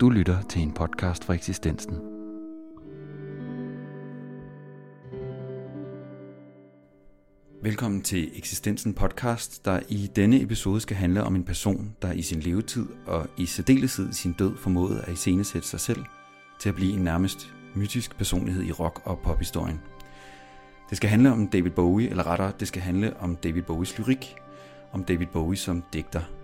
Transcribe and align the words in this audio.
Du 0.00 0.10
lytter 0.10 0.42
til 0.42 0.62
en 0.62 0.72
podcast 0.72 1.24
fra 1.24 1.34
eksistensen. 1.34 1.94
Velkommen 7.62 8.02
til 8.02 8.38
Eksistensen 8.38 8.94
podcast, 8.94 9.64
der 9.64 9.80
i 9.88 10.10
denne 10.16 10.42
episode 10.42 10.80
skal 10.80 10.96
handle 10.96 11.24
om 11.24 11.34
en 11.34 11.44
person, 11.44 11.96
der 12.02 12.12
i 12.12 12.22
sin 12.22 12.40
levetid 12.40 12.86
og 13.06 13.26
i 13.36 13.46
særdeleshed 13.46 14.10
i 14.10 14.14
sin 14.14 14.32
død 14.32 14.56
formåede 14.56 15.02
at 15.02 15.12
iscenesætte 15.12 15.68
sig 15.68 15.80
selv 15.80 16.04
til 16.60 16.68
at 16.68 16.74
blive 16.74 16.92
en 16.92 17.04
nærmest 17.04 17.54
mytisk 17.74 18.16
personlighed 18.16 18.62
i 18.62 18.72
rock- 18.72 19.02
og 19.04 19.18
pophistorien. 19.18 19.80
Det 20.90 20.96
skal 20.96 21.10
handle 21.10 21.32
om 21.32 21.48
David 21.48 21.70
Bowie, 21.70 22.10
eller 22.10 22.26
rettere, 22.26 22.52
det 22.60 22.68
skal 22.68 22.82
handle 22.82 23.16
om 23.20 23.36
David 23.36 23.62
Bowies 23.62 23.98
lyrik, 23.98 24.34
om 24.92 25.04
David 25.04 25.26
Bowie 25.26 25.56
som 25.56 25.82
digter. 25.92 26.39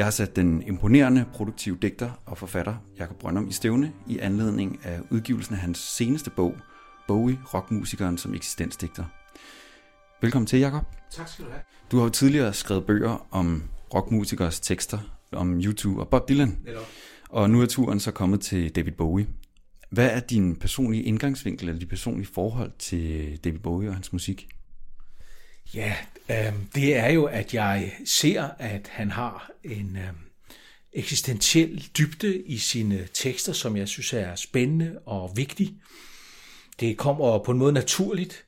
Jeg 0.00 0.06
har 0.06 0.10
sat 0.10 0.36
den 0.36 0.62
imponerende 0.62 1.24
produktive 1.32 1.78
digter 1.82 2.10
og 2.26 2.38
forfatter 2.38 2.74
Jakob 2.98 3.18
Brøndum 3.18 3.48
i 3.48 3.52
stævne 3.52 3.92
i 4.06 4.18
anledning 4.18 4.80
af 4.84 5.00
udgivelsen 5.10 5.54
af 5.54 5.60
hans 5.60 5.78
seneste 5.78 6.30
bog, 6.30 6.56
Bowie, 7.08 7.38
rockmusikeren 7.54 8.18
som 8.18 8.34
eksistensdigter. 8.34 9.04
Velkommen 10.22 10.46
til, 10.46 10.58
Jakob. 10.58 10.82
Tak 11.10 11.28
skal 11.28 11.44
du 11.44 11.50
have. 11.50 11.62
Du 11.90 11.96
har 11.96 12.04
jo 12.04 12.10
tidligere 12.10 12.52
skrevet 12.52 12.86
bøger 12.86 13.26
om 13.30 13.62
rockmusikers 13.94 14.60
tekster, 14.60 14.98
om 15.32 15.60
YouTube 15.60 16.00
og 16.00 16.08
Bob 16.08 16.28
Dylan. 16.28 16.58
Netop. 16.64 16.86
Og 17.28 17.50
nu 17.50 17.62
er 17.62 17.66
turen 17.66 18.00
så 18.00 18.10
kommet 18.10 18.40
til 18.40 18.76
David 18.76 18.92
Bowie. 18.92 19.26
Hvad 19.90 20.10
er 20.10 20.20
din 20.20 20.56
personlige 20.56 21.02
indgangsvinkel, 21.02 21.68
eller 21.68 21.80
dit 21.80 21.88
personlige 21.88 22.28
forhold 22.34 22.72
til 22.78 23.36
David 23.44 23.58
Bowie 23.58 23.88
og 23.88 23.94
hans 23.94 24.12
musik? 24.12 24.48
Ja, 25.74 25.96
øh, 26.30 26.52
det 26.74 26.96
er 26.96 27.08
jo, 27.08 27.24
at 27.24 27.54
jeg 27.54 27.92
ser, 28.04 28.48
at 28.58 28.88
han 28.88 29.10
har 29.10 29.50
en 29.64 29.96
øh, 29.96 30.12
eksistentiel 30.92 31.90
dybde 31.98 32.42
i 32.42 32.58
sine 32.58 33.08
tekster, 33.14 33.52
som 33.52 33.76
jeg 33.76 33.88
synes 33.88 34.12
er 34.12 34.34
spændende 34.34 34.98
og 35.06 35.32
vigtig. 35.36 35.74
Det 36.80 36.96
kommer 36.96 37.38
på 37.38 37.52
en 37.52 37.58
måde 37.58 37.72
naturligt. 37.72 38.44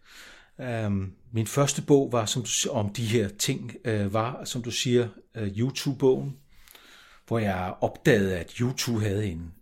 Øh, 0.60 0.90
min 1.32 1.46
første 1.46 1.82
bog 1.82 2.12
var 2.12 2.26
som 2.26 2.42
du, 2.42 2.70
om 2.70 2.92
de 2.92 3.06
her 3.06 3.28
ting, 3.28 3.76
øh, 3.84 4.12
var, 4.12 4.44
som 4.44 4.62
du 4.62 4.70
siger, 4.70 5.08
øh, 5.34 5.58
YouTube-bogen, 5.58 6.36
hvor 7.26 7.38
jeg 7.38 7.74
opdagede, 7.80 8.38
at 8.38 8.50
YouTube 8.50 9.00
havde 9.00 9.26
en, 9.26 9.52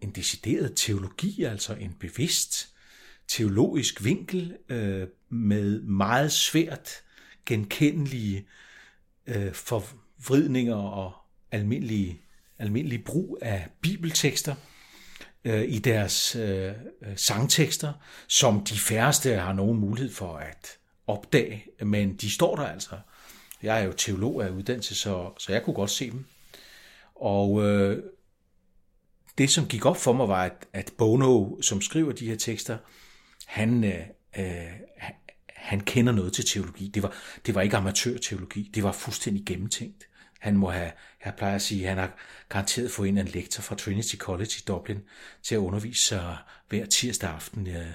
en 0.00 0.10
decideret 0.10 0.72
teologi, 0.76 1.44
altså 1.44 1.74
en 1.74 1.96
bevidst 2.00 2.73
teologisk 3.28 4.04
vinkel 4.04 4.56
øh, 4.68 5.06
med 5.28 5.82
meget 5.82 6.32
svært 6.32 6.90
genkendelige 7.46 8.46
øh, 9.26 9.52
forvridninger 9.52 10.76
og 10.76 11.12
almindelige, 11.52 12.20
almindelige 12.58 13.02
brug 13.02 13.38
af 13.42 13.68
bibeltekster 13.80 14.54
øh, 15.44 15.64
i 15.68 15.78
deres 15.78 16.36
øh, 16.36 16.72
øh, 17.02 17.16
sangtekster, 17.16 17.92
som 18.28 18.64
de 18.64 18.78
færreste 18.78 19.34
har 19.34 19.52
nogen 19.52 19.80
mulighed 19.80 20.12
for 20.12 20.36
at 20.36 20.78
opdage, 21.06 21.64
men 21.80 22.16
de 22.16 22.30
står 22.30 22.56
der 22.56 22.64
altså. 22.64 22.98
Jeg 23.62 23.80
er 23.80 23.84
jo 23.84 23.92
teolog 23.92 24.44
af 24.44 24.50
uddannelse, 24.50 24.94
så, 24.94 25.30
så 25.38 25.52
jeg 25.52 25.62
kunne 25.62 25.74
godt 25.74 25.90
se 25.90 26.10
dem. 26.10 26.24
Og 27.14 27.64
øh, 27.64 28.02
det, 29.38 29.50
som 29.50 29.68
gik 29.68 29.84
op 29.84 29.96
for 29.96 30.12
mig, 30.12 30.28
var, 30.28 30.44
at, 30.44 30.66
at 30.72 30.92
Bono, 30.98 31.60
som 31.60 31.80
skriver 31.80 32.12
de 32.12 32.26
her 32.26 32.36
tekster, 32.36 32.78
han, 33.46 33.84
øh, 33.84 34.06
øh, 34.38 34.72
han 35.48 35.80
kender 35.80 36.12
noget 36.12 36.32
til 36.32 36.44
teologi. 36.46 36.88
Det 36.88 37.02
var, 37.02 37.14
det 37.46 37.54
var 37.54 37.62
ikke 37.62 37.76
amatørteologi, 37.76 38.70
det 38.74 38.82
var 38.82 38.92
fuldstændig 38.92 39.46
gennemtænkt. 39.46 40.06
Han 40.40 40.56
må 40.56 40.70
have, 40.70 40.92
jeg 41.24 41.34
plejer 41.36 41.54
at 41.54 41.62
sige, 41.62 41.86
han 41.86 41.98
har 41.98 42.16
garanteret 42.48 42.90
fået 42.90 43.08
en 43.08 43.18
lektor 43.18 43.62
fra 43.62 43.74
Trinity 43.74 44.16
College 44.16 44.50
i 44.58 44.64
Dublin 44.68 45.00
til 45.42 45.54
at 45.54 45.58
undervise 45.58 46.02
sig 46.02 46.36
hver 46.68 46.86
tirsdag 46.86 47.30
aften 47.30 47.66
øh, 47.66 47.86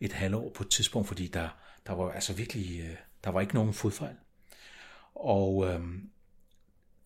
et 0.00 0.12
halvår 0.12 0.52
på 0.54 0.62
et 0.62 0.70
tidspunkt, 0.70 1.08
fordi 1.08 1.26
der, 1.26 1.48
der 1.86 1.92
var 1.92 2.12
altså 2.12 2.32
virkelig, 2.32 2.80
øh, 2.80 2.96
der 3.24 3.30
var 3.30 3.40
ikke 3.40 3.54
nogen 3.54 3.74
fodfejl. 3.74 4.14
Og 5.14 5.66
øh, 5.66 5.80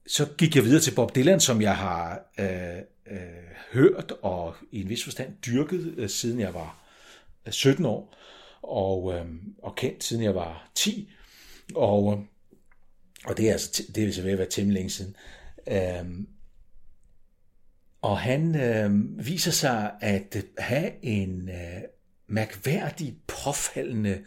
så 0.06 0.28
gik 0.38 0.56
jeg 0.56 0.64
videre 0.64 0.80
til 0.80 0.94
Bob 0.94 1.14
Dylan, 1.14 1.40
som 1.40 1.62
jeg 1.62 1.76
har 1.76 2.20
øh, 2.38 2.78
øh, 3.10 3.18
hørt 3.72 4.12
og 4.22 4.56
i 4.70 4.80
en 4.80 4.88
vis 4.88 5.04
forstand 5.04 5.36
dyrket, 5.46 5.94
øh, 5.96 6.08
siden 6.08 6.40
jeg 6.40 6.54
var 6.54 6.76
17 7.50 7.86
år 7.86 8.16
og, 8.62 9.14
øh, 9.14 9.26
og 9.62 9.76
kendt 9.76 10.04
siden 10.04 10.22
jeg 10.22 10.34
var 10.34 10.70
10. 10.74 11.10
Og, 11.74 12.12
øh, 12.12 12.18
og 13.24 13.36
det 13.36 13.48
er 13.48 13.52
altså 13.52 13.82
det 13.94 14.08
er 14.08 14.12
så 14.12 14.22
ved 14.22 14.32
at 14.32 14.38
være 14.38 14.50
temmelig 14.50 14.74
længe 14.74 14.90
siden. 14.90 15.16
Øh, 15.68 16.26
og 18.02 18.18
han 18.18 18.60
øh, 18.60 18.90
viser 19.26 19.50
sig 19.50 19.92
at 20.00 20.36
øh, 20.36 20.42
have 20.58 21.04
en 21.04 21.48
øh, 21.48 21.82
mærkværdig, 22.26 23.16
påfaldende 23.26 24.24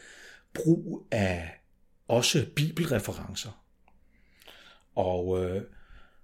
brug 0.54 1.08
af 1.12 1.62
også 2.08 2.46
bibelreferencer. 2.56 3.64
Og 4.96 5.44
øh, 5.44 5.62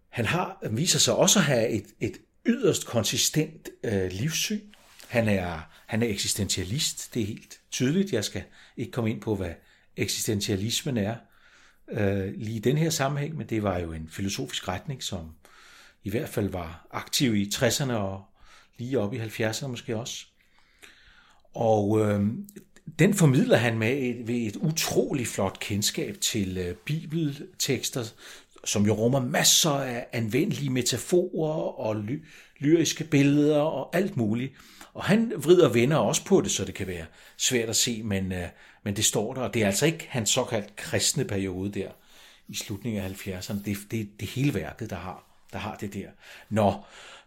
han 0.09 0.25
har 0.25 0.67
viser 0.71 0.99
sig 0.99 1.15
også 1.15 1.39
at 1.39 1.45
have 1.45 1.69
et, 1.69 1.85
et 1.99 2.17
yderst 2.45 2.85
konsistent 2.85 3.69
øh, 3.83 4.11
livssyn. 4.11 4.73
Han 5.09 5.27
er, 5.27 5.59
han 5.85 6.03
er 6.03 6.07
eksistentialist, 6.07 7.13
det 7.13 7.21
er 7.21 7.25
helt 7.25 7.59
tydeligt. 7.71 8.13
Jeg 8.13 8.23
skal 8.23 8.43
ikke 8.77 8.91
komme 8.91 9.09
ind 9.09 9.21
på, 9.21 9.35
hvad 9.35 9.53
eksistentialismen 9.97 10.97
er 10.97 11.15
øh, 11.91 12.33
lige 12.37 12.55
i 12.55 12.59
den 12.59 12.77
her 12.77 12.89
sammenhæng, 12.89 13.37
men 13.37 13.47
det 13.47 13.63
var 13.63 13.77
jo 13.77 13.91
en 13.91 14.09
filosofisk 14.11 14.67
retning, 14.67 15.03
som 15.03 15.31
i 16.03 16.09
hvert 16.09 16.29
fald 16.29 16.49
var 16.49 16.87
aktiv 16.91 17.35
i 17.35 17.51
60'erne 17.55 17.91
og 17.91 18.23
lige 18.77 18.99
op 18.99 19.13
i 19.13 19.17
70'erne 19.19 19.67
måske 19.67 19.97
også. 19.97 20.25
Og 21.53 21.99
øh, 21.99 22.23
den 22.99 23.13
formidler 23.13 23.57
han 23.57 23.77
med 23.77 23.97
et, 23.97 24.27
ved 24.27 24.35
et 24.35 24.55
utrolig 24.55 25.27
flot 25.27 25.59
kendskab 25.59 26.17
til 26.21 26.57
øh, 26.57 26.75
bibeltekster, 26.75 28.03
som 28.65 28.85
jo 28.85 28.93
rummer 28.93 29.19
masser 29.19 29.71
af 29.71 30.07
anvendelige 30.13 30.69
metaforer 30.69 31.79
og 31.79 31.95
ly- 31.95 32.25
lyriske 32.59 33.03
billeder 33.03 33.59
og 33.59 33.95
alt 33.95 34.17
muligt. 34.17 34.53
Og 34.99 35.05
han 35.05 35.33
vrider 35.37 35.69
venner 35.69 35.97
også 35.97 36.25
på 36.25 36.41
det, 36.41 36.51
så 36.51 36.65
det 36.65 36.75
kan 36.75 36.87
være 36.87 37.05
svært 37.37 37.69
at 37.69 37.75
se, 37.75 38.03
men, 38.03 38.31
øh, 38.31 38.47
men 38.83 38.95
det 38.95 39.05
står 39.05 39.33
der, 39.33 39.41
og 39.41 39.53
det 39.53 39.61
er 39.61 39.65
altså 39.65 39.85
ikke 39.85 40.07
hans 40.09 40.29
såkaldt 40.29 40.75
kristne 40.75 41.25
periode 41.25 41.79
der 41.79 41.89
i 42.47 42.55
slutningen 42.55 43.03
af 43.03 43.09
70'erne. 43.09 43.63
Det, 43.65 43.77
det, 43.91 44.09
det 44.19 44.27
hele 44.27 44.53
værket, 44.53 44.89
der 44.89 44.95
har, 44.95 45.23
der 45.53 45.59
har 45.59 45.75
det 45.75 45.93
der. 45.93 46.07
Nå, 46.49 46.73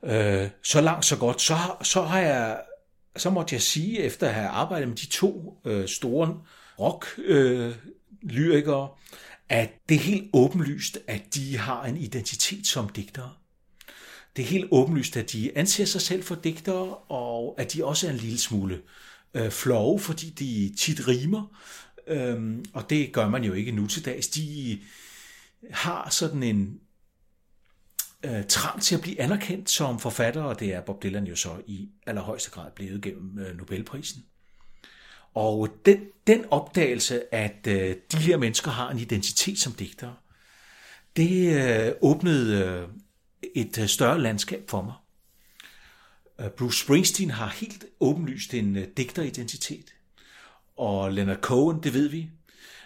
øh, 0.02 0.48
så 0.62 0.80
langt 0.80 1.04
så 1.04 1.16
godt. 1.16 1.40
Så, 1.40 1.56
så 1.82 2.02
har 2.02 2.20
jeg 2.20 2.60
så 3.16 3.30
måtte 3.30 3.54
jeg 3.54 3.62
sige, 3.62 3.98
efter 3.98 4.28
at 4.28 4.34
have 4.34 4.48
arbejdet 4.48 4.88
med 4.88 4.96
de 4.96 5.06
to 5.06 5.60
øh, 5.64 5.88
store 5.88 6.40
rock-lyrikere, 6.78 8.82
øh, 8.82 8.88
at 9.48 9.70
det 9.88 9.94
er 9.94 10.00
helt 10.00 10.30
åbenlyst, 10.32 10.98
at 11.06 11.22
de 11.34 11.58
har 11.58 11.84
en 11.84 11.96
identitet 11.96 12.66
som 12.66 12.88
digtere. 12.88 13.30
Det 14.36 14.42
er 14.42 14.46
helt 14.46 14.68
åbenlyst, 14.70 15.16
at 15.16 15.32
de 15.32 15.58
anser 15.58 15.84
sig 15.84 16.00
selv 16.00 16.22
for 16.22 16.34
digtere, 16.34 16.94
og 16.94 17.31
at 17.50 17.72
de 17.72 17.84
også 17.84 18.06
er 18.06 18.10
en 18.10 18.16
lille 18.16 18.38
smule 18.38 18.82
øh, 19.34 19.50
flove, 19.50 20.00
fordi 20.00 20.30
de 20.30 20.74
tit 20.78 21.08
rimer. 21.08 21.58
Øhm, 22.06 22.64
og 22.72 22.90
det 22.90 23.12
gør 23.12 23.28
man 23.28 23.44
jo 23.44 23.52
ikke 23.52 23.72
nu 23.72 23.86
til 23.86 24.04
dags. 24.04 24.28
De 24.28 24.78
har 25.70 26.10
sådan 26.10 26.42
en 26.42 26.80
øh, 28.24 28.46
trang 28.46 28.82
til 28.82 28.94
at 28.94 29.00
blive 29.00 29.20
anerkendt 29.20 29.70
som 29.70 29.98
forfatter, 29.98 30.42
og 30.42 30.60
det 30.60 30.74
er 30.74 30.80
Bob 30.80 31.02
Dylan 31.02 31.26
jo 31.26 31.36
så 31.36 31.56
i 31.66 31.88
allerhøjeste 32.06 32.50
grad 32.50 32.70
blevet 32.70 33.02
gennem 33.02 33.38
øh, 33.38 33.56
Nobelprisen. 33.56 34.24
Og 35.34 35.68
den, 35.86 36.00
den 36.26 36.44
opdagelse, 36.50 37.34
at 37.34 37.66
øh, 37.68 37.96
de 38.12 38.16
her 38.16 38.36
mennesker 38.36 38.70
har 38.70 38.90
en 38.90 38.98
identitet 38.98 39.58
som 39.58 39.72
digtere, 39.72 40.14
det 41.16 41.54
øh, 41.54 41.92
åbnede 42.00 42.64
øh, 42.64 42.88
et 43.54 43.78
øh, 43.78 43.86
større 43.86 44.20
landskab 44.20 44.70
for 44.70 44.82
mig. 44.82 44.94
Øh, 46.40 46.50
Bruce 46.50 46.84
Springsteen 46.84 47.30
har 47.30 47.48
helt 47.48 47.84
åbenlyst 48.00 48.54
en 48.54 48.76
øh, 48.76 48.86
digteridentitet, 48.96 49.94
og 50.76 51.12
Leonard 51.12 51.40
Cohen, 51.40 51.82
det 51.82 51.94
ved 51.94 52.08
vi, 52.08 52.30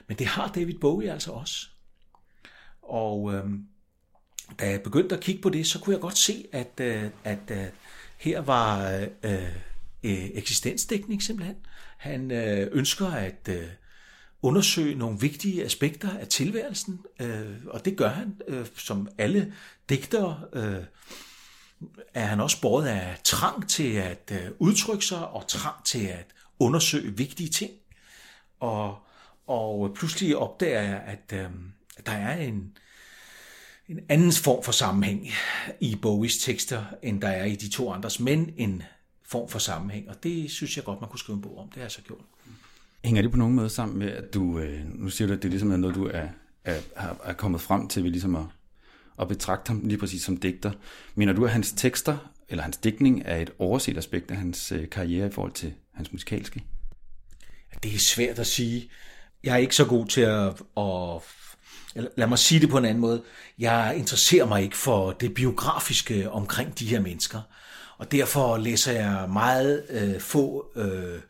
men 0.09 0.19
det 0.19 0.27
har 0.27 0.53
David 0.53 0.79
Bowie 0.79 1.13
altså 1.13 1.31
også. 1.31 1.67
Og 2.83 3.35
øh, 3.35 3.45
da 4.61 4.71
jeg 4.71 4.83
begyndte 4.83 5.17
at 5.17 5.23
kigge 5.23 5.43
på 5.43 5.49
det, 5.49 5.67
så 5.67 5.81
kunne 5.81 5.93
jeg 5.93 6.01
godt 6.01 6.19
se, 6.19 6.47
at, 6.53 6.81
øh, 6.81 7.11
at 7.25 7.51
øh, 7.51 7.67
her 8.19 8.41
var 8.41 8.91
øh, 9.23 9.43
øh, 10.03 10.31
eksistensdækning 10.35 11.23
simpelthen. 11.23 11.57
Han 11.97 12.31
øh, 12.31 12.69
ønsker 12.73 13.07
at 13.07 13.49
øh, 13.49 13.69
undersøge 14.43 14.95
nogle 14.95 15.21
vigtige 15.21 15.65
aspekter 15.65 16.19
af 16.19 16.29
tilværelsen, 16.29 17.01
øh, 17.21 17.57
og 17.67 17.85
det 17.85 17.97
gør 17.97 18.09
han, 18.09 18.41
øh, 18.49 18.67
som 18.77 19.09
alle 19.19 19.55
digtere. 19.89 20.41
Øh, 20.53 20.85
er 22.15 22.25
han 22.25 22.41
også 22.41 22.61
båret 22.61 22.87
af 22.87 23.19
trang 23.25 23.69
til 23.69 23.93
at 23.93 24.33
øh, 24.33 24.51
udtrykke 24.59 25.05
sig 25.05 25.29
og 25.29 25.47
trang 25.49 25.85
til 25.85 26.07
at 26.07 26.27
undersøge 26.59 27.17
vigtige 27.17 27.49
ting. 27.49 27.73
Og, 28.61 28.99
og 29.47 29.93
pludselig 29.95 30.37
opdager 30.37 30.83
jeg, 30.83 31.03
at 31.07 31.33
øh, 31.33 31.51
der 32.07 32.13
er 32.13 32.37
en, 32.37 32.77
en 33.89 34.01
anden 34.09 34.33
form 34.33 34.65
for 34.65 34.73
sammenhæng 34.73 35.29
i 35.81 35.97
Bowies 36.03 36.39
tekster, 36.39 36.85
end 37.03 37.21
der 37.21 37.29
er 37.29 37.45
i 37.45 37.57
de 37.57 37.71
to 37.71 37.93
andres, 37.93 38.21
men 38.21 38.55
en 38.57 38.83
form 39.25 39.49
for 39.49 39.59
sammenhæng, 39.59 40.09
og 40.09 40.23
det 40.23 40.51
synes 40.51 40.77
jeg 40.77 40.85
godt, 40.85 41.01
man 41.01 41.11
kunne 41.11 41.19
skrive 41.19 41.37
en 41.37 41.43
bog 41.43 41.59
om. 41.59 41.69
Det 41.69 41.75
har 41.75 41.83
jeg 41.83 41.91
så 41.91 42.03
gjort. 42.03 42.21
Hænger 43.05 43.23
det 43.23 43.31
på 43.31 43.37
nogen 43.37 43.55
måde 43.55 43.69
sammen 43.69 43.99
med, 43.99 44.11
at 44.11 44.35
du, 44.35 44.59
øh, 44.59 44.81
nu 44.95 45.09
siger 45.09 45.29
du, 45.29 45.35
at 45.35 45.43
det 45.43 45.51
ligesom 45.51 45.73
er 45.73 45.77
noget, 45.77 45.97
du 45.97 46.07
er, 46.07 46.29
er, 46.65 46.81
er 47.25 47.33
kommet 47.33 47.61
frem 47.61 47.89
til 47.89 48.05
ved 48.05 48.11
ligesom 48.11 48.37
at, 48.37 48.45
at 49.21 49.29
betragte 49.29 49.69
ham 49.69 49.81
lige 49.85 49.99
præcis 49.99 50.23
som 50.23 50.37
digter. 50.37 50.73
Mener 51.15 51.33
du, 51.33 51.45
at 51.45 51.51
hans 51.51 51.73
tekster, 51.73 52.17
eller 52.49 52.63
hans 52.63 52.77
digtning, 52.77 53.23
er 53.25 53.37
et 53.37 53.51
overset 53.59 53.99
aspekt 53.99 54.31
af 54.31 54.37
hans 54.37 54.73
øh, 54.73 54.89
karriere 54.89 55.27
i 55.27 55.31
forhold 55.31 55.53
til 55.53 55.75
hans 55.95 56.13
musikalske? 56.13 56.65
Det 57.83 57.95
er 57.95 57.99
svært 57.99 58.39
at 58.39 58.47
sige. 58.47 58.91
Jeg 59.45 59.53
er 59.53 59.59
ikke 59.59 59.77
så 59.77 59.85
god 59.85 60.07
til 60.07 60.21
at, 60.21 60.49
at 60.77 61.23
lad 62.17 62.27
mig 62.27 62.39
sige 62.39 62.61
det 62.61 62.69
på 62.69 62.79
en 62.79 62.85
anden 62.85 63.01
måde. 63.01 63.23
Jeg 63.59 63.95
interesserer 63.97 64.47
mig 64.47 64.63
ikke 64.63 64.77
for 64.77 65.13
det 65.13 65.35
biografiske 65.35 66.31
omkring 66.31 66.79
de 66.79 66.87
her 66.87 67.01
mennesker. 67.01 67.41
Og 67.99 68.13
derfor 68.13 68.57
læser 68.57 68.93
jeg 68.93 69.29
meget 69.33 69.85
øh, 69.91 70.21
få 70.21 70.67
øh, 70.77 71.21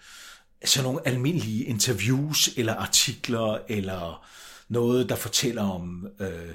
sådan 0.64 0.84
nogle 0.84 1.00
almindelige 1.08 1.64
interviews 1.64 2.48
eller 2.56 2.74
artikler 2.74 3.58
eller 3.68 4.26
noget, 4.68 5.08
der 5.08 5.16
fortæller 5.16 5.62
om, 5.62 6.06
øh, 6.20 6.54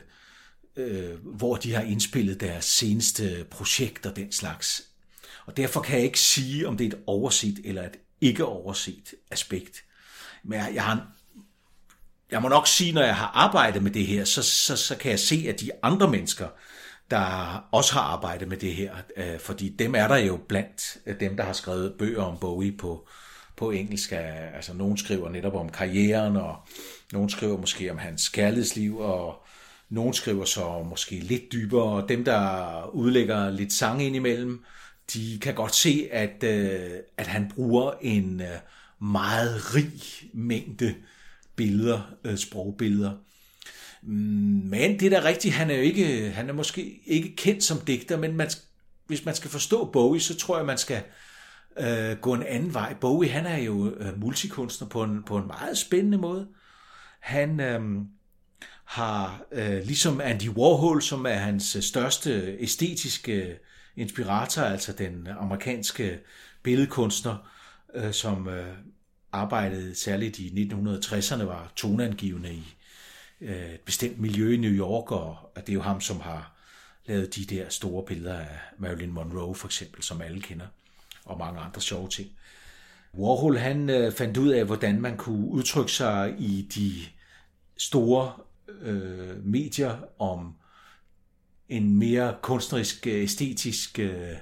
øh, 0.75 1.25
hvor 1.35 1.55
de 1.55 1.73
har 1.73 1.81
indspillet 1.81 2.39
deres 2.39 2.65
seneste 2.65 3.45
projekt 3.49 4.05
og 4.05 4.15
den 4.15 4.31
slags. 4.31 4.83
Og 5.45 5.57
derfor 5.57 5.81
kan 5.81 5.95
jeg 5.95 6.05
ikke 6.05 6.19
sige, 6.19 6.67
om 6.67 6.77
det 6.77 6.83
er 6.83 6.97
et 6.97 7.03
overset 7.07 7.59
eller 7.63 7.83
et 7.83 7.97
ikke 8.21 8.45
overset 8.45 9.13
aspekt. 9.31 9.83
Men 10.43 10.59
jeg, 10.59 10.71
jeg 10.73 10.83
har 10.83 11.07
jeg 12.31 12.41
må 12.41 12.47
nok 12.47 12.67
sige, 12.67 12.93
når 12.93 13.01
jeg 13.01 13.15
har 13.15 13.31
arbejdet 13.33 13.83
med 13.83 13.91
det 13.91 14.05
her, 14.05 14.25
så, 14.25 14.43
så, 14.43 14.75
så 14.75 14.97
kan 14.97 15.11
jeg 15.11 15.19
se, 15.19 15.45
at 15.49 15.59
de 15.59 15.71
andre 15.83 16.11
mennesker, 16.11 16.47
der 17.11 17.55
også 17.71 17.93
har 17.93 18.01
arbejdet 18.01 18.47
med 18.47 18.57
det 18.57 18.73
her, 18.75 18.95
øh, 19.17 19.39
fordi 19.39 19.69
dem 19.69 19.95
er 19.95 20.07
der 20.07 20.17
jo 20.17 20.39
blandt 20.47 20.97
øh, 21.05 21.19
dem, 21.19 21.37
der 21.37 21.43
har 21.43 21.53
skrevet 21.53 21.95
bøger 21.99 22.23
om 22.23 22.37
Bowie 22.37 22.77
på, 22.77 23.07
på 23.57 23.71
engelsk. 23.71 24.11
Altså, 24.11 24.73
nogen 24.73 24.97
skriver 24.97 25.29
netop 25.29 25.55
om 25.55 25.69
karrieren, 25.69 26.37
og 26.37 26.55
nogen 27.11 27.29
skriver 27.29 27.57
måske 27.57 27.91
om 27.91 27.97
hans 27.97 28.29
kærlighedsliv, 28.29 28.97
og 28.97 29.45
nogen 29.91 30.13
skriver 30.13 30.45
så 30.45 30.83
måske 30.89 31.19
lidt 31.19 31.51
dybere, 31.51 31.83
og 31.83 32.09
dem, 32.09 32.25
der 32.25 32.89
udlægger 32.93 33.49
lidt 33.49 33.73
sang 33.73 34.03
indimellem, 34.03 34.63
de 35.13 35.39
kan 35.41 35.55
godt 35.55 35.75
se, 35.75 36.07
at, 36.11 36.43
øh, 36.43 36.91
at 37.17 37.27
han 37.27 37.51
bruger 37.55 37.91
en 38.01 38.41
øh, 38.41 38.57
meget 39.07 39.75
rig 39.75 39.91
mængde 40.33 40.95
billeder, 41.55 42.01
øh, 42.23 42.37
sprogbilleder. 42.37 43.11
Mm, 44.03 44.11
men 44.65 44.99
det 44.99 45.13
er 45.13 45.21
da 45.21 45.27
rigtigt, 45.27 45.53
han 45.53 45.69
er 45.69 45.75
jo 45.75 45.81
ikke, 45.81 46.31
han 46.31 46.49
er 46.49 46.53
måske 46.53 47.01
ikke 47.05 47.35
kendt 47.35 47.63
som 47.63 47.79
digter, 47.79 48.17
men 48.17 48.35
man, 48.35 48.49
hvis 49.07 49.25
man 49.25 49.35
skal 49.35 49.51
forstå 49.51 49.91
Bowie, 49.91 50.21
så 50.21 50.37
tror 50.37 50.57
jeg, 50.57 50.65
man 50.65 50.77
skal 50.77 51.03
øh, 51.79 52.17
gå 52.17 52.33
en 52.33 52.43
anden 52.43 52.73
vej. 52.73 52.95
Bowie, 53.01 53.29
han 53.29 53.45
er 53.45 53.57
jo 53.57 53.95
øh, 53.95 54.19
multikunstner 54.19 54.87
på 54.87 55.03
en, 55.03 55.23
på 55.23 55.37
en 55.37 55.47
meget 55.47 55.77
spændende 55.77 56.17
måde. 56.17 56.47
Han 57.19 57.59
øh, 57.59 57.81
har, 58.85 59.41
øh, 59.51 59.83
ligesom 59.83 60.21
Andy 60.21 60.49
Warhol, 60.49 61.01
som 61.01 61.25
er 61.25 61.33
hans 61.33 61.75
øh, 61.75 61.81
største 61.81 62.57
æstetiske 62.59 63.33
øh, 63.33 63.55
inspirator, 63.95 64.61
altså 64.61 64.93
den 64.93 65.27
amerikanske 65.39 66.19
billedkunstner, 66.63 67.37
øh, 67.95 68.13
som 68.13 68.47
øh, 68.47 68.73
arbejdede 69.31 69.95
særligt 69.95 70.39
i 70.39 70.69
1960'erne, 70.73 71.43
var 71.43 71.71
toneangivende 71.75 72.53
i 72.53 72.75
øh, 73.41 73.73
et 73.73 73.79
bestemt 73.79 74.19
miljø 74.19 74.53
i 74.53 74.57
New 74.57 74.71
York, 74.71 75.11
og 75.11 75.37
det 75.55 75.69
er 75.69 75.73
jo 75.73 75.81
ham, 75.81 76.01
som 76.01 76.19
har 76.19 76.51
lavet 77.05 77.35
de 77.35 77.45
der 77.45 77.69
store 77.69 78.05
billeder 78.05 78.39
af 78.39 78.59
Marilyn 78.77 79.11
Monroe 79.11 79.55
for 79.55 79.67
eksempel, 79.67 80.03
som 80.03 80.21
alle 80.21 80.41
kender, 80.41 80.67
og 81.25 81.37
mange 81.37 81.59
andre 81.59 81.81
sjove 81.81 82.09
ting. 82.09 82.29
Warhol 83.13 83.57
han 83.57 83.89
øh, 83.89 84.13
fandt 84.13 84.37
ud 84.37 84.49
af, 84.49 84.65
hvordan 84.65 85.01
man 85.01 85.17
kunne 85.17 85.47
udtrykke 85.47 85.91
sig 85.91 86.35
i 86.39 86.61
de 86.75 86.93
store 87.77 88.33
øh, 88.81 89.45
medier 89.45 89.97
om 90.19 90.55
en 91.69 91.97
mere 91.97 92.35
kunstnerisk, 92.41 93.07
øh, 93.07 93.23
æstetisk 93.23 93.99
øh, 93.99 94.35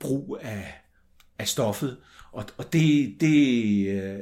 brug 0.00 0.38
af, 0.40 0.82
af 1.38 1.48
stoffet, 1.48 1.96
og, 2.32 2.44
og 2.56 2.72
det, 2.72 3.16
det 3.20 3.88
øh, 3.88 4.18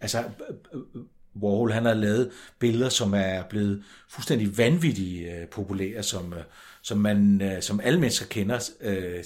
altså, 0.00 0.18
øh, 0.18 0.80
øh, 0.94 1.02
Warhol 1.42 1.72
han 1.72 1.84
har 1.84 1.94
lavet 1.94 2.30
billeder, 2.58 2.88
som 2.88 3.14
er 3.14 3.42
blevet 3.50 3.84
fuldstændig 4.08 4.58
vanvittigt 4.58 5.28
øh, 5.28 5.48
populære, 5.48 6.02
som, 6.02 6.32
øh, 6.32 6.42
som, 6.82 6.98
man, 6.98 7.42
øh, 7.42 7.62
som 7.62 7.80
alle 7.80 8.00
mennesker 8.00 8.26
kender, 8.26 8.70
øh, 8.80 9.24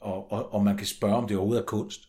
og, 0.00 0.32
og, 0.32 0.52
og 0.54 0.64
man 0.64 0.76
kan 0.76 0.86
spørge, 0.86 1.14
om 1.14 1.28
det 1.28 1.36
overhovedet 1.36 1.62
er 1.62 1.66
kunst, 1.66 2.08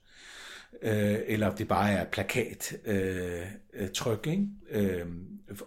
øh, 0.81 1.19
eller 1.27 1.47
om 1.47 1.55
det 1.55 1.67
bare 1.67 1.91
er 1.91 2.05
plakat 2.05 2.73
øh, 2.85 3.41
øh, 3.73 3.89
tryk, 3.89 4.27
ikke? 4.27 4.47
Øh, 4.69 5.05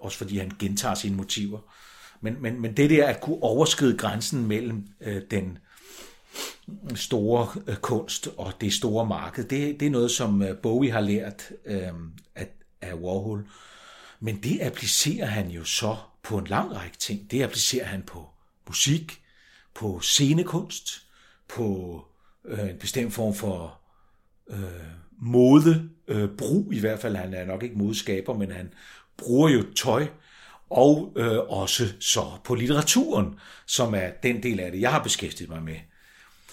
også 0.01 0.19
fordi 0.19 0.39
han 0.39 0.53
gentager 0.59 0.95
sine 0.95 1.17
motiver. 1.17 1.59
Men, 2.21 2.37
men, 2.43 2.61
men 2.61 2.77
det 2.77 2.91
der 2.91 3.07
at 3.07 3.21
kunne 3.21 3.43
overskride 3.43 3.99
grænsen 3.99 4.47
mellem 4.47 4.87
øh, 5.01 5.23
den 5.31 5.59
store 6.95 7.49
øh, 7.67 7.77
kunst 7.77 8.29
og 8.37 8.53
det 8.61 8.73
store 8.73 9.07
marked. 9.07 9.45
Det, 9.45 9.81
det 9.81 9.87
er 9.87 9.91
noget, 9.91 10.11
som 10.11 10.43
øh, 10.43 10.57
Bowie 10.57 10.93
har 10.93 11.01
lært 11.01 11.53
øh, 11.65 11.89
at, 12.35 12.49
af 12.81 12.95
Warhol. 12.95 13.47
Men 14.21 14.43
det 14.43 14.59
applicerer 14.63 15.27
han 15.27 15.49
jo 15.49 15.65
så 15.65 15.97
på 16.23 16.39
en 16.39 16.47
lang 16.47 16.77
række 16.77 16.97
ting. 16.97 17.31
Det 17.31 17.43
applicerer 17.43 17.87
han 17.87 18.03
på 18.03 18.29
musik, 18.67 19.23
på 19.75 20.01
scenekunst, 20.01 21.07
på 21.49 22.05
øh, 22.45 22.71
en 22.71 22.79
bestemt 22.79 23.13
form 23.13 23.35
for 23.35 23.81
øh, 24.51 24.59
mode, 25.19 25.89
øh, 26.09 26.29
brug 26.39 26.73
i 26.73 26.81
hvert 26.81 26.99
fald. 26.99 27.17
Han 27.17 27.35
er 27.35 27.45
nok 27.45 27.63
ikke 27.63 27.79
modeskaber, 27.79 28.35
men 28.35 28.51
han 28.51 28.73
bruger 29.17 29.49
jo 29.49 29.63
tøj, 29.77 30.07
og 30.71 31.13
øh, 31.17 31.39
også 31.39 31.85
så 32.01 32.21
på 32.45 32.55
litteraturen, 32.55 33.35
som 33.67 33.95
er 33.95 34.11
den 34.23 34.43
del 34.43 34.61
af 34.61 34.73
det, 34.73 34.81
jeg 34.81 34.91
har 34.91 35.03
beskæftiget 35.03 35.51
mig 35.51 35.63
med. 35.63 35.77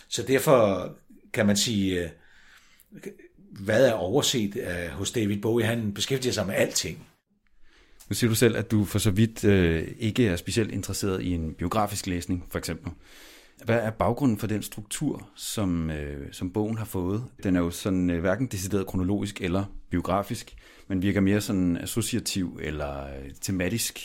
Så 0.08 0.24
derfor 0.24 0.90
kan 1.34 1.46
man 1.46 1.58
sige, 1.58 2.04
øh, 2.04 2.10
hvad 3.52 3.88
er 3.88 3.94
overset 3.94 4.56
øh, 4.56 4.90
hos 4.90 5.12
David 5.12 5.42
Bowie? 5.42 5.66
Han 5.66 5.94
beskæftiger 5.94 6.34
sig 6.34 6.48
med 6.48 6.56
alting. 6.56 7.08
Nu 8.10 8.16
siger 8.16 8.30
du 8.30 8.36
selv, 8.36 8.58
at 8.58 8.72
du 8.72 8.86
for 8.86 9.00
så 9.00 9.12
vidt 9.12 9.44
øh, 9.44 9.88
ikke 10.00 10.28
er 10.28 10.36
specielt 10.36 10.72
interesseret 10.72 11.22
i 11.22 11.34
en 11.34 11.54
biografisk 11.54 12.08
læsning, 12.08 12.48
for 12.52 12.58
eksempel. 12.58 12.92
Hvad 13.66 13.80
er 13.80 13.90
baggrunden 13.90 14.38
for 14.38 14.48
den 14.48 14.64
struktur, 14.64 15.30
som, 15.36 15.90
øh, 15.90 16.34
som 16.34 16.54
bogen 16.54 16.78
har 16.78 16.86
fået? 16.86 17.24
Den 17.44 17.56
er 17.56 17.60
jo 17.60 17.72
sådan 17.72 18.10
øh, 18.10 18.20
hverken 18.20 18.48
decideret 18.48 18.88
kronologisk 18.88 19.42
eller 19.42 19.66
biografisk, 19.90 20.56
men 20.88 21.02
virker 21.02 21.22
mere 21.22 21.42
sådan 21.42 21.78
associativ 21.78 22.60
eller 22.62 23.04
øh, 23.04 23.32
tematisk. 23.42 24.00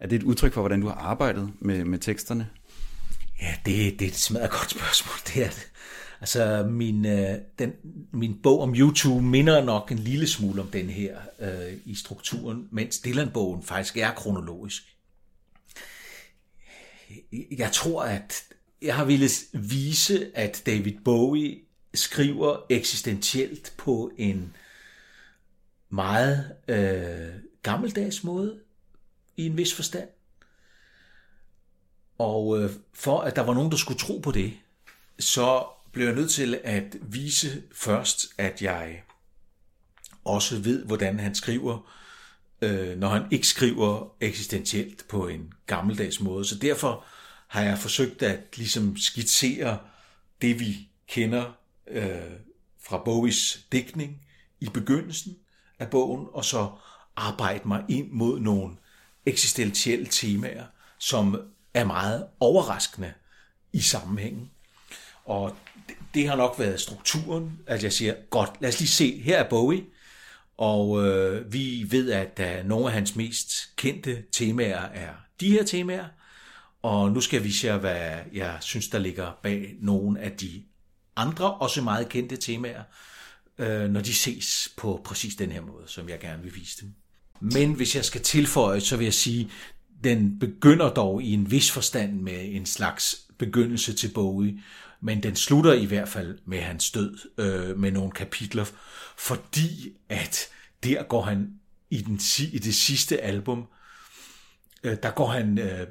Er 0.00 0.06
det 0.06 0.16
et 0.16 0.22
udtryk 0.22 0.52
for, 0.52 0.60
hvordan 0.60 0.80
du 0.80 0.86
har 0.86 0.94
arbejdet 0.94 1.52
med, 1.60 1.84
med 1.84 1.98
teksterne? 1.98 2.48
Ja, 3.42 3.54
det, 3.66 3.98
det 3.98 4.04
er 4.04 4.08
et 4.08 4.16
smadret 4.16 4.50
godt 4.50 4.70
spørgsmål. 4.70 5.14
Det 5.34 5.44
er 5.44 5.50
det. 5.50 5.70
Altså, 6.20 6.66
min, 6.70 7.06
øh, 7.06 7.38
den, 7.58 7.72
min 8.12 8.38
bog 8.42 8.60
om 8.60 8.74
YouTube 8.74 9.22
minder 9.22 9.64
nok 9.64 9.92
en 9.92 9.98
lille 9.98 10.26
smule 10.26 10.62
om 10.62 10.68
den 10.68 10.90
her 10.90 11.16
øh, 11.40 11.72
i 11.84 11.94
strukturen, 11.94 12.68
mens 12.70 12.98
Dylan-bogen 12.98 13.62
faktisk 13.62 13.96
er 13.96 14.10
kronologisk. 14.10 14.82
Jeg 17.58 17.72
tror, 17.72 18.02
at 18.02 18.44
jeg 18.82 18.96
har 18.96 19.04
ville 19.04 19.28
vise, 19.52 20.36
at 20.36 20.62
David 20.66 20.94
Bowie 21.04 21.58
skriver 21.94 22.56
eksistentielt 22.68 23.74
på 23.76 24.10
en 24.16 24.56
meget 25.90 26.54
øh, 26.68 27.40
gammeldags 27.62 28.24
måde, 28.24 28.60
i 29.36 29.46
en 29.46 29.56
vis 29.56 29.74
forstand. 29.74 30.08
Og 32.18 32.62
øh, 32.62 32.70
for 32.94 33.20
at 33.20 33.36
der 33.36 33.42
var 33.42 33.54
nogen, 33.54 33.70
der 33.70 33.76
skulle 33.76 33.98
tro 33.98 34.18
på 34.18 34.32
det, 34.32 34.52
så 35.18 35.66
blev 35.92 36.06
jeg 36.06 36.14
nødt 36.14 36.30
til 36.30 36.60
at 36.64 36.96
vise 37.02 37.62
først, 37.72 38.26
at 38.38 38.62
jeg 38.62 39.02
også 40.24 40.58
ved, 40.58 40.84
hvordan 40.84 41.20
han 41.20 41.34
skriver, 41.34 41.92
øh, 42.62 42.98
når 42.98 43.08
han 43.08 43.22
ikke 43.30 43.46
skriver 43.46 44.16
eksistentielt 44.20 45.08
på 45.08 45.28
en 45.28 45.52
gammeldags 45.66 46.20
måde. 46.20 46.44
Så 46.44 46.58
derfor 46.58 47.04
har 47.46 47.62
jeg 47.62 47.78
forsøgt 47.78 48.22
at 48.22 48.40
ligesom 48.56 48.96
skitsere 48.96 49.78
det, 50.42 50.60
vi 50.60 50.88
kender 51.08 51.52
øh, 51.86 52.32
fra 52.82 52.98
Bowies 53.04 53.66
digtning 53.72 54.20
i 54.60 54.68
begyndelsen 54.68 55.36
af 55.78 55.90
bogen, 55.90 56.26
og 56.32 56.44
så 56.44 56.70
arbejde 57.16 57.68
mig 57.68 57.84
ind 57.88 58.10
mod 58.10 58.40
nogle 58.40 58.76
eksistentielle 59.26 60.06
temaer, 60.06 60.64
som 60.98 61.40
er 61.74 61.84
meget 61.84 62.26
overraskende 62.40 63.12
i 63.72 63.80
sammenhængen. 63.80 64.50
Og 65.24 65.56
det, 65.88 65.96
det 66.14 66.28
har 66.28 66.36
nok 66.36 66.58
været 66.58 66.80
strukturen, 66.80 67.58
at 67.66 67.82
jeg 67.82 67.92
siger, 67.92 68.14
godt, 68.30 68.50
lad 68.60 68.68
os 68.68 68.80
lige 68.80 68.88
se, 68.88 69.20
her 69.20 69.38
er 69.38 69.48
Bowie, 69.48 69.84
og 70.56 71.06
øh, 71.06 71.52
vi 71.52 71.86
ved, 71.90 72.10
at 72.10 72.36
der 72.36 72.62
nogle 72.62 72.86
af 72.86 72.92
hans 72.92 73.16
mest 73.16 73.76
kendte 73.76 74.22
temaer 74.32 74.80
er 74.80 75.12
de 75.40 75.50
her 75.50 75.64
temaer, 75.64 76.04
og 76.86 77.12
nu 77.12 77.20
skal 77.20 77.36
jeg 77.36 77.44
vise 77.44 77.66
jer, 77.66 77.78
hvad 77.78 78.18
jeg 78.32 78.58
synes, 78.60 78.88
der 78.88 78.98
ligger 78.98 79.32
bag 79.42 79.74
nogle 79.80 80.20
af 80.20 80.32
de 80.32 80.62
andre, 81.16 81.54
også 81.54 81.82
meget 81.82 82.08
kendte 82.08 82.36
temaer, 82.36 82.82
øh, 83.58 83.90
når 83.90 84.00
de 84.00 84.14
ses 84.14 84.68
på 84.76 85.00
præcis 85.04 85.34
den 85.34 85.52
her 85.52 85.60
måde, 85.60 85.82
som 85.86 86.08
jeg 86.08 86.20
gerne 86.20 86.42
vil 86.42 86.54
vise 86.54 86.80
dem. 86.80 86.94
Men 87.40 87.72
hvis 87.72 87.96
jeg 87.96 88.04
skal 88.04 88.20
tilføje, 88.20 88.80
så 88.80 88.96
vil 88.96 89.04
jeg 89.04 89.14
sige, 89.14 89.50
den 90.04 90.38
begynder 90.38 90.94
dog 90.94 91.22
i 91.22 91.32
en 91.32 91.50
vis 91.50 91.70
forstand 91.70 92.20
med 92.20 92.54
en 92.54 92.66
slags 92.66 93.16
begyndelse 93.38 93.92
til 93.92 94.10
Bowie, 94.14 94.62
men 95.00 95.22
den 95.22 95.36
slutter 95.36 95.72
i 95.72 95.84
hvert 95.84 96.08
fald 96.08 96.38
med 96.44 96.60
hans 96.60 96.90
død, 96.90 97.18
øh, 97.38 97.78
med 97.78 97.90
nogle 97.90 98.10
kapitler, 98.10 98.64
fordi 99.18 99.92
at 100.08 100.48
der 100.82 101.02
går 101.02 101.22
han 101.22 101.50
i, 101.90 102.02
den, 102.02 102.20
i 102.52 102.58
det 102.58 102.74
sidste 102.74 103.20
album, 103.20 103.66
øh, 104.82 104.96
der 105.02 105.10
går 105.10 105.26
han 105.26 105.58
øh, 105.58 105.86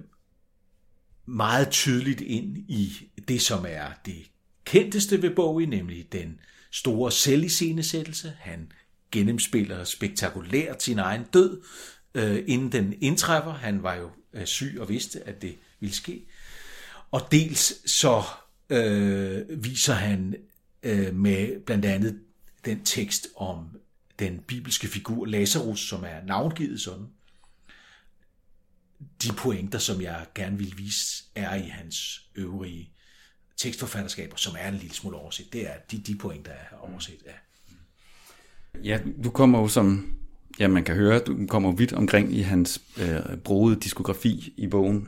meget 1.25 1.70
tydeligt 1.70 2.22
ind 2.22 2.58
i 2.58 2.94
det, 3.27 3.41
som 3.41 3.65
er 3.67 3.88
det 4.05 4.32
kendteste 4.65 5.22
ved 5.22 5.29
Bowie, 5.29 5.67
nemlig 5.67 6.08
den 6.12 6.39
store 6.72 7.12
selviscenesættelse. 7.12 8.34
Han 8.39 8.72
gennemspiller 9.12 9.84
spektakulært 9.84 10.84
sin 10.84 11.00
egen 11.00 11.24
død, 11.34 11.62
øh, 12.15 12.44
inden 12.48 12.72
den 12.72 12.94
indtræffer. 13.01 13.53
Han 13.53 13.84
var 13.84 13.96
jo 13.96 14.10
øh, 14.34 14.46
syg 14.46 14.77
og 14.79 14.89
vidste, 14.89 15.27
at 15.27 15.41
det 15.41 15.55
ville 15.79 15.96
ske. 15.96 16.25
Og 17.12 17.27
dels 17.32 17.91
så 17.91 18.24
øh, 18.70 19.63
viser 19.63 19.94
han 19.94 20.36
øh, 20.84 21.15
med 21.15 21.65
blandt 21.65 21.86
andet 21.86 22.20
den 22.65 22.84
tekst 22.84 23.27
om 23.36 23.70
den 24.20 24.39
bibelske 24.48 24.88
figur 24.88 25.25
Lazarus, 25.25 25.79
som 25.89 26.03
er 26.03 26.25
navngivet 26.25 26.82
sådan. 26.82 27.08
De 29.24 29.30
pointer, 29.38 29.80
som 29.80 30.02
jeg 30.02 30.25
gerne 30.36 30.58
vil 30.58 30.74
vise, 30.78 31.24
er 31.36 31.56
i 31.56 31.68
hans 31.68 32.22
øvrige 32.36 32.92
tekstforfatterskaber, 33.58 34.36
som 34.36 34.56
er 34.60 34.68
en 34.68 34.74
lille 34.75 34.96
smule 34.96 35.18
overset. 35.18 35.54
Det 35.54 35.70
er 35.70 35.74
de, 35.92 35.98
de 35.98 36.16
pointer, 36.16 36.52
har 36.70 36.78
overset. 36.78 37.18
Ja. 37.25 37.32
ja, 38.84 39.00
du 39.24 39.30
kommer 39.30 39.60
jo 39.60 39.68
som, 39.68 40.16
ja 40.60 40.68
man 40.68 40.84
kan 40.84 40.96
høre, 40.96 41.20
du 41.20 41.48
kommer 41.48 41.72
vidt 41.72 41.94
omkring 41.94 42.34
i 42.34 42.42
hans 42.42 42.82
øh, 43.02 43.38
brugede 43.38 43.80
diskografi 43.80 44.54
i 44.58 44.68
bogen. 44.68 45.08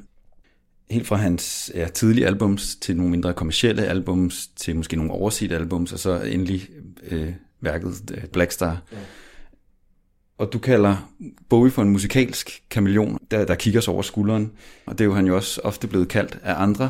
Helt 0.90 1.08
fra 1.08 1.16
hans 1.16 1.72
ja, 1.76 1.88
tidlige 1.88 2.28
albums 2.28 2.76
til 2.76 2.98
nogle 2.98 3.12
mindre 3.12 3.34
kommercielle 3.34 3.86
albums, 3.86 4.48
til 4.48 4.76
måske 4.76 4.96
nogle 4.96 5.12
overset 5.12 5.52
albums, 5.52 5.94
og 5.94 6.00
så 6.00 6.22
endelig 6.22 6.70
øh, 7.04 7.34
værket 7.62 8.12
øh, 8.12 8.26
Blackstar. 8.26 8.82
Ja. 8.92 8.98
Og 10.38 10.54
du 10.54 10.60
kalder 10.60 11.12
Bowie 11.50 11.72
for 11.72 11.82
en 11.82 11.90
musikalsk 11.90 12.64
kameleon, 12.70 13.20
der, 13.32 13.46
der 13.46 13.56
kigger 13.56 13.82
sig 13.82 13.94
over 13.94 14.02
skulderen. 14.02 14.52
Og 14.86 14.98
det 14.98 15.04
er 15.04 15.06
jo 15.06 15.14
han 15.14 15.28
jo 15.28 15.36
også 15.36 15.62
ofte 15.64 15.88
blevet 15.88 16.10
kaldt 16.10 16.40
af 16.44 16.62
andre. 16.62 16.90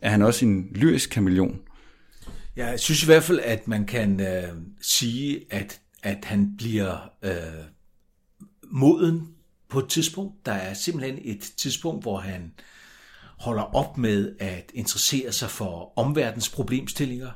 Er 0.00 0.10
han 0.10 0.22
også 0.22 0.44
en 0.44 0.68
lyrisk 0.74 1.10
kameleon? 1.10 1.60
Jeg 2.56 2.80
synes 2.80 3.02
i 3.02 3.06
hvert 3.06 3.22
fald, 3.22 3.40
at 3.40 3.68
man 3.68 3.86
kan 3.86 4.20
øh, 4.20 4.48
sige, 4.80 5.40
at, 5.50 5.80
at 6.02 6.24
han 6.24 6.56
bliver 6.56 7.10
øh, 7.22 7.32
moden 8.70 9.28
på 9.68 9.78
et 9.78 9.88
tidspunkt. 9.88 10.46
Der 10.46 10.52
er 10.52 10.74
simpelthen 10.74 11.18
et 11.24 11.52
tidspunkt, 11.56 12.04
hvor 12.04 12.18
han 12.18 12.52
holder 13.38 13.62
op 13.62 13.98
med 13.98 14.34
at 14.38 14.70
interessere 14.74 15.32
sig 15.32 15.50
for 15.50 15.98
omverdens 15.98 16.48
problemstillinger 16.48 17.30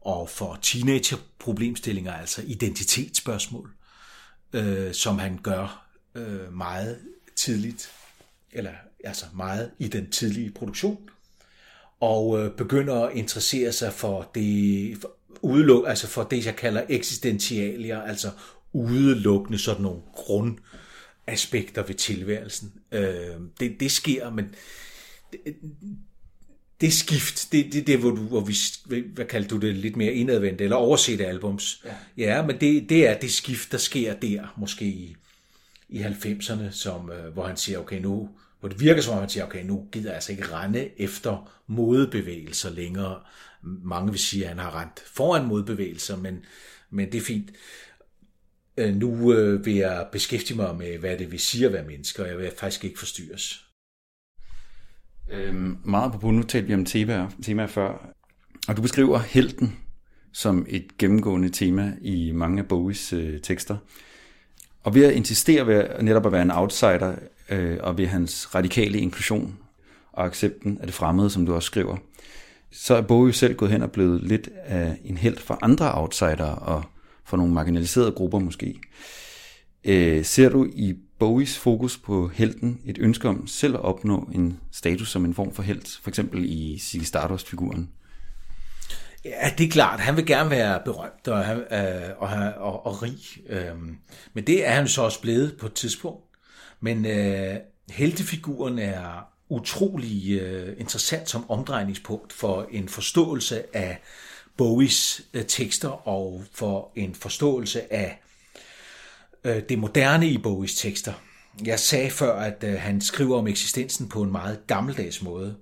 og 0.00 0.28
for 0.28 0.58
teenager-problemstillinger, 0.62 2.12
altså 2.12 2.42
identitetsspørgsmål, 2.46 3.75
øh, 4.52 4.94
som 4.94 5.18
han 5.18 5.38
gør 5.42 5.86
øh, 6.14 6.52
meget 6.52 6.98
tidligt, 7.36 7.90
eller 8.52 8.72
altså 9.04 9.26
meget 9.34 9.70
i 9.78 9.88
den 9.88 10.10
tidlige 10.10 10.50
produktion 10.50 11.10
og 12.00 12.40
øh, 12.40 12.56
begynder 12.56 12.94
at 12.94 13.16
interessere 13.16 13.72
sig 13.72 13.92
for 13.92 14.30
det, 14.34 14.98
for, 15.00 15.10
udeluk, 15.42 15.88
altså 15.88 16.06
for 16.06 16.22
det, 16.22 16.46
jeg 16.46 16.56
kalder 16.56 16.84
eksistentialier, 16.88 18.02
altså 18.02 18.30
udelukkende 18.72 19.58
sådan 19.58 19.82
nogle 19.82 20.00
grundaspekter 20.14 21.82
ved 21.82 21.94
tilværelsen. 21.94 22.72
Øh, 22.92 23.36
det, 23.60 23.80
det 23.80 23.92
sker, 23.92 24.30
men 24.30 24.54
det, 26.80 26.92
skift, 26.92 27.48
det 27.52 27.66
er 27.66 27.70
det, 27.70 27.86
det, 27.86 27.98
hvor, 27.98 28.10
du, 28.10 28.22
hvor 28.22 28.40
vi, 28.40 28.54
hvad 29.00 29.24
kalder 29.24 29.48
du 29.48 29.56
det, 29.56 29.74
lidt 29.74 29.96
mere 29.96 30.12
indadvendt, 30.12 30.60
eller 30.60 30.76
overset 30.76 31.20
albums. 31.20 31.84
Ja, 31.84 31.94
ja 32.16 32.46
men 32.46 32.60
det, 32.60 32.88
det 32.88 33.08
er 33.08 33.18
det 33.18 33.32
skift, 33.32 33.72
der 33.72 33.78
sker 33.78 34.14
der, 34.14 34.54
måske 34.56 34.84
i, 34.84 35.16
i 35.88 36.02
90'erne, 36.02 36.70
som, 36.70 37.10
øh, 37.10 37.32
hvor 37.32 37.46
han 37.46 37.56
siger, 37.56 37.78
okay, 37.78 38.00
nu, 38.00 38.30
hvor 38.60 38.68
det 38.68 38.80
virker 38.80 39.02
som 39.02 39.14
om, 39.14 39.20
man 39.20 39.28
siger, 39.28 39.46
okay, 39.46 39.64
nu 39.64 39.88
gider 39.92 40.06
jeg 40.06 40.14
altså 40.14 40.32
ikke 40.32 40.52
rende 40.52 40.90
efter 41.00 41.52
modebevægelser 41.66 42.70
længere. 42.70 43.20
Mange 43.62 44.10
vil 44.10 44.20
sige, 44.20 44.42
at 44.42 44.48
han 44.48 44.58
har 44.58 44.80
rendt 44.80 45.02
foran 45.06 45.46
modbevægelser, 45.46 46.16
men, 46.16 46.44
men 46.90 47.12
det 47.12 47.18
er 47.18 47.22
fint. 47.22 47.50
Øh, 48.76 48.94
nu 48.94 49.32
øh, 49.32 49.66
vil 49.66 49.74
jeg 49.74 50.06
beskæftige 50.12 50.56
mig 50.56 50.76
med, 50.76 50.98
hvad 50.98 51.18
det 51.18 51.32
vil 51.32 51.40
sige 51.40 51.66
at 51.66 51.72
være 51.72 51.86
menneske, 51.86 52.22
og 52.22 52.28
jeg 52.28 52.38
vil 52.38 52.52
faktisk 52.58 52.84
ikke 52.84 52.98
forstyrres. 52.98 53.65
Øhm, 55.32 55.78
meget 55.84 56.12
på 56.20 56.30
nu 56.30 56.42
talte 56.42 56.68
vi 56.68 56.74
om 56.74 56.84
temaer, 56.84 57.28
temaer 57.42 57.66
før, 57.66 58.12
og 58.68 58.76
du 58.76 58.82
beskriver 58.82 59.18
helten 59.18 59.76
som 60.32 60.66
et 60.68 60.98
gennemgående 60.98 61.48
tema 61.48 61.92
i 62.00 62.32
mange 62.34 62.58
af 62.62 62.68
Bowies 62.68 63.12
øh, 63.12 63.40
tekster. 63.40 63.76
Og 64.82 64.94
ved 64.94 65.04
at 65.04 65.12
insistere 65.12 65.66
ved 65.66 65.84
netop 66.02 66.26
at 66.26 66.32
være 66.32 66.42
en 66.42 66.50
outsider, 66.50 67.14
øh, 67.50 67.78
og 67.80 67.98
ved 67.98 68.06
hans 68.06 68.54
radikale 68.54 68.98
inklusion 68.98 69.58
og 70.12 70.24
accepten 70.24 70.78
af 70.80 70.86
det 70.86 70.94
fremmede, 70.94 71.30
som 71.30 71.46
du 71.46 71.54
også 71.54 71.66
skriver, 71.66 71.96
så 72.72 72.94
er 72.94 73.00
Bowie 73.00 73.32
selv 73.32 73.54
gået 73.54 73.70
hen 73.70 73.82
og 73.82 73.92
blevet 73.92 74.22
lidt 74.22 74.48
af 74.64 74.96
en 75.04 75.16
held 75.16 75.36
for 75.36 75.58
andre 75.62 75.94
outsider 75.94 76.50
og 76.50 76.84
for 77.24 77.36
nogle 77.36 77.54
marginaliserede 77.54 78.12
grupper 78.12 78.38
måske. 78.38 78.80
Øh, 79.84 80.24
ser 80.24 80.48
du 80.48 80.66
i 80.74 80.94
Bowies 81.18 81.58
fokus 81.58 81.96
på 81.96 82.28
helten 82.28 82.80
et 82.86 82.98
ønske 82.98 83.28
om 83.28 83.46
selv 83.46 83.74
at 83.74 83.80
opnå 83.80 84.30
en 84.34 84.60
status 84.72 85.10
som 85.10 85.24
en 85.24 85.34
form 85.34 85.54
for 85.54 85.62
helt, 85.62 86.00
for 86.02 86.10
eksempel 86.10 86.44
i 86.44 86.78
Ziggy 86.78 87.04
Stardust-figuren? 87.04 87.90
Ja, 89.24 89.50
det 89.58 89.66
er 89.66 89.70
klart. 89.70 90.00
Han 90.00 90.16
vil 90.16 90.26
gerne 90.26 90.50
være 90.50 90.80
berømt 90.84 91.28
og, 91.28 91.44
øh, 91.44 92.10
og, 92.18 92.28
og, 92.56 92.86
og 92.86 93.02
rig. 93.02 93.18
Øh, 93.48 93.74
men 94.34 94.46
det 94.46 94.66
er 94.66 94.70
han 94.70 94.88
så 94.88 95.02
også 95.02 95.20
blevet 95.20 95.56
på 95.60 95.66
et 95.66 95.72
tidspunkt. 95.72 96.24
Men 96.80 97.06
øh, 97.06 97.56
heltefiguren 97.90 98.78
er 98.78 99.28
utrolig 99.48 100.40
øh, 100.40 100.74
interessant 100.78 101.28
som 101.28 101.50
omdrejningspunkt 101.50 102.32
for 102.32 102.68
en 102.70 102.88
forståelse 102.88 103.76
af 103.76 103.98
Bowies 104.56 105.22
øh, 105.34 105.44
tekster 105.44 106.08
og 106.08 106.44
for 106.52 106.92
en 106.96 107.14
forståelse 107.14 107.92
af 107.92 108.22
øh, 109.46 109.62
det 109.68 109.78
moderne 109.78 110.28
i 110.28 110.38
Bowies 110.38 110.74
tekster. 110.74 111.12
Jeg 111.64 111.80
sagde 111.80 112.10
før, 112.10 112.38
at 112.40 112.64
øh, 112.64 112.80
han 112.80 113.00
skriver 113.00 113.38
om 113.38 113.46
eksistensen 113.46 114.08
på 114.08 114.22
en 114.22 114.32
meget 114.32 114.66
gammeldags 114.66 115.22
måde. 115.22 115.56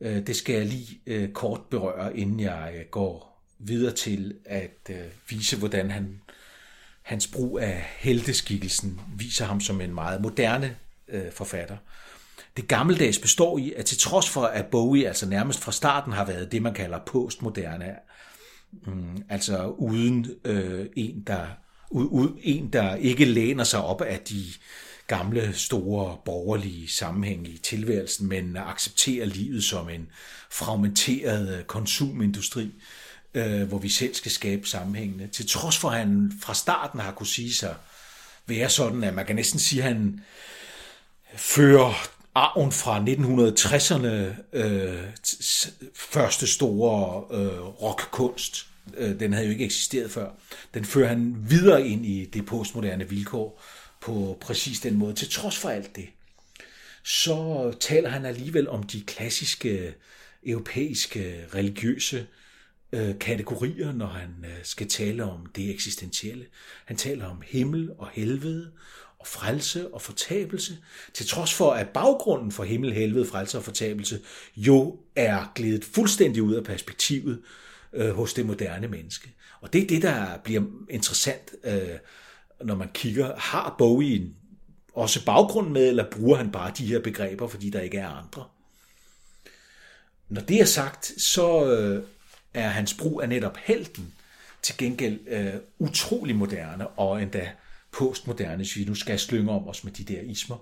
Øh, 0.00 0.26
det 0.26 0.36
skal 0.36 0.54
jeg 0.54 0.66
lige 0.66 1.00
øh, 1.06 1.32
kort 1.32 1.60
berøre, 1.70 2.16
inden 2.16 2.40
jeg 2.40 2.72
øh, 2.76 2.84
går 2.90 3.42
videre 3.58 3.94
til 3.94 4.34
at 4.44 4.90
øh, 4.90 4.96
vise, 5.28 5.56
hvordan 5.56 5.90
han 5.90 6.20
hans 7.02 7.26
brug 7.26 7.58
af 7.60 7.86
helteskikkelsen 7.98 9.00
viser 9.16 9.44
ham 9.44 9.60
som 9.60 9.80
en 9.80 9.94
meget 9.94 10.20
moderne 10.20 10.76
øh, 11.08 11.32
forfatter. 11.32 11.76
Det 12.56 12.68
gammeldags 12.68 13.18
består 13.18 13.58
i, 13.58 13.72
at 13.72 13.84
til 13.84 13.98
trods 13.98 14.28
for, 14.28 14.42
at 14.42 14.66
Bowie 14.66 15.06
altså 15.06 15.26
nærmest 15.26 15.60
fra 15.60 15.72
starten 15.72 16.12
har 16.12 16.24
været 16.24 16.52
det, 16.52 16.62
man 16.62 16.74
kalder 16.74 16.98
postmoderne, 17.06 17.94
mm, 18.86 19.22
altså 19.28 19.66
uden 19.66 20.26
øh, 20.44 20.86
en, 20.96 21.22
der, 21.26 21.46
en, 22.42 22.72
der 22.72 22.94
ikke 22.94 23.24
læner 23.24 23.64
sig 23.64 23.84
op 23.84 24.02
af 24.02 24.20
de 24.20 24.44
gamle, 25.06 25.54
store, 25.54 26.16
borgerlige 26.24 26.88
sammenhæng 26.88 27.48
i 27.48 27.58
tilværelsen, 27.58 28.28
men 28.28 28.56
accepterer 28.56 29.26
livet 29.26 29.64
som 29.64 29.88
en 29.88 30.08
fragmenteret 30.50 31.58
øh, 31.58 31.64
konsumindustri, 31.64 32.70
øh, 33.34 33.62
hvor 33.62 33.78
vi 33.78 33.88
selv 33.88 34.14
skal 34.14 34.30
skabe 34.30 34.68
sammenhængene. 34.68 35.26
Til 35.26 35.48
trods 35.48 35.76
for, 35.76 35.90
at 35.90 35.98
han 35.98 36.32
fra 36.42 36.54
starten 36.54 37.00
har 37.00 37.12
kunne 37.12 37.26
sige 37.26 37.54
sig 37.54 37.74
være 38.46 38.70
sådan, 38.70 39.04
at 39.04 39.14
man 39.14 39.26
kan 39.26 39.36
næsten 39.36 39.58
sige, 39.58 39.82
at 39.82 39.88
han 39.88 40.20
fører 41.36 42.08
arven 42.34 42.72
fra 42.72 42.98
1960'erne 42.98 44.42
øh, 44.52 45.04
første 45.94 46.46
store 46.46 47.24
øh, 47.38 47.60
rockkunst. 47.60 48.69
Øh, 48.96 49.20
den 49.20 49.32
havde 49.32 49.46
jo 49.46 49.52
ikke 49.52 49.64
eksisteret 49.64 50.10
før. 50.10 50.30
Den 50.74 50.84
fører 50.84 51.08
han 51.08 51.36
videre 51.48 51.86
ind 51.86 52.06
i 52.06 52.24
det 52.24 52.46
postmoderne 52.46 53.08
vilkår 53.08 53.62
på 54.00 54.38
præcis 54.40 54.80
den 54.80 54.96
måde. 54.96 55.14
Til 55.14 55.30
trods 55.30 55.56
for 55.56 55.68
alt 55.68 55.96
det, 55.96 56.06
så 57.04 57.72
taler 57.80 58.08
han 58.08 58.26
alligevel 58.26 58.68
om 58.68 58.82
de 58.82 59.00
klassiske 59.00 59.94
europæiske 60.46 61.44
religiøse 61.54 62.26
øh, 62.92 63.18
kategorier, 63.18 63.92
når 63.92 64.06
han 64.06 64.30
øh, 64.44 64.56
skal 64.62 64.88
tale 64.88 65.24
om 65.24 65.46
det 65.56 65.70
eksistentielle. 65.70 66.46
Han 66.84 66.96
taler 66.96 67.26
om 67.26 67.42
himmel 67.46 67.90
og 67.98 68.08
helvede, 68.12 68.70
og 69.18 69.26
frelse 69.26 69.94
og 69.94 70.02
fortabelse, 70.02 70.78
til 71.14 71.26
trods 71.26 71.54
for 71.54 71.72
at 71.72 71.88
baggrunden 71.88 72.52
for 72.52 72.64
himmel, 72.64 72.92
helvede, 72.92 73.26
frelse 73.26 73.58
og 73.58 73.64
fortabelse 73.64 74.20
jo 74.56 74.98
er 75.16 75.52
glædet 75.54 75.84
fuldstændig 75.84 76.42
ud 76.42 76.54
af 76.54 76.64
perspektivet 76.64 77.42
øh, 77.92 78.10
hos 78.10 78.34
det 78.34 78.46
moderne 78.46 78.88
menneske. 78.88 79.34
Og 79.60 79.72
det 79.72 79.82
er 79.82 79.86
det, 79.86 80.02
der 80.02 80.38
bliver 80.38 80.62
interessant, 80.90 81.50
øh, 81.64 81.98
når 82.60 82.74
man 82.74 82.88
kigger, 82.94 83.36
har 83.36 83.74
Bowie 83.78 84.30
også 84.94 85.24
baggrund 85.24 85.70
med, 85.70 85.88
eller 85.88 86.10
bruger 86.10 86.36
han 86.36 86.52
bare 86.52 86.72
de 86.78 86.86
her 86.86 87.00
begreber, 87.00 87.48
fordi 87.48 87.70
der 87.70 87.80
ikke 87.80 87.98
er 87.98 88.08
andre? 88.08 88.44
Når 90.28 90.40
det 90.40 90.60
er 90.60 90.64
sagt, 90.64 91.12
så 91.18 91.66
øh, 91.66 92.04
er 92.54 92.68
hans 92.68 92.94
brug 92.94 93.22
af 93.22 93.28
netop 93.28 93.56
helten 93.56 94.14
til 94.62 94.76
gengæld 94.78 95.20
øh, 95.26 95.54
utrolig 95.78 96.36
moderne, 96.36 96.86
og 96.88 97.22
endda 97.22 97.52
postmoderne, 97.92 98.56
hvis 98.56 98.76
vi 98.76 98.84
nu 98.84 98.94
skal 98.94 99.18
slynge 99.18 99.52
om 99.52 99.68
os 99.68 99.84
med 99.84 99.92
de 99.92 100.04
der 100.04 100.20
ismer. 100.20 100.56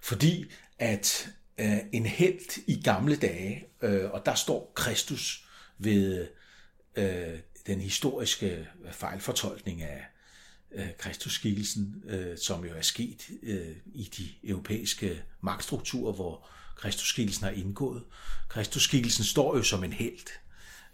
Fordi 0.00 0.44
at 0.78 1.28
øh, 1.58 1.78
en 1.92 2.06
helt 2.06 2.58
i 2.66 2.82
gamle 2.82 3.16
dage, 3.16 3.66
øh, 3.82 4.10
og 4.10 4.26
der 4.26 4.34
står 4.34 4.72
Kristus 4.74 5.47
ved 5.78 6.28
øh, 6.96 7.38
den 7.66 7.80
historiske 7.80 8.66
øh, 8.84 8.92
fejlfortolkning 8.92 9.82
af 9.82 10.04
øh, 10.72 10.88
Kristusskikkelsen, 10.98 12.02
øh, 12.08 12.38
som 12.38 12.64
jo 12.64 12.74
er 12.74 12.82
sket 12.82 13.30
øh, 13.42 13.76
i 13.94 14.10
de 14.16 14.48
europæiske 14.48 15.22
magtstrukturer, 15.40 16.12
hvor 16.12 16.48
Kristusskikkelsen 16.76 17.44
har 17.44 17.50
indgået. 17.50 18.04
Kristusskikkelsen 18.48 19.24
står 19.24 19.56
jo 19.56 19.62
som 19.62 19.84
en 19.84 19.92
helt, 19.92 20.30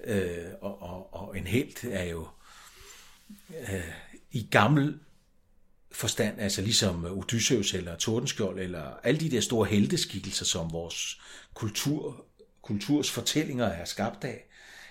øh, 0.04 0.46
og, 0.62 0.82
og, 0.82 1.14
og 1.14 1.38
en 1.38 1.46
helt 1.46 1.84
er 1.84 2.04
jo 2.04 2.28
øh, 3.60 3.90
i 4.30 4.48
gammel 4.50 4.98
forstand, 5.92 6.40
altså 6.40 6.62
ligesom 6.62 7.04
Odysseus 7.04 7.74
eller 7.74 7.96
Tordenskjold, 7.96 8.58
eller 8.58 8.82
alle 8.82 9.20
de 9.20 9.30
der 9.30 9.40
store 9.40 9.66
helteskikkelser, 9.66 10.44
som 10.44 10.72
vores 10.72 11.20
kultur, 11.54 12.26
kulturs 12.62 13.10
fortællinger 13.10 13.66
er 13.66 13.84
skabt 13.84 14.24
af. 14.24 14.44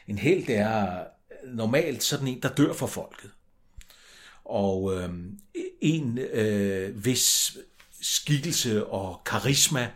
En 0.08 0.18
held 0.18 0.50
er 0.50 1.00
øh, 1.00 1.56
normalt 1.56 2.04
sådan 2.04 2.28
en, 2.28 2.42
der 2.42 2.50
dør 2.50 2.74
for 2.74 2.88
folket. 2.88 3.32
Og 4.46 4.94
øh, 4.98 5.10
en 5.82 6.18
øh, 6.18 6.96
hvis 6.96 7.58
skikkelse 8.02 8.86
og 8.88 9.22
karisma 9.26 9.92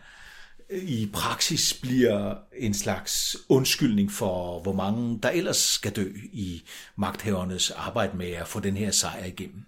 øh, 0.70 0.82
i 0.82 1.10
praksis 1.12 1.74
bliver 1.74 2.36
en 2.56 2.74
slags 2.74 3.36
undskyldning 3.48 4.12
for, 4.12 4.60
hvor 4.60 4.72
mange 4.72 5.18
der 5.22 5.30
ellers 5.30 5.56
skal 5.56 5.96
dø 5.96 6.12
i 6.32 6.62
magthavernes 6.96 7.70
arbejde 7.70 8.16
med 8.16 8.30
at 8.30 8.48
få 8.48 8.60
den 8.60 8.76
her 8.76 8.90
sejr 8.90 9.24
igennem. 9.24 9.64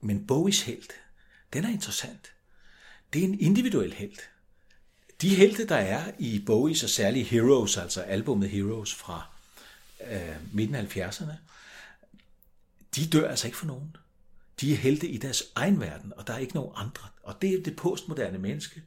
Men 0.00 0.26
Bowies 0.26 0.62
held, 0.62 0.88
den 1.52 1.64
er 1.64 1.68
interessant. 1.68 2.32
Det 3.12 3.20
er 3.20 3.24
en 3.24 3.40
individuel 3.40 3.92
held. 3.92 4.18
De 5.22 5.34
helte, 5.34 5.66
der 5.66 5.76
er 5.76 6.10
i 6.18 6.42
Bowies 6.46 6.82
og 6.82 6.90
særligt 6.90 7.28
Heroes, 7.28 7.76
altså 7.76 8.00
albumet 8.00 8.50
Heroes 8.50 8.94
fra 8.94 9.26
øh, 10.10 10.36
midten 10.52 10.74
af 10.74 10.96
70'erne, 10.96 11.32
de 12.96 13.06
dør 13.06 13.30
altså 13.30 13.46
ikke 13.46 13.58
for 13.58 13.66
nogen. 13.66 13.96
De 14.60 14.72
er 14.72 14.76
helte 14.76 15.08
i 15.08 15.16
deres 15.16 15.42
egen 15.54 15.80
verden, 15.80 16.12
og 16.16 16.26
der 16.26 16.32
er 16.32 16.38
ikke 16.38 16.54
nogen 16.54 16.72
andre. 16.76 17.08
Og 17.22 17.42
det 17.42 17.54
er 17.54 17.62
det 17.62 17.76
postmoderne 17.76 18.38
menneske. 18.38 18.82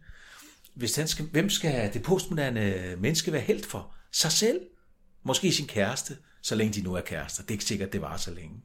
Hvis 0.73 0.95
han 0.95 1.07
skal, 1.07 1.25
hvem 1.25 1.49
skal 1.49 1.93
det 1.93 2.03
postmoderne 2.03 2.95
menneske 2.97 3.31
være 3.31 3.41
helt 3.41 3.65
for? 3.65 3.93
Sig 4.11 4.31
selv. 4.31 4.61
Måske 5.23 5.51
sin 5.51 5.67
kæreste, 5.67 6.17
så 6.41 6.55
længe 6.55 6.73
de 6.73 6.81
nu 6.81 6.93
er 6.93 7.01
kærester. 7.01 7.43
Det 7.43 7.49
er 7.49 7.53
ikke 7.53 7.65
sikkert, 7.65 7.93
det 7.93 8.01
var 8.01 8.17
så 8.17 8.31
længe. 8.31 8.61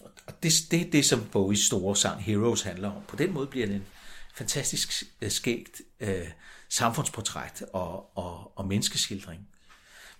Og 0.00 0.42
det, 0.42 0.52
det 0.70 0.80
er 0.80 0.90
det, 0.90 1.04
som 1.04 1.24
Bowies 1.32 1.60
store 1.60 1.96
sang 1.96 2.24
Heroes 2.24 2.62
handler 2.62 2.90
om. 2.90 3.02
På 3.08 3.16
den 3.16 3.32
måde 3.32 3.46
bliver 3.46 3.66
det 3.66 3.76
en 3.76 3.86
fantastisk 4.34 5.04
øh, 5.20 5.30
skægt 5.30 5.80
øh, 6.00 6.28
samfundsportræt 6.74 7.64
og, 7.72 8.18
og, 8.18 8.58
og 8.58 8.66
menneskeskildring. 8.66 9.40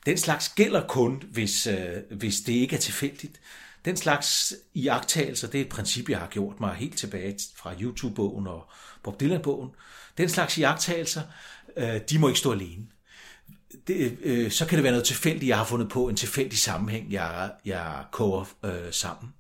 Den 0.07 0.19
slags 0.19 0.49
gælder 0.49 0.87
kun, 0.87 1.23
hvis, 1.33 1.67
øh, 1.67 2.03
hvis 2.11 2.41
det 2.41 2.53
ikke 2.53 2.77
er 2.77 2.81
tilfældigt. 2.81 3.41
Den 3.85 3.97
slags 3.97 4.55
iagtagelser, 4.75 5.49
det 5.49 5.61
er 5.61 5.65
et 5.65 5.71
princip, 5.71 6.11
jeg 6.11 6.19
har 6.19 6.27
gjort 6.27 6.61
mig 6.61 6.75
helt 6.75 6.99
tilbage 6.99 7.39
fra 7.57 7.75
YouTube-bogen 7.81 8.47
og 8.47 8.71
Bob 9.03 9.21
Dylan-bogen. 9.21 9.71
Den 10.19 10.29
slags 10.29 10.59
iagtagelser, 10.59 11.23
øh, 11.77 12.01
de 12.11 12.19
må 12.19 12.29
ikke 12.29 12.41
stå 12.41 12.53
alene. 12.53 12.87
Det, 13.87 14.19
øh, 14.21 14.51
så 14.51 14.67
kan 14.67 14.77
det 14.77 14.83
være 14.83 14.93
noget 14.93 15.07
tilfældigt, 15.07 15.49
jeg 15.49 15.57
har 15.57 15.65
fundet 15.65 15.89
på, 15.89 16.09
en 16.09 16.17
tilfældig 16.17 16.59
sammenhæng, 16.59 17.13
jeg, 17.13 17.53
jeg 17.65 18.05
koger 18.13 18.45
øh, 18.65 18.93
sammen. 18.93 19.35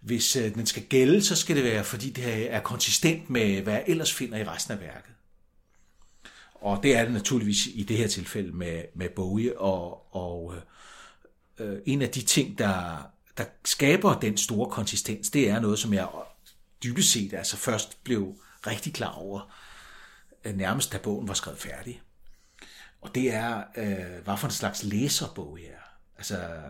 Hvis 0.00 0.36
øh, 0.36 0.54
den 0.54 0.66
skal 0.66 0.82
gælde, 0.82 1.24
så 1.24 1.36
skal 1.36 1.56
det 1.56 1.64
være, 1.64 1.84
fordi 1.84 2.10
det 2.10 2.52
er 2.52 2.60
konsistent 2.60 3.30
med, 3.30 3.62
hvad 3.62 3.72
jeg 3.72 3.84
ellers 3.86 4.12
finder 4.14 4.38
i 4.38 4.44
resten 4.44 4.74
af 4.74 4.80
værket. 4.80 5.13
Og 6.64 6.82
det 6.82 6.96
er 6.96 7.04
det 7.04 7.12
naturligvis 7.12 7.66
i 7.66 7.82
det 7.82 7.96
her 7.96 8.08
tilfælde 8.08 8.52
med, 8.52 8.82
med 8.94 9.08
Bowie, 9.08 9.58
og, 9.58 10.14
og 10.16 10.54
øh, 11.58 11.78
en 11.86 12.02
af 12.02 12.08
de 12.08 12.22
ting, 12.22 12.58
der 12.58 13.06
der 13.38 13.44
skaber 13.64 14.20
den 14.20 14.36
store 14.36 14.70
konsistens, 14.70 15.30
det 15.30 15.50
er 15.50 15.60
noget, 15.60 15.78
som 15.78 15.94
jeg 15.94 16.08
dybest 16.84 17.12
set 17.12 17.34
altså 17.34 17.56
først 17.56 18.04
blev 18.04 18.34
rigtig 18.66 18.94
klar 18.94 19.12
over, 19.12 19.54
øh, 20.44 20.56
nærmest 20.56 20.92
da 20.92 20.98
bogen 20.98 21.28
var 21.28 21.34
skrevet 21.34 21.60
færdig. 21.60 22.02
Og 23.00 23.14
det 23.14 23.34
er, 23.34 23.64
øh, 23.76 24.24
hvad 24.24 24.36
for 24.36 24.46
en 24.46 24.52
slags 24.52 24.82
læserbog 24.82 25.58
jeg 25.60 25.68
er. 25.68 25.98
Altså, 26.16 26.60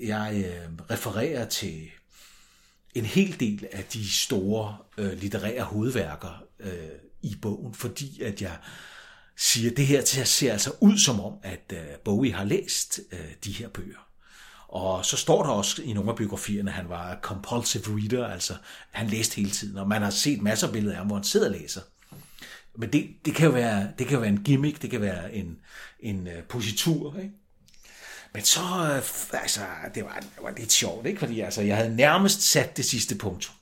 jeg 0.00 0.44
øh, 0.46 0.86
refererer 0.90 1.48
til 1.48 1.90
en 2.94 3.04
hel 3.04 3.40
del 3.40 3.68
af 3.72 3.84
de 3.84 4.10
store 4.10 4.76
øh, 4.98 5.12
litterære 5.12 5.62
hovedværker 5.62 6.44
øh, 6.58 6.88
i 7.22 7.36
bogen, 7.42 7.74
fordi 7.74 8.22
at 8.22 8.42
jeg 8.42 8.56
siger, 9.36 9.70
at 9.70 9.76
det 9.76 9.86
her 9.86 10.04
ser 10.24 10.52
altså 10.52 10.72
ud 10.80 10.98
som 10.98 11.20
om, 11.20 11.32
at 11.42 11.72
øh, 11.72 11.78
Bowie 12.04 12.32
har 12.32 12.44
læst 12.44 13.00
øh, 13.12 13.18
de 13.44 13.52
her 13.52 13.68
bøger. 13.68 14.08
Og 14.68 15.04
så 15.04 15.16
står 15.16 15.42
der 15.42 15.50
også 15.50 15.82
i 15.82 15.92
nogle 15.92 16.10
af 16.10 16.16
biografierne, 16.16 16.70
at 16.70 16.76
han 16.76 16.88
var 16.88 17.18
compulsive 17.22 17.84
reader, 17.86 18.26
altså 18.26 18.54
han 18.90 19.06
læste 19.06 19.36
hele 19.36 19.50
tiden, 19.50 19.78
og 19.78 19.88
man 19.88 20.02
har 20.02 20.10
set 20.10 20.42
masser 20.42 20.66
af 20.66 20.72
billeder 20.72 20.92
af 20.92 20.98
ham, 20.98 21.06
hvor 21.06 21.16
han 21.16 21.24
sidder 21.24 21.46
og 21.46 21.52
læser. 21.52 21.80
Men 22.78 22.92
det, 22.92 23.10
det, 23.24 23.34
kan 23.34 23.46
jo 23.46 23.52
være, 23.52 23.88
det 23.98 24.06
kan 24.06 24.14
jo 24.14 24.20
være 24.20 24.30
en 24.30 24.44
gimmick, 24.44 24.82
det 24.82 24.90
kan 24.90 25.00
være 25.00 25.34
en, 25.34 25.58
en 26.00 26.26
øh, 26.26 26.42
positur, 26.42 27.16
ikke? 27.18 27.34
Men 28.34 28.44
så, 28.44 28.60
altså, 29.32 29.60
det 29.94 30.04
var, 30.04 30.16
det 30.20 30.42
var 30.42 30.54
lidt 30.56 30.72
sjovt, 30.72 31.06
ikke? 31.06 31.18
Fordi 31.18 31.40
altså, 31.40 31.62
jeg 31.62 31.76
havde 31.76 31.96
nærmest 31.96 32.42
sat 32.42 32.76
det 32.76 32.84
sidste 32.84 33.14
punktum. 33.14 33.54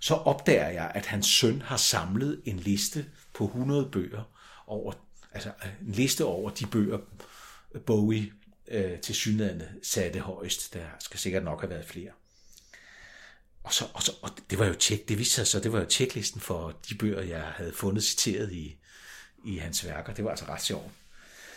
Så 0.00 0.14
opdager 0.14 0.68
jeg, 0.68 0.92
at 0.94 1.06
hans 1.06 1.26
søn 1.26 1.62
har 1.62 1.76
samlet 1.76 2.42
en 2.44 2.56
liste 2.56 3.06
på 3.34 3.44
100 3.44 3.88
bøger 3.92 4.22
over, 4.66 4.92
altså 5.32 5.52
en 5.86 5.92
liste 5.92 6.24
over 6.24 6.50
de 6.50 6.66
bøger, 6.66 6.98
Bowie 7.86 8.32
øh, 8.68 9.00
til 9.00 9.14
synligheden 9.14 9.62
satte 9.82 10.20
højst. 10.20 10.74
Der 10.74 10.86
skal 10.98 11.20
sikkert 11.20 11.44
nok 11.44 11.60
have 11.60 11.70
været 11.70 11.86
flere. 11.86 12.10
Og, 13.62 13.72
så, 13.74 13.84
og, 13.94 14.02
så, 14.02 14.12
og 14.22 14.30
det 14.50 14.58
var 14.58 14.66
jo 14.66 14.74
tjek, 14.74 15.08
det 15.08 15.18
viste 15.18 15.34
sig 15.34 15.46
så, 15.46 15.60
det 15.60 15.72
var 15.72 15.78
jo 15.78 15.86
tjeklisten 15.86 16.40
for 16.40 16.78
de 16.88 16.94
bøger, 16.94 17.22
jeg 17.22 17.42
havde 17.42 17.72
fundet 17.72 18.04
citeret 18.04 18.52
i, 18.52 18.76
i 19.44 19.56
hans 19.56 19.86
værker. 19.86 20.14
Det 20.14 20.24
var 20.24 20.30
altså 20.30 20.44
ret 20.44 20.62
sjovt. 20.62 20.92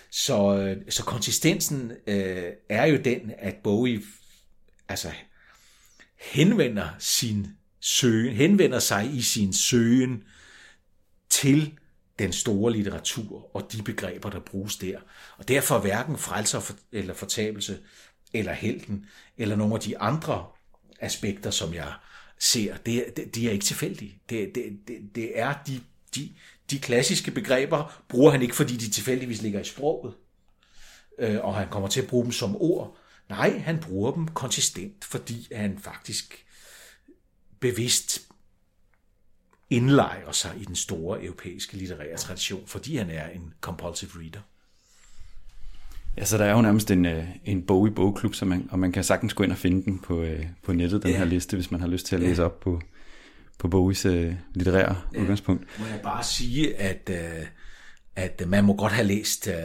Så, 0.09 0.57
øh, 0.57 0.91
så 0.91 1.03
konsistensen 1.03 1.91
øh, 2.07 2.51
er 2.69 2.85
jo 2.85 2.97
den, 2.97 3.33
at 3.37 3.55
Bowie 3.55 4.01
altså, 4.89 5.11
henvender, 6.17 6.89
sin 6.99 7.47
søgen, 7.81 8.35
henvender 8.35 8.79
sig 8.79 9.13
i 9.13 9.21
sin 9.21 9.53
søgen 9.53 10.23
til 11.29 11.77
den 12.19 12.33
store 12.33 12.71
litteratur 12.71 13.55
og 13.55 13.71
de 13.71 13.83
begreber, 13.83 14.29
der 14.29 14.39
bruges 14.39 14.75
der. 14.75 14.99
Og 15.37 15.47
derfor 15.47 15.79
hverken 15.79 16.17
frelser 16.17 16.73
eller 16.91 17.13
fortabelse, 17.13 17.79
eller 18.33 18.53
helten, 18.53 19.05
eller 19.37 19.55
nogle 19.55 19.73
af 19.73 19.79
de 19.79 19.97
andre 19.97 20.45
aspekter, 20.99 21.51
som 21.51 21.73
jeg 21.73 21.93
ser, 22.39 22.77
det, 22.77 23.17
det, 23.17 23.35
de 23.35 23.47
er 23.47 23.51
ikke 23.51 23.65
tilfældige. 23.65 24.21
Det, 24.29 24.55
det, 24.55 24.79
det, 24.87 25.15
det 25.15 25.39
er 25.39 25.53
de, 25.67 25.81
de, 26.15 26.29
de 26.71 26.79
klassiske 26.79 27.31
begreber, 27.31 28.03
bruger 28.09 28.31
han 28.31 28.41
ikke, 28.41 28.55
fordi 28.55 28.77
de 28.77 28.89
tilfældigvis 28.89 29.41
ligger 29.41 29.59
i 29.59 29.63
sproget, 29.63 30.13
øh, 31.19 31.39
og 31.45 31.55
han 31.55 31.67
kommer 31.69 31.89
til 31.89 32.01
at 32.01 32.07
bruge 32.07 32.23
dem 32.23 32.31
som 32.31 32.55
ord. 32.55 32.97
Nej, 33.29 33.57
han 33.57 33.79
bruger 33.79 34.11
dem 34.11 34.27
konsistent, 34.27 35.05
fordi 35.05 35.47
han 35.55 35.79
faktisk 35.79 36.45
bevidst 37.61 38.27
indlejrer 39.69 40.31
sig 40.31 40.51
i 40.61 40.65
den 40.65 40.75
store 40.75 41.23
europæiske 41.23 41.77
litterære 41.77 42.17
tradition, 42.17 42.67
fordi 42.67 42.95
han 42.95 43.09
er 43.09 43.27
en 43.27 43.53
compulsive 43.61 44.11
reader. 44.15 44.41
Ja, 46.17 46.25
så 46.25 46.37
der 46.37 46.45
er 46.45 46.51
jo 46.51 46.61
nærmest 46.61 46.91
en, 46.91 47.05
øh, 47.05 47.25
en 47.45 47.65
bog 47.65 47.87
i 47.87 47.91
bogklub, 47.91 48.35
så 48.35 48.45
man, 48.45 48.67
og 48.71 48.79
man 48.79 48.91
kan 48.91 49.03
sagtens 49.03 49.33
gå 49.33 49.43
ind 49.43 49.51
og 49.51 49.57
finde 49.57 49.85
den 49.85 49.99
på, 49.99 50.21
øh, 50.21 50.45
på 50.63 50.73
nettet, 50.73 51.03
den 51.03 51.11
ja. 51.11 51.17
her 51.17 51.25
liste, 51.25 51.57
hvis 51.57 51.71
man 51.71 51.81
har 51.81 51.87
lyst 51.87 52.05
til 52.05 52.15
at 52.15 52.21
læse 52.21 52.41
ja. 52.41 52.45
op 52.45 52.59
på, 52.59 52.81
på 53.57 53.67
Bowies 53.67 54.05
uh, 54.05 54.33
litterære 54.53 55.01
ja. 55.13 55.21
udgangspunkt. 55.21 55.79
Må 55.79 55.85
jeg 55.85 55.99
bare 56.03 56.23
sige, 56.23 56.75
at 56.75 57.09
uh, 57.09 57.47
at 58.15 58.47
man 58.47 58.63
må 58.63 58.75
godt 58.75 58.93
have 58.93 59.07
læst 59.07 59.47
øh, 59.47 59.55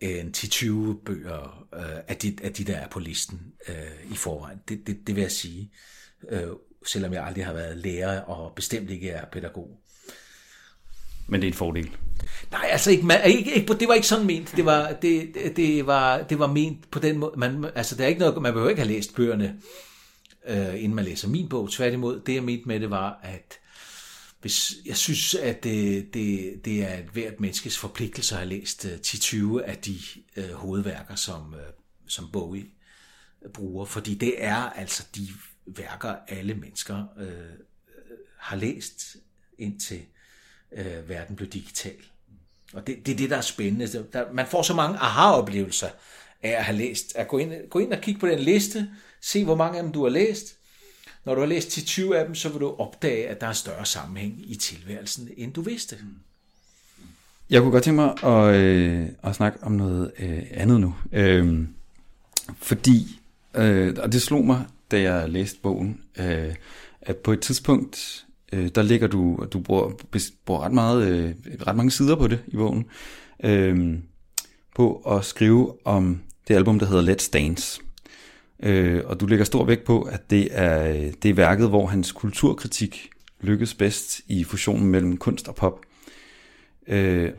en 0.00 0.34
10-20 0.36 1.04
bøger 1.04 1.66
øh, 1.74 1.98
af, 2.08 2.16
de, 2.16 2.36
af 2.42 2.52
de, 2.52 2.64
der 2.64 2.76
er 2.76 2.88
på 2.88 2.98
listen 2.98 3.40
øh, 3.68 4.12
i 4.12 4.14
forvejen. 4.14 4.58
Det, 4.68 4.86
det, 4.86 5.06
det 5.06 5.16
vil 5.16 5.22
jeg 5.22 5.30
sige, 5.30 5.70
øh, 6.28 6.48
selvom 6.86 7.12
jeg 7.12 7.24
aldrig 7.24 7.46
har 7.46 7.52
været 7.52 7.76
lærer 7.76 8.20
og 8.20 8.52
bestemt 8.56 8.90
ikke 8.90 9.10
er 9.10 9.24
pædagog. 9.24 9.80
Men 11.28 11.40
det 11.40 11.46
er 11.46 11.52
en 11.52 11.56
fordel. 11.56 11.90
Nej, 12.50 12.68
altså 12.70 12.90
ikke, 12.90 13.06
man, 13.06 13.20
ikke, 13.26 13.54
ikke, 13.54 13.74
det 13.74 13.88
var 13.88 13.94
ikke 13.94 14.06
sådan 14.06 14.26
ment. 14.26 14.56
Det 14.56 14.64
var, 14.64 14.92
det, 14.92 15.34
det, 15.56 15.86
var, 15.86 16.22
det 16.22 16.38
var 16.38 16.46
ment 16.46 16.90
på 16.90 16.98
den 16.98 17.18
måde. 17.18 17.32
Man, 17.36 17.64
altså, 17.74 17.96
der 17.96 18.04
er 18.04 18.08
ikke 18.08 18.20
noget, 18.20 18.42
man 18.42 18.52
behøver 18.52 18.70
ikke 18.70 18.82
have 18.82 18.92
læst 18.92 19.14
bøgerne, 19.14 19.56
øh, 20.48 20.74
inden 20.74 20.94
man 20.94 21.04
læser 21.04 21.28
min 21.28 21.48
bog. 21.48 21.70
Tværtimod, 21.70 22.20
det 22.26 22.34
jeg 22.34 22.42
mente 22.42 22.68
med 22.68 22.80
det 22.80 22.90
var, 22.90 23.20
at 23.22 23.58
hvis, 24.40 24.72
jeg 24.86 24.96
synes, 24.96 25.34
at 25.34 25.64
det, 25.64 26.14
det, 26.14 26.60
det 26.64 26.82
er 26.82 26.98
et 26.98 27.08
hvert 27.12 27.40
menneskes 27.40 27.78
forpligtelse 27.78 28.34
at 28.34 28.38
have 28.38 28.48
læst 28.48 28.86
10-20 28.86 29.36
øh, 29.36 29.62
af 29.64 29.76
de 29.76 29.98
øh, 30.36 30.52
hovedværker, 30.52 31.14
som, 31.14 31.54
øh, 31.54 31.72
som 32.06 32.28
Bowie 32.32 32.64
bruger. 33.54 33.84
Fordi 33.84 34.14
det 34.14 34.34
er 34.38 34.56
altså 34.56 35.06
de 35.16 35.28
værker, 35.76 36.14
alle 36.28 36.54
mennesker 36.54 37.04
øh, 37.18 37.26
øh, 37.26 37.32
har 38.38 38.56
læst 38.56 39.16
indtil 39.58 40.00
øh, 40.72 41.08
verden 41.08 41.36
blev 41.36 41.48
digital. 41.48 41.96
Og 42.72 42.86
det, 42.86 43.06
det 43.06 43.12
er 43.12 43.16
det, 43.16 43.30
der 43.30 43.36
er 43.36 43.40
spændende. 43.40 44.06
Der, 44.12 44.32
man 44.32 44.46
får 44.46 44.62
så 44.62 44.74
mange 44.74 44.98
aha-oplevelser 44.98 45.88
af 46.42 46.50
at 46.50 46.64
have 46.64 46.78
læst. 46.78 47.16
At 47.16 47.28
gå 47.28 47.38
ind, 47.38 47.68
gå 47.70 47.78
ind 47.78 47.92
og 47.92 48.00
kigge 48.00 48.20
på 48.20 48.26
den 48.26 48.38
liste, 48.38 48.90
se 49.20 49.44
hvor 49.44 49.54
mange 49.54 49.78
af 49.78 49.82
dem 49.82 49.92
du 49.92 50.02
har 50.02 50.10
læst. 50.10 50.56
Når 51.24 51.34
du 51.34 51.40
har 51.40 51.48
læst 51.48 51.68
til 51.68 51.84
20 51.84 52.18
af 52.18 52.26
dem, 52.26 52.34
så 52.34 52.48
vil 52.48 52.60
du 52.60 52.74
opdage, 52.78 53.28
at 53.28 53.40
der 53.40 53.46
er 53.46 53.52
større 53.52 53.86
sammenhæng 53.86 54.50
i 54.50 54.54
tilværelsen, 54.54 55.28
end 55.36 55.52
du 55.52 55.60
vidste. 55.60 55.98
Jeg 57.50 57.60
kunne 57.60 57.72
godt 57.72 57.84
tænke 57.84 57.96
mig 57.96 58.24
at, 58.24 58.54
øh, 58.54 59.08
at 59.22 59.34
snakke 59.34 59.58
om 59.62 59.72
noget 59.72 60.12
øh, 60.18 60.42
andet 60.50 60.80
nu. 60.80 60.94
Øh, 61.12 61.66
fordi, 62.56 63.20
øh, 63.54 63.96
og 63.98 64.12
det 64.12 64.22
slog 64.22 64.44
mig, 64.44 64.64
da 64.90 65.00
jeg 65.00 65.28
læste 65.28 65.58
bogen, 65.62 66.00
øh, 66.18 66.54
at 67.02 67.16
på 67.16 67.32
et 67.32 67.40
tidspunkt 67.40 68.26
øh, 68.52 68.68
der 68.74 68.82
ligger 68.82 69.06
du, 69.06 69.46
du 69.52 69.60
bruger, 69.60 69.90
bruger 70.46 70.60
ret, 70.60 70.72
meget, 70.72 71.08
øh, 71.08 71.34
ret 71.66 71.76
mange 71.76 71.90
sider 71.90 72.16
på 72.16 72.26
det 72.26 72.38
i 72.46 72.56
bogen, 72.56 72.84
øh, 73.44 73.98
på 74.74 74.96
at 74.96 75.24
skrive 75.24 75.86
om 75.86 76.20
det 76.48 76.54
album, 76.54 76.78
der 76.78 76.86
hedder 76.86 77.14
Let's 77.14 77.30
Dance. 77.32 77.80
Øh, 78.62 79.02
og 79.04 79.20
du 79.20 79.26
lægger 79.26 79.44
stor 79.44 79.64
vægt 79.64 79.84
på, 79.84 80.02
at 80.02 80.30
det 80.30 80.48
er, 80.50 81.10
det 81.22 81.28
er 81.28 81.34
værket, 81.34 81.68
hvor 81.68 81.86
hans 81.86 82.12
kulturkritik 82.12 83.10
lykkes 83.40 83.74
bedst 83.74 84.20
i 84.28 84.44
fusionen 84.44 84.86
mellem 84.86 85.16
kunst 85.16 85.48
og 85.48 85.54
pop. 85.54 85.80
Øh, 86.86 87.30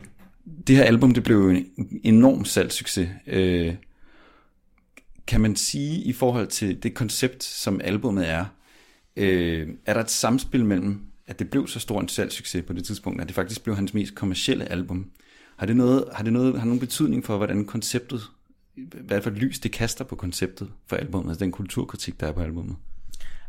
det 0.66 0.76
her 0.76 0.84
album, 0.84 1.14
det 1.14 1.22
blev 1.22 1.48
en 1.48 1.66
enorm 2.04 2.44
salgssucces. 2.44 3.08
Øh, 3.26 3.74
kan 5.32 5.40
man 5.40 5.56
sige 5.56 6.02
i 6.02 6.12
forhold 6.12 6.46
til 6.46 6.82
det 6.82 6.94
koncept, 6.94 7.44
som 7.44 7.80
albumet 7.84 8.28
er, 8.28 8.44
Øh, 9.16 9.68
er 9.86 9.94
der 9.94 10.00
et 10.00 10.10
samspil 10.10 10.64
mellem, 10.64 11.00
at 11.26 11.38
det 11.38 11.50
blev 11.50 11.68
så 11.68 11.80
stor 11.80 12.00
en 12.00 12.08
salgssucces 12.08 12.64
på 12.66 12.72
det 12.72 12.84
tidspunkt, 12.84 13.20
at 13.20 13.26
det 13.26 13.34
faktisk 13.34 13.62
blev 13.62 13.76
hans 13.76 13.94
mest 13.94 14.14
kommercielle 14.14 14.72
album? 14.72 15.10
Har 15.56 15.66
det, 15.66 15.76
noget, 15.76 16.04
har 16.12 16.24
det 16.24 16.32
noget, 16.32 16.58
har 16.58 16.66
nogen 16.66 16.80
betydning 16.80 17.24
for, 17.24 17.36
hvordan 17.36 17.64
konceptet, 17.64 18.22
hvad 18.76 19.22
for 19.22 19.30
et 19.30 19.36
lys 19.36 19.58
det 19.58 19.72
kaster 19.72 20.04
på 20.04 20.16
konceptet 20.16 20.70
for 20.86 20.96
albumet, 20.96 21.28
altså 21.28 21.44
den 21.44 21.52
kulturkritik, 21.52 22.20
der 22.20 22.26
er 22.26 22.32
på 22.32 22.40
albumet? 22.40 22.76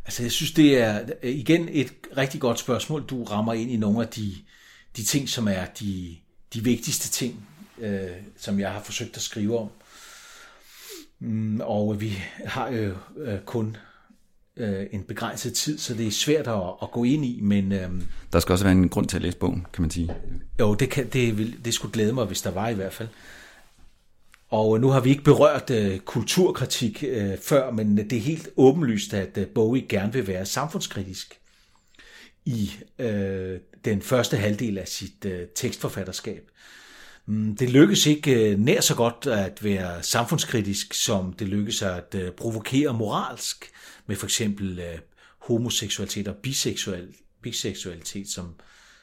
Altså 0.05 0.23
jeg 0.23 0.31
synes, 0.31 0.51
det 0.51 0.77
er 0.77 0.99
igen 1.23 1.69
et 1.71 1.93
rigtig 2.17 2.41
godt 2.41 2.59
spørgsmål. 2.59 3.05
Du 3.05 3.23
rammer 3.23 3.53
ind 3.53 3.71
i 3.71 3.77
nogle 3.77 4.01
af 4.01 4.07
de, 4.07 4.35
de 4.97 5.03
ting, 5.03 5.29
som 5.29 5.47
er 5.47 5.65
de, 5.79 6.15
de 6.53 6.63
vigtigste 6.63 7.09
ting, 7.09 7.47
øh, 7.79 8.09
som 8.37 8.59
jeg 8.59 8.71
har 8.71 8.81
forsøgt 8.81 9.15
at 9.15 9.21
skrive 9.21 9.59
om. 9.59 9.69
Mm, 11.23 11.61
og 11.63 12.01
vi 12.01 12.17
har 12.45 12.71
jo 12.71 12.93
øh, 13.17 13.39
kun 13.45 13.77
øh, 14.57 14.85
en 14.91 15.03
begrænset 15.03 15.53
tid, 15.53 15.77
så 15.77 15.93
det 15.93 16.07
er 16.07 16.11
svært 16.11 16.47
at, 16.47 16.63
at 16.81 16.91
gå 16.91 17.03
ind 17.03 17.25
i, 17.25 17.39
men... 17.41 17.71
Øh, 17.71 17.89
der 18.33 18.39
skal 18.39 18.53
også 18.53 18.65
være 18.65 18.71
en 18.71 18.89
grund 18.89 19.07
til 19.07 19.17
at 19.17 19.23
læse 19.23 19.37
bogen, 19.37 19.65
kan 19.73 19.81
man 19.81 19.91
sige. 19.91 20.15
Jo, 20.59 20.73
det, 20.73 20.89
kan, 20.89 21.07
det, 21.07 21.37
vil, 21.37 21.65
det 21.65 21.73
skulle 21.73 21.93
glæde 21.93 22.13
mig, 22.13 22.25
hvis 22.25 22.41
der 22.41 22.51
var 22.51 22.69
i 22.69 22.73
hvert 22.73 22.93
fald. 22.93 23.09
Og 24.49 24.79
nu 24.79 24.89
har 24.89 24.99
vi 24.99 25.09
ikke 25.09 25.23
berørt 25.23 25.69
øh, 25.69 25.99
kulturkritik 25.99 27.03
øh, 27.07 27.37
før, 27.41 27.71
men 27.71 27.97
det 27.97 28.13
er 28.13 28.19
helt 28.19 28.49
åbenlyst, 28.57 29.13
at 29.13 29.37
øh, 29.37 29.47
Bowie 29.47 29.85
gerne 29.89 30.13
vil 30.13 30.27
være 30.27 30.45
samfundskritisk 30.45 31.39
i 32.45 32.71
øh, 32.99 33.59
den 33.85 34.01
første 34.01 34.37
halvdel 34.37 34.77
af 34.77 34.87
sit 34.87 35.25
øh, 35.25 35.47
tekstforfatterskab. 35.55 36.49
Mm, 37.25 37.55
det 37.55 37.69
lykkes 37.69 38.05
ikke 38.05 38.51
øh, 38.51 38.59
nær 38.59 38.81
så 38.81 38.95
godt 38.95 39.27
at 39.27 39.63
være 39.63 40.03
samfundskritisk, 40.03 40.93
som 40.93 41.33
det 41.33 41.47
lykkes 41.47 41.81
at 41.81 42.15
øh, 42.15 42.31
provokere 42.31 42.93
moralsk 42.93 43.71
med 44.07 44.15
for 44.15 44.25
eksempel 44.25 44.79
øh, 44.79 44.99
homoseksualitet 45.37 46.27
og 46.27 46.35
biseksual, 46.35 47.15
biseksualitet, 47.41 48.27
som, 48.27 48.55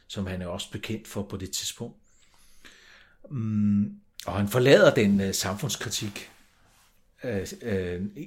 som 0.09 0.27
han 0.27 0.43
er 0.43 0.47
også 0.47 0.71
bekendt 0.71 1.09
for 1.09 1.23
på 1.23 1.37
det 1.37 1.51
tidspunkt. 1.51 1.97
Mm, 3.31 3.95
og 4.27 4.37
han 4.37 4.49
forlader 4.49 4.95
den 4.95 5.35
samfundskritik, 5.35 6.31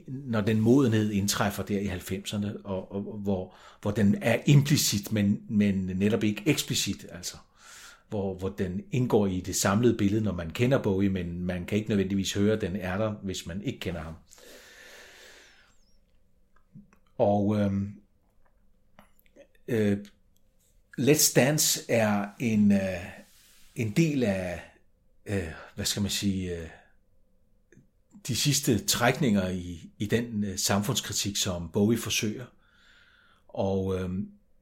når 0.08 0.42
den 0.42 0.60
modenhed 0.60 1.12
indtræffer 1.12 1.64
der 1.64 1.80
i 1.80 1.88
90'erne, 1.88 2.62
og, 2.64 2.92
og, 2.92 3.02
hvor, 3.02 3.56
hvor 3.82 3.92
den 3.92 4.16
er 4.22 4.40
implicit, 4.46 5.12
men, 5.12 5.42
men 5.50 5.76
netop 5.76 6.24
ikke 6.24 6.44
eksplicit, 6.46 7.06
altså. 7.12 7.38
Hvor, 8.14 8.34
hvor 8.34 8.50
den 8.50 8.84
indgår 8.92 9.28
i 9.28 9.40
det 9.40 9.56
samlede 9.56 9.98
billede, 9.98 10.24
når 10.24 10.32
man 10.32 10.50
kender 10.50 10.82
Bowie, 10.82 11.10
men 11.10 11.46
man 11.46 11.66
kan 11.66 11.78
ikke 11.78 11.90
nødvendigvis 11.90 12.34
høre, 12.34 12.54
at 12.54 12.62
den 12.62 12.76
er 12.76 12.98
der, 12.98 13.12
hvis 13.12 13.46
man 13.46 13.62
ikke 13.62 13.80
kender 13.80 14.02
ham. 14.02 14.14
Og 17.18 17.60
øhm, 17.60 17.94
øh, 19.68 19.98
Let's 21.00 21.34
Dance 21.36 21.92
er 21.92 22.28
en, 22.40 22.72
øh, 22.72 23.06
en 23.76 23.92
del 23.92 24.24
af, 24.24 24.62
øh, 25.26 25.52
hvad 25.76 25.86
skal 25.86 26.02
man 26.02 26.12
sige, 26.12 26.58
øh, 26.58 26.70
de 28.28 28.36
sidste 28.36 28.86
trækninger 28.86 29.50
i, 29.50 29.90
i 29.98 30.06
den 30.06 30.44
øh, 30.44 30.60
samfundskritik, 30.60 31.38
som 31.38 31.70
Bowie 31.72 31.98
forsøger. 31.98 32.46
Og 33.48 34.00
øh, 34.00 34.10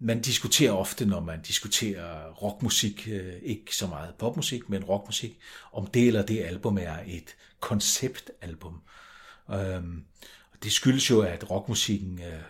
man 0.04 0.22
diskuterer 0.22 0.72
ofte, 0.72 1.06
når 1.06 1.20
man 1.20 1.42
diskuterer 1.42 2.32
rockmusik, 2.32 3.08
øh, 3.12 3.34
ikke 3.42 3.76
så 3.76 3.88
meget 3.88 4.16
popmusik, 4.16 4.70
men 4.70 4.84
rockmusik, 4.84 5.40
om 5.72 5.88
det 5.88 6.08
eller 6.08 6.26
det 6.26 6.44
album 6.44 6.78
er 6.78 6.98
et 7.06 7.36
konceptalbum. 7.60 8.82
Øhm, 9.52 10.06
det 10.64 10.72
skyldes 10.72 11.10
jo, 11.10 11.22
at 11.22 11.52
rockmusikken 11.52 12.20
øh, 12.22 12.42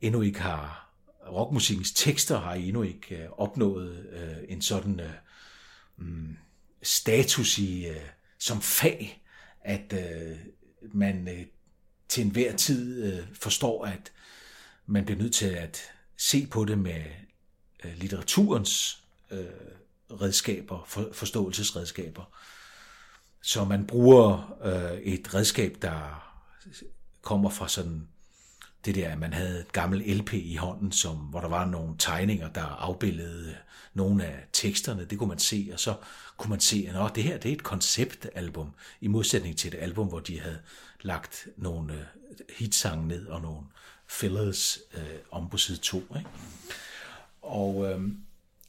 endnu 0.00 0.22
ikke 0.22 0.40
har, 0.40 0.94
rockmusikkens 1.32 1.92
tekster 1.92 2.40
har 2.40 2.54
endnu 2.54 2.82
ikke 2.82 3.16
øh, 3.16 3.28
opnået 3.30 4.08
en 4.48 4.62
sådan 4.62 5.00
mm, 5.96 6.36
status 6.82 7.58
i, 7.58 7.86
som 8.38 8.62
fag, 8.62 9.22
at 9.60 9.94
man 10.82 11.46
til 12.08 12.24
enhver 12.24 12.56
tid 12.56 13.22
forstår, 13.34 13.84
at 13.84 14.12
man 14.86 15.04
bliver 15.04 15.18
nødt 15.18 15.34
til 15.34 15.46
at 15.46 15.93
se 16.16 16.46
på 16.46 16.64
det 16.64 16.78
med 16.78 17.04
øh, 17.84 17.92
litteraturens 17.96 19.02
øh, 19.30 19.44
redskaber, 20.10 20.84
for, 20.86 21.08
forståelsesredskaber. 21.12 22.24
Så 23.42 23.64
man 23.64 23.86
bruger 23.86 24.56
øh, 24.64 24.98
et 24.98 25.34
redskab, 25.34 25.76
der 25.82 26.30
kommer 27.22 27.50
fra 27.50 27.68
sådan 27.68 28.08
det 28.84 28.94
der, 28.94 29.10
at 29.10 29.18
man 29.18 29.32
havde 29.32 29.60
et 29.60 29.72
gammelt 29.72 30.16
LP 30.16 30.32
i 30.32 30.56
hånden, 30.56 30.92
som, 30.92 31.16
hvor 31.16 31.40
der 31.40 31.48
var 31.48 31.64
nogle 31.64 31.94
tegninger, 31.98 32.48
der 32.48 32.64
afbildede 32.64 33.56
nogle 33.94 34.24
af 34.24 34.46
teksterne, 34.52 35.04
det 35.04 35.18
kunne 35.18 35.28
man 35.28 35.38
se, 35.38 35.70
og 35.72 35.80
så 35.80 35.94
kunne 36.36 36.50
man 36.50 36.60
se, 36.60 36.88
at 36.88 37.14
det 37.14 37.24
her 37.24 37.38
det 37.38 37.48
er 37.48 37.54
et 37.54 37.62
konceptalbum, 37.62 38.70
i 39.00 39.08
modsætning 39.08 39.58
til 39.58 39.74
et 39.74 39.80
album, 39.80 40.06
hvor 40.08 40.20
de 40.20 40.40
havde 40.40 40.58
lagt 41.00 41.48
nogle 41.56 41.92
øh, 41.92 42.00
hitsange 42.58 43.08
ned 43.08 43.26
og 43.26 43.42
nogle 43.42 43.60
fillers 44.08 44.78
øh, 44.94 45.02
om 45.30 45.48
på 45.48 45.58
side 45.58 45.78
2. 45.78 45.96
Ikke? 45.96 46.30
Og, 47.42 47.90
øh, 47.90 48.00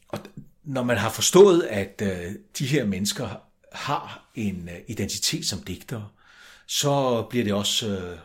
og 0.08 0.19
når 0.63 0.84
man 0.84 0.98
har 0.98 1.10
forstået, 1.10 1.63
at 1.63 2.02
øh, 2.02 2.36
de 2.60 2.65
her 2.65 2.86
mennesker 2.86 3.41
har 3.71 4.30
en 4.36 4.69
øh, 4.69 4.80
identitet 4.88 5.45
som 5.45 5.63
digtere, 5.63 6.10
så 6.65 7.26
bliver 7.30 7.43
det 7.43 7.54
også 7.54 7.88
øh, 7.88 8.17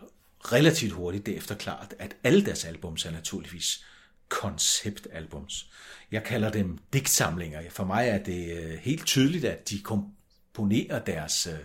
relativt 0.52 0.92
hurtigt 0.92 1.26
derefter 1.26 1.54
klart, 1.54 1.94
at 1.98 2.16
alle 2.24 2.44
deres 2.44 2.64
albums 2.64 3.04
er 3.04 3.10
naturligvis 3.10 3.84
konceptalbums. 4.28 5.70
Jeg 6.12 6.24
kalder 6.24 6.50
dem 6.50 6.78
digtsamlinger. 6.92 7.62
For 7.70 7.84
mig 7.84 8.08
er 8.08 8.18
det 8.18 8.58
øh, 8.58 8.78
helt 8.78 9.06
tydeligt, 9.06 9.44
at 9.44 9.70
de 9.70 9.80
komponerer 9.80 11.04
deres, 11.04 11.46
øh, 11.46 11.58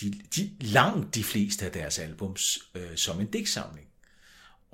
de, 0.00 0.20
de, 0.36 0.50
langt 0.60 1.14
de 1.14 1.24
fleste 1.24 1.64
af 1.64 1.72
deres 1.72 1.98
albums 1.98 2.58
øh, 2.74 2.96
som 2.96 3.20
en 3.20 3.26
digtsamling. 3.26 3.85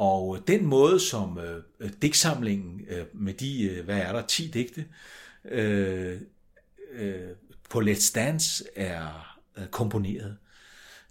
Og 0.03 0.45
den 0.47 0.67
måde, 0.67 1.01
som 1.01 1.39
øh, 1.39 1.91
digtsamlingen 2.03 2.81
øh, 2.89 3.07
med 3.13 3.35
de, 3.35 3.63
øh, 3.63 3.85
hvad 3.85 3.99
er 3.99 4.13
der, 4.13 4.27
10 4.27 4.49
digte, 4.49 4.87
øh, 5.45 6.21
øh, 6.93 7.29
på 7.71 7.81
Let's 7.81 8.13
Dance 8.15 8.65
er 8.77 9.39
øh, 9.57 9.67
komponeret, 9.67 10.37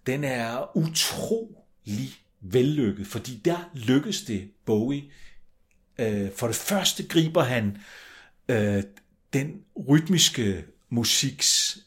den 0.05 0.23
er 0.23 0.77
utrolig 0.77 2.09
vellykket, 2.41 3.07
fordi 3.07 3.41
der 3.45 3.69
lykkes 3.73 4.21
det 4.21 4.51
Bowie. 4.65 5.03
Øh, 5.99 6.29
for 6.35 6.47
det 6.47 6.55
første 6.55 7.07
griber 7.07 7.43
han 7.43 7.77
øh, 8.49 8.83
den 9.33 9.61
rytmiske 9.89 10.65
musiks 10.89 11.77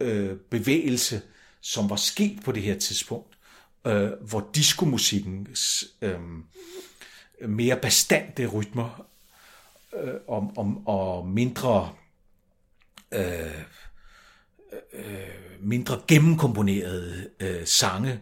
øh, 0.00 0.36
bevægelse, 0.36 1.22
som 1.60 1.90
var 1.90 1.96
sket 1.96 2.38
på 2.44 2.52
det 2.52 2.62
her 2.62 2.78
tidspunkt, 2.78 3.35
øh, 3.86 4.10
hvor 4.28 4.50
diskomusikkens 4.54 5.84
øh, 6.02 6.20
mere 7.48 7.76
bastante 7.76 8.46
rytmer 8.46 9.06
øh, 10.02 10.14
om, 10.28 10.58
om, 10.58 10.86
og 10.86 11.28
mindre 11.28 11.92
øh, 13.12 13.64
øh, 14.92 15.46
mindre 15.60 16.00
gennemkomponerede 16.08 17.30
øh, 17.40 17.66
sange 17.66 18.12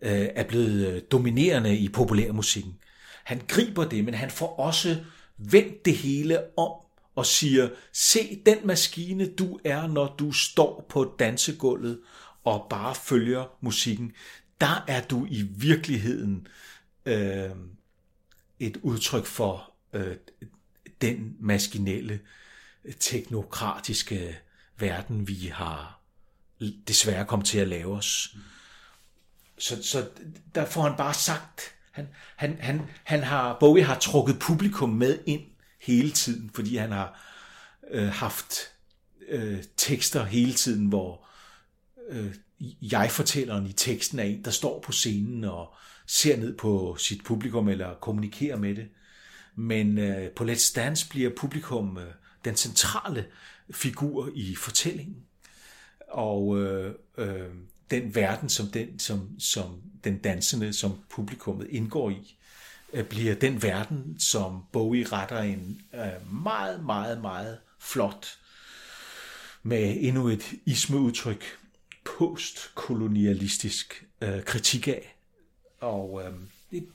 øh, 0.00 0.28
er 0.34 0.44
blevet 0.44 0.86
øh, 0.86 1.02
dominerende 1.10 1.76
i 1.76 1.88
populærmusikken. 1.88 2.78
Han 3.24 3.42
griber 3.48 3.88
det, 3.88 4.04
men 4.04 4.14
han 4.14 4.30
får 4.30 4.58
også 4.58 4.96
vendt 5.36 5.84
det 5.84 5.96
hele 5.96 6.58
om 6.58 6.72
og 7.14 7.26
siger, 7.26 7.68
se 7.92 8.42
den 8.46 8.58
maskine 8.64 9.26
du 9.26 9.58
er, 9.64 9.86
når 9.86 10.14
du 10.18 10.32
står 10.32 10.86
på 10.88 11.14
dansegulvet 11.18 12.00
og 12.44 12.66
bare 12.70 12.94
følger 12.94 13.44
musikken. 13.60 14.12
Der 14.62 14.84
er 14.88 15.00
du 15.00 15.26
i 15.30 15.42
virkeligheden 15.42 16.46
øh, 17.06 17.50
et 18.60 18.76
udtryk 18.82 19.26
for 19.26 19.72
øh, 19.92 20.16
den 21.00 21.36
maskinelle, 21.40 22.20
teknokratiske 23.00 24.38
verden, 24.78 25.28
vi 25.28 25.50
har 25.52 26.00
desværre 26.88 27.24
kommet 27.24 27.46
til 27.46 27.58
at 27.58 27.68
lave 27.68 27.96
os. 27.96 28.36
Så, 29.58 29.82
så 29.82 30.08
der 30.54 30.64
får 30.64 30.82
han 30.82 30.96
bare 30.96 31.14
sagt, 31.14 31.60
han, 31.90 32.08
han, 32.36 32.56
han, 32.60 32.82
han 33.04 33.22
har, 33.22 33.56
Bowie 33.60 33.84
har 33.84 33.98
trukket 33.98 34.38
publikum 34.38 34.90
med 34.90 35.18
ind 35.26 35.42
hele 35.80 36.10
tiden, 36.10 36.50
fordi 36.54 36.76
han 36.76 36.92
har 36.92 37.20
øh, 37.90 38.08
haft 38.08 38.54
øh, 39.28 39.64
tekster 39.76 40.24
hele 40.24 40.52
tiden, 40.52 40.86
hvor 40.86 41.26
øh, 42.08 42.34
jeg-fortælleren 42.82 43.66
i 43.66 43.72
teksten 43.72 44.18
er 44.18 44.22
en, 44.22 44.44
der 44.44 44.50
står 44.50 44.80
på 44.80 44.92
scenen 44.92 45.44
og 45.44 45.74
ser 46.06 46.36
ned 46.36 46.56
på 46.56 46.96
sit 46.98 47.24
publikum 47.24 47.68
eller 47.68 47.94
kommunikerer 47.94 48.56
med 48.56 48.74
det. 48.74 48.88
Men 49.54 49.98
øh, 49.98 50.30
på 50.30 50.44
Let's 50.44 50.72
Dance 50.74 51.08
bliver 51.08 51.30
publikum 51.36 51.98
øh, 51.98 52.12
den 52.44 52.56
centrale 52.56 53.26
figur 53.70 54.30
i 54.34 54.54
fortællingen. 54.54 55.16
Og 56.08 56.58
øh, 56.58 56.94
øh, 57.18 57.46
den 57.90 58.14
verden, 58.14 58.48
som 58.48 58.66
den, 58.66 58.98
som, 58.98 59.40
som 59.40 59.82
den 60.04 60.18
dansende, 60.18 60.72
som 60.72 60.98
publikummet 61.10 61.66
indgår 61.70 62.10
i, 62.10 62.36
øh, 62.92 63.04
bliver 63.04 63.34
den 63.34 63.62
verden, 63.62 64.16
som 64.18 64.64
Bowie 64.72 65.04
retter 65.04 65.38
en 65.38 65.80
øh, 65.94 66.32
meget, 66.42 66.84
meget, 66.84 67.20
meget 67.20 67.58
flot 67.78 68.38
med 69.62 69.96
endnu 70.00 70.28
et 70.28 70.52
ismeudtryk 70.66 71.44
postkolonialistisk 72.04 74.04
øh, 74.20 74.44
kritik 74.44 74.88
af. 74.88 75.16
Og 75.80 76.22
øh, 76.24 76.32
det, 76.70 76.86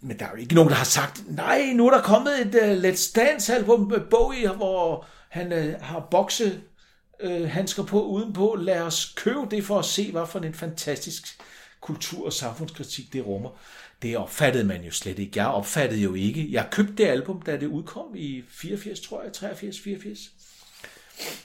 men 0.00 0.18
der 0.18 0.26
er 0.26 0.30
jo 0.30 0.36
ikke 0.36 0.54
nogen, 0.54 0.70
der 0.70 0.76
har 0.76 0.84
sagt, 0.84 1.36
nej, 1.36 1.72
nu 1.74 1.86
er 1.86 1.90
der 1.90 2.02
kommet 2.02 2.40
et 2.40 2.54
uh, 2.54 2.82
Let's 2.82 3.12
Dance 3.14 3.54
album 3.54 3.80
med 3.80 3.96
øh, 3.96 4.08
Bowie, 4.10 4.48
hvor 4.48 5.06
han 5.28 5.52
uh, 5.52 5.80
har 5.80 6.08
bokse 6.10 6.60
uh, 7.24 7.48
handsker 7.48 7.82
på 7.82 8.02
udenpå. 8.02 8.54
Lad 8.54 8.80
os 8.80 9.14
købe 9.16 9.46
det 9.50 9.64
for 9.64 9.78
at 9.78 9.84
se, 9.84 10.12
hvad 10.12 10.26
for 10.26 10.38
en 10.38 10.54
fantastisk 10.54 11.42
kultur- 11.80 12.26
og 12.26 12.32
samfundskritik 12.32 13.12
det 13.12 13.26
rummer. 13.26 13.50
Det 14.02 14.16
opfattede 14.16 14.64
man 14.64 14.84
jo 14.84 14.90
slet 14.90 15.18
ikke. 15.18 15.38
Jeg 15.38 15.46
opfattede 15.46 16.00
jo 16.00 16.14
ikke. 16.14 16.48
Jeg 16.50 16.68
købte 16.72 16.94
det 16.94 17.04
album, 17.04 17.42
da 17.42 17.56
det 17.56 17.66
udkom 17.66 18.14
i 18.14 18.42
84, 18.48 19.00
tror 19.00 19.22
jeg, 19.22 19.32
83, 19.32 19.80
84. 19.80 20.18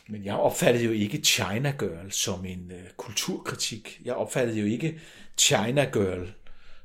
Men 0.08 0.26
jeg 0.26 0.36
opfattede 0.36 0.86
jo 0.86 0.92
ikke 0.92 1.18
China 1.18 1.74
Girl 1.80 2.12
som 2.12 2.46
en 2.46 2.72
øh, 2.72 2.90
kulturkritik. 2.98 4.02
Jeg 4.06 4.14
opfattede 4.14 4.60
jo 4.60 4.66
ikke 4.66 5.00
China 5.38 5.90
Girl 5.94 6.34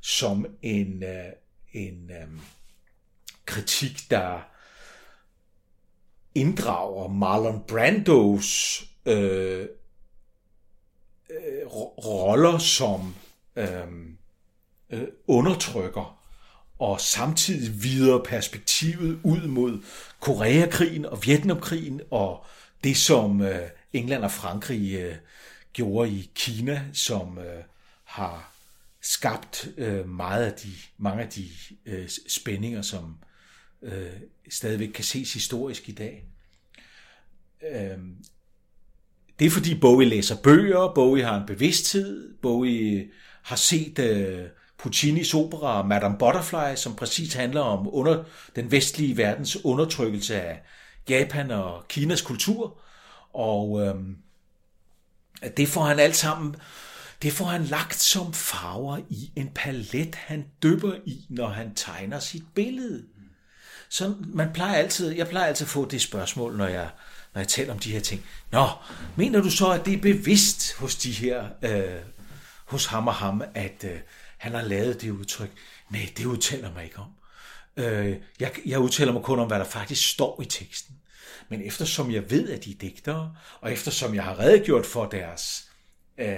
som 0.00 0.46
en, 0.62 1.02
øh, 1.02 1.32
en 1.72 2.10
øh, 2.10 2.28
kritik, 3.46 4.10
der 4.10 4.40
inddrager 6.34 7.08
Marlon 7.08 7.62
Brandos 7.68 8.82
øh, 9.06 9.66
øh, 11.30 11.66
roller 12.06 12.58
som 12.58 13.14
øh, 13.56 13.68
øh, 14.90 15.08
undertrykker, 15.26 16.22
og 16.78 17.00
samtidig 17.00 17.82
videre 17.82 18.22
perspektivet 18.22 19.20
ud 19.22 19.46
mod 19.46 19.82
Koreakrigen 20.20 21.06
og 21.06 21.26
Vietnamkrigen 21.26 22.00
og 22.10 22.44
det, 22.84 22.96
som 22.96 23.42
øh, 23.42 23.68
England 23.92 24.24
og 24.24 24.30
Frankrig 24.30 24.94
øh, 24.94 25.14
gjorde 25.72 26.10
i 26.10 26.30
Kina, 26.34 26.84
som 26.92 27.38
øh, 27.38 27.62
har 28.04 28.52
skabt 29.00 29.68
meget 30.06 30.44
af 30.44 30.52
de, 30.52 30.68
mange 30.98 31.22
af 31.22 31.28
de 31.28 31.48
spændinger, 32.28 32.82
som 32.82 33.16
stadigvæk 34.50 34.88
kan 34.88 35.04
ses 35.04 35.34
historisk 35.34 35.88
i 35.88 35.92
dag. 35.92 36.24
Øhm, 37.72 38.16
det 39.38 39.46
er 39.46 39.50
fordi 39.50 39.74
Bowie 39.80 40.08
læser 40.08 40.36
bøger, 40.42 40.92
Bowie 40.94 41.24
har 41.24 41.40
en 41.40 41.46
bevidsthed, 41.46 42.34
Bowie 42.42 43.10
har 43.42 43.56
set 43.56 43.98
øh, 43.98 44.46
Puccinis 44.78 45.34
opera 45.34 45.82
Madame 45.82 46.18
Butterfly, 46.18 46.76
som 46.76 46.96
præcis 46.96 47.34
handler 47.34 47.60
om 47.60 47.88
under, 47.94 48.24
den 48.56 48.70
vestlige 48.70 49.16
verdens 49.16 49.64
undertrykkelse 49.64 50.42
af 50.42 50.62
Japan 51.08 51.50
og 51.50 51.88
Kinas 51.88 52.22
kultur. 52.22 52.78
Og 53.34 53.86
øh, 53.86 53.94
det 55.56 55.68
får 55.68 55.84
han 55.84 55.98
alt 55.98 56.16
sammen 56.16 56.56
det 57.22 57.32
får 57.32 57.44
han 57.44 57.64
lagt 57.64 58.00
som 58.00 58.32
farver 58.32 58.98
i 59.10 59.32
en 59.36 59.48
palet, 59.54 60.14
han 60.14 60.46
dypper 60.62 60.94
i, 61.06 61.26
når 61.28 61.48
han 61.48 61.74
tegner 61.74 62.18
sit 62.18 62.42
billede. 62.54 63.04
Så 63.88 64.14
man 64.20 64.52
plejer 64.52 64.74
altid, 64.74 65.10
jeg 65.10 65.28
plejer 65.28 65.46
altid 65.46 65.64
at 65.64 65.70
få 65.70 65.88
det 65.88 66.02
spørgsmål, 66.02 66.56
når 66.56 66.66
jeg, 66.66 66.90
når 67.34 67.40
jeg 67.40 67.48
taler 67.48 67.72
om 67.72 67.78
de 67.78 67.92
her 67.92 68.00
ting. 68.00 68.24
Nå, 68.52 68.68
mener 69.16 69.40
du 69.40 69.50
så, 69.50 69.70
at 69.70 69.84
det 69.84 69.94
er 69.94 70.00
bevidst 70.00 70.74
hos 70.74 70.96
de 70.96 71.12
her, 71.12 71.44
øh, 71.62 72.00
hos 72.64 72.86
ham 72.86 73.08
og 73.08 73.14
ham, 73.14 73.42
at 73.54 73.84
øh, 73.84 74.00
han 74.38 74.52
har 74.52 74.62
lavet 74.62 75.02
det 75.02 75.10
udtryk? 75.10 75.50
Nej, 75.90 76.12
det 76.16 76.26
udtaler 76.26 76.72
mig 76.72 76.84
ikke 76.84 76.98
om. 76.98 77.10
Øh, 77.76 78.16
jeg, 78.40 78.52
jeg 78.66 78.78
udtaler 78.78 79.12
mig 79.12 79.22
kun 79.22 79.38
om, 79.38 79.46
hvad 79.46 79.58
der 79.58 79.64
faktisk 79.64 80.10
står 80.10 80.42
i 80.42 80.44
teksten. 80.44 80.96
Men 81.48 81.62
eftersom 81.62 82.10
jeg 82.10 82.30
ved, 82.30 82.50
at 82.50 82.64
de 82.64 82.70
er 82.70 82.78
digtere, 82.80 83.34
og 83.60 83.72
eftersom 83.72 84.14
jeg 84.14 84.24
har 84.24 84.38
redegjort 84.38 84.86
for 84.86 85.06
deres 85.06 85.68
øh, 86.18 86.36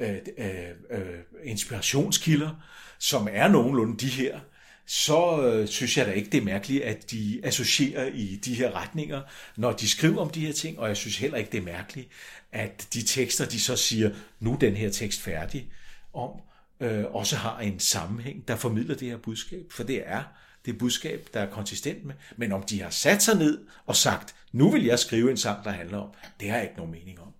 øh, 0.00 0.16
øh, 0.38 0.70
øh, 0.90 1.18
inspirationskilder, 1.44 2.50
som 2.98 3.28
er 3.30 3.48
nogenlunde 3.48 3.98
de 3.98 4.08
her, 4.08 4.40
så 4.86 5.42
øh, 5.42 5.68
synes 5.68 5.96
jeg 5.96 6.06
da 6.06 6.10
ikke, 6.12 6.30
det 6.30 6.38
er 6.38 6.44
mærkeligt, 6.44 6.84
at 6.84 7.10
de 7.10 7.40
associerer 7.44 8.06
i 8.06 8.36
de 8.44 8.54
her 8.54 8.72
retninger, 8.72 9.22
når 9.56 9.72
de 9.72 9.88
skriver 9.88 10.20
om 10.20 10.30
de 10.30 10.46
her 10.46 10.52
ting, 10.52 10.78
og 10.78 10.88
jeg 10.88 10.96
synes 10.96 11.18
heller 11.18 11.38
ikke, 11.38 11.52
det 11.52 11.58
er 11.58 11.62
mærkeligt, 11.62 12.08
at 12.52 12.88
de 12.94 13.02
tekster, 13.02 13.46
de 13.46 13.60
så 13.60 13.76
siger, 13.76 14.10
nu 14.40 14.52
er 14.52 14.58
den 14.58 14.76
her 14.76 14.90
tekst 14.90 15.20
færdig, 15.20 15.68
om, 16.12 16.30
øh, 16.80 17.04
også 17.10 17.36
har 17.36 17.58
en 17.58 17.80
sammenhæng, 17.80 18.48
der 18.48 18.56
formidler 18.56 18.94
det 18.94 19.08
her 19.08 19.16
budskab, 19.16 19.66
for 19.70 19.82
det 19.82 20.02
er 20.06 20.22
det 20.66 20.78
budskab, 20.78 21.28
der 21.34 21.40
er 21.40 21.50
konsistent 21.50 22.04
med, 22.04 22.14
men 22.36 22.52
om 22.52 22.62
de 22.62 22.82
har 22.82 22.90
sat 22.90 23.22
sig 23.22 23.38
ned 23.38 23.58
og 23.86 23.96
sagt, 23.96 24.34
nu 24.52 24.70
vil 24.70 24.84
jeg 24.84 24.98
skrive 24.98 25.30
en 25.30 25.36
sang, 25.36 25.64
der 25.64 25.70
handler 25.70 25.98
om, 25.98 26.08
det 26.40 26.48
har 26.48 26.56
jeg 26.56 26.64
ikke 26.64 26.76
nogen 26.76 26.92
mening 26.92 27.20
om. 27.20 27.32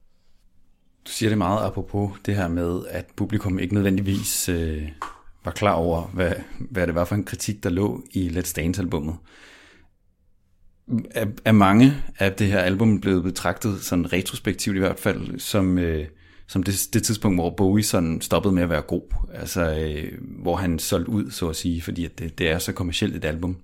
Du 1.06 1.10
siger 1.10 1.30
det 1.30 1.38
meget 1.38 1.66
apropos 1.66 2.18
det 2.26 2.36
her 2.36 2.48
med, 2.48 2.86
at 2.90 3.06
publikum 3.16 3.58
ikke 3.58 3.74
nødvendigvis 3.74 4.48
øh, 4.48 4.88
var 5.44 5.50
klar 5.50 5.72
over, 5.72 6.02
hvad, 6.02 6.32
hvad 6.58 6.86
det 6.86 6.94
var 6.94 7.04
for 7.04 7.14
en 7.14 7.24
kritik, 7.24 7.62
der 7.62 7.70
lå 7.70 8.04
i 8.10 8.28
Let's 8.28 8.52
Dance-albummet. 8.56 9.16
Er, 11.10 11.26
er 11.44 11.52
mange 11.52 11.94
af 12.18 12.32
det 12.32 12.46
her 12.46 12.58
album 12.58 13.00
blevet 13.00 13.22
betragtet 13.22 13.82
sådan 13.82 14.12
retrospektivt 14.12 14.76
i 14.76 14.78
hvert 14.78 14.98
fald, 14.98 15.38
som, 15.38 15.78
øh, 15.78 16.06
som 16.50 16.62
det, 16.62 16.88
det 16.92 17.02
tidspunkt, 17.02 17.36
hvor 17.36 17.50
Bowie 17.50 17.84
sådan 17.84 18.20
stoppede 18.20 18.54
med 18.54 18.62
at 18.62 18.70
være 18.70 18.80
god. 18.80 19.02
Altså, 19.34 19.74
øh, 19.74 20.12
hvor 20.20 20.56
han 20.56 20.78
solgte 20.78 21.10
ud, 21.10 21.30
så 21.30 21.48
at 21.48 21.56
sige, 21.56 21.82
fordi 21.82 22.04
at 22.04 22.18
det, 22.18 22.38
det 22.38 22.50
er 22.50 22.58
så 22.58 22.72
kommercielt 22.72 23.16
et 23.16 23.24
album. 23.24 23.56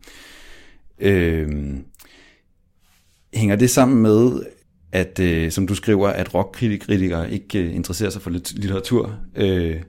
Øh, 0.98 1.48
hænger 3.34 3.56
det 3.56 3.70
sammen 3.70 4.02
med, 4.02 4.42
at, 4.92 5.18
øh, 5.20 5.50
som 5.50 5.66
du 5.66 5.74
skriver, 5.74 6.08
at 6.08 6.34
rockkritikere 6.34 7.32
ikke 7.32 7.58
øh, 7.58 7.74
interesserer 7.74 8.10
sig 8.10 8.22
for 8.22 8.30
litteratur, 8.30 9.18
øh, 9.34 9.82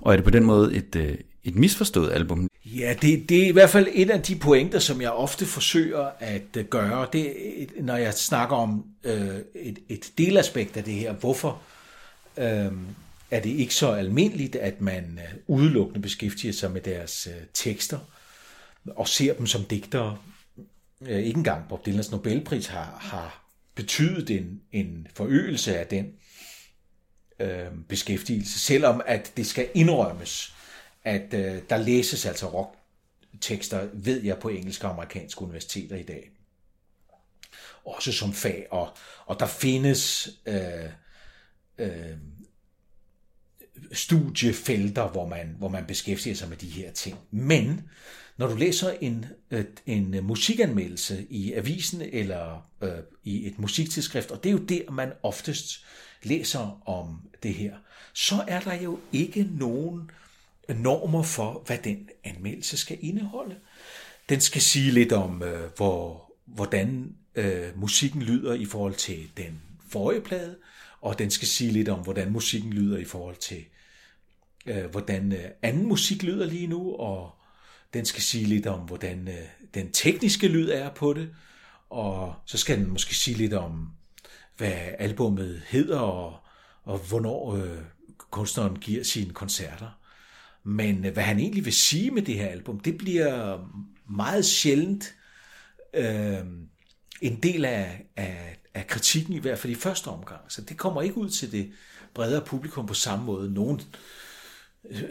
og 0.00 0.12
er 0.12 0.16
det 0.16 0.24
på 0.24 0.30
den 0.30 0.44
måde 0.44 0.74
et, 0.74 0.96
øh, 0.96 1.14
et 1.44 1.54
misforstået 1.56 2.12
album. 2.12 2.48
Ja, 2.64 2.94
det, 3.02 3.28
det 3.28 3.42
er 3.42 3.48
i 3.48 3.52
hvert 3.52 3.70
fald 3.70 3.86
et 3.92 4.10
af 4.10 4.22
de 4.22 4.36
pointer, 4.36 4.78
som 4.78 5.00
jeg 5.00 5.10
ofte 5.10 5.46
forsøger 5.46 6.08
at 6.18 6.56
øh, 6.56 6.64
gøre, 6.64 7.06
det, 7.12 7.32
når 7.80 7.96
jeg 7.96 8.14
snakker 8.14 8.56
om 8.56 8.84
øh, 9.04 9.36
et, 9.54 9.78
et 9.88 10.12
delaspekt 10.18 10.76
af 10.76 10.84
det 10.84 10.94
her. 10.94 11.12
Hvorfor 11.12 11.62
øh, 12.36 12.72
er 13.30 13.40
det 13.40 13.50
ikke 13.50 13.74
så 13.74 13.92
almindeligt, 13.92 14.56
at 14.56 14.80
man 14.80 15.20
øh, 15.22 15.38
udelukkende 15.46 16.00
beskæftiger 16.00 16.52
sig 16.52 16.70
med 16.70 16.80
deres 16.80 17.26
øh, 17.26 17.42
tekster 17.54 17.98
og 18.86 19.08
ser 19.08 19.34
dem 19.34 19.46
som 19.46 19.64
digtere? 19.64 20.18
Øh, 21.00 21.18
ikke 21.18 21.38
engang 21.38 21.68
Bob 21.68 21.86
Dylans 21.86 22.10
Nobelpris 22.10 22.66
har, 22.66 22.98
har 23.00 23.44
betydet 23.74 24.30
en, 24.30 24.60
en 24.72 25.06
forøgelse 25.14 25.78
af 25.78 25.86
den 25.86 26.12
øh, 27.40 27.66
beskæftigelse, 27.88 28.60
selvom 28.60 29.00
at 29.06 29.32
det 29.36 29.46
skal 29.46 29.68
indrømmes, 29.74 30.54
at 31.04 31.34
øh, 31.34 31.62
der 31.70 31.76
læses 31.76 32.26
altså 32.26 32.46
rocktekster, 32.46 33.88
ved 33.92 34.22
jeg, 34.22 34.38
på 34.38 34.48
engelske 34.48 34.86
og 34.86 34.92
amerikanske 34.92 35.42
universiteter 35.42 35.96
i 35.96 36.02
dag. 36.02 36.30
Også 37.84 38.12
som 38.12 38.32
fag, 38.32 38.66
og, 38.70 38.96
og 39.26 39.40
der 39.40 39.46
findes 39.46 40.28
øh, 40.46 40.90
øh, 41.80 42.16
studiefelter, 43.92 45.08
hvor 45.08 45.28
man, 45.28 45.54
hvor 45.58 45.68
man 45.68 45.84
beskæftiger 45.86 46.34
sig 46.34 46.48
med 46.48 46.56
de 46.56 46.66
her 46.66 46.92
ting. 46.92 47.18
Men 47.30 47.82
når 48.36 48.46
du 48.46 48.56
læser 48.56 48.90
en, 49.00 49.26
en 49.86 50.16
musikanmeldelse 50.22 51.26
i 51.30 51.52
avisen 51.52 52.02
eller 52.02 52.70
øh, 52.82 52.90
i 53.24 53.46
et 53.46 53.58
musiktidsskrift, 53.58 54.30
og 54.30 54.42
det 54.42 54.48
er 54.48 54.52
jo 54.52 54.58
der, 54.58 54.90
man 54.90 55.12
oftest 55.22 55.84
læser 56.22 56.88
om 56.88 57.20
det 57.42 57.54
her, 57.54 57.76
så 58.12 58.44
er 58.48 58.60
der 58.60 58.74
jo 58.74 58.98
ikke 59.12 59.48
nogen 59.52 60.10
normer 60.68 61.22
for, 61.22 61.62
hvad 61.66 61.78
den 61.84 62.08
anmeldelse 62.24 62.76
skal 62.76 62.98
indeholde. 63.00 63.56
Den 64.28 64.40
skal 64.40 64.62
sige 64.62 64.90
lidt 64.90 65.12
om, 65.12 65.42
øh, 65.42 65.70
hvor, 65.76 66.32
hvordan 66.44 67.14
øh, 67.34 67.80
musikken 67.80 68.22
lyder 68.22 68.54
i 68.54 68.64
forhold 68.64 68.94
til 68.94 69.30
den 69.36 69.60
forrige 69.88 70.20
plade, 70.20 70.56
og 71.00 71.18
den 71.18 71.30
skal 71.30 71.48
sige 71.48 71.70
lidt 71.70 71.88
om, 71.88 72.00
hvordan 72.00 72.32
musikken 72.32 72.72
lyder 72.72 72.98
i 72.98 73.04
forhold 73.04 73.36
til, 73.36 73.64
øh, 74.66 74.84
hvordan 74.84 75.32
øh, 75.32 75.44
anden 75.62 75.86
musik 75.86 76.22
lyder 76.22 76.46
lige 76.46 76.66
nu, 76.66 76.94
og 76.94 77.30
den 77.94 78.04
skal 78.04 78.22
sige 78.22 78.44
lidt 78.44 78.66
om, 78.66 78.80
hvordan 78.80 79.28
øh, 79.28 79.46
den 79.74 79.92
tekniske 79.92 80.48
lyd 80.48 80.68
er 80.68 80.90
på 80.90 81.12
det, 81.12 81.34
og 81.90 82.34
så 82.46 82.58
skal 82.58 82.78
den 82.78 82.90
måske 82.90 83.14
sige 83.14 83.36
lidt 83.36 83.52
om, 83.52 83.88
hvad 84.56 84.78
albummet 84.98 85.62
hedder, 85.66 85.98
og, 85.98 86.36
og 86.84 86.98
hvornår 86.98 87.54
øh, 87.54 87.78
kunstneren 88.30 88.78
giver 88.78 89.04
sine 89.04 89.32
koncerter. 89.32 89.98
Men 90.64 91.04
øh, 91.04 91.12
hvad 91.12 91.22
han 91.22 91.38
egentlig 91.38 91.64
vil 91.64 91.72
sige 91.72 92.10
med 92.10 92.22
det 92.22 92.34
her 92.34 92.46
album, 92.46 92.80
det 92.80 92.98
bliver 92.98 93.68
meget 94.10 94.44
sjældent 94.44 95.14
øh, 95.94 96.44
en 97.20 97.36
del 97.42 97.64
af, 97.64 98.06
af, 98.16 98.58
af 98.74 98.86
kritikken, 98.86 99.34
i 99.34 99.38
hvert 99.38 99.58
fald 99.58 99.72
i 99.72 99.76
første 99.76 100.08
omgang. 100.08 100.40
Så 100.48 100.62
det 100.62 100.76
kommer 100.76 101.02
ikke 101.02 101.16
ud 101.16 101.30
til 101.30 101.52
det 101.52 101.72
bredere 102.14 102.44
publikum 102.44 102.86
på 102.86 102.94
samme 102.94 103.24
måde. 103.24 103.54
Nogen 103.54 103.80
øh, 104.90 105.02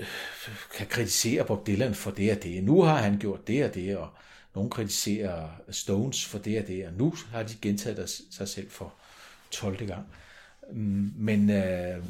kan 0.75 0.87
kritisere 0.87 1.45
Bob 1.45 1.67
Dylan 1.67 1.95
for 1.95 2.11
det 2.11 2.31
og 2.31 2.43
det. 2.43 2.63
Nu 2.63 2.81
har 2.81 2.97
han 2.97 3.19
gjort 3.19 3.47
det 3.47 3.65
og 3.65 3.73
det, 3.73 3.97
og 3.97 4.09
nogen 4.55 4.69
kritiserer 4.69 5.49
Stones 5.69 6.25
for 6.25 6.39
det 6.39 6.61
og 6.61 6.67
det, 6.67 6.87
og 6.87 6.93
nu 6.93 7.13
har 7.31 7.43
de 7.43 7.55
gentaget 7.61 8.21
sig 8.31 8.47
selv 8.47 8.69
for 8.69 8.93
12. 9.51 9.87
gang. 9.87 10.05
Mm, 10.71 11.13
men 11.15 11.49
øh, 11.49 12.03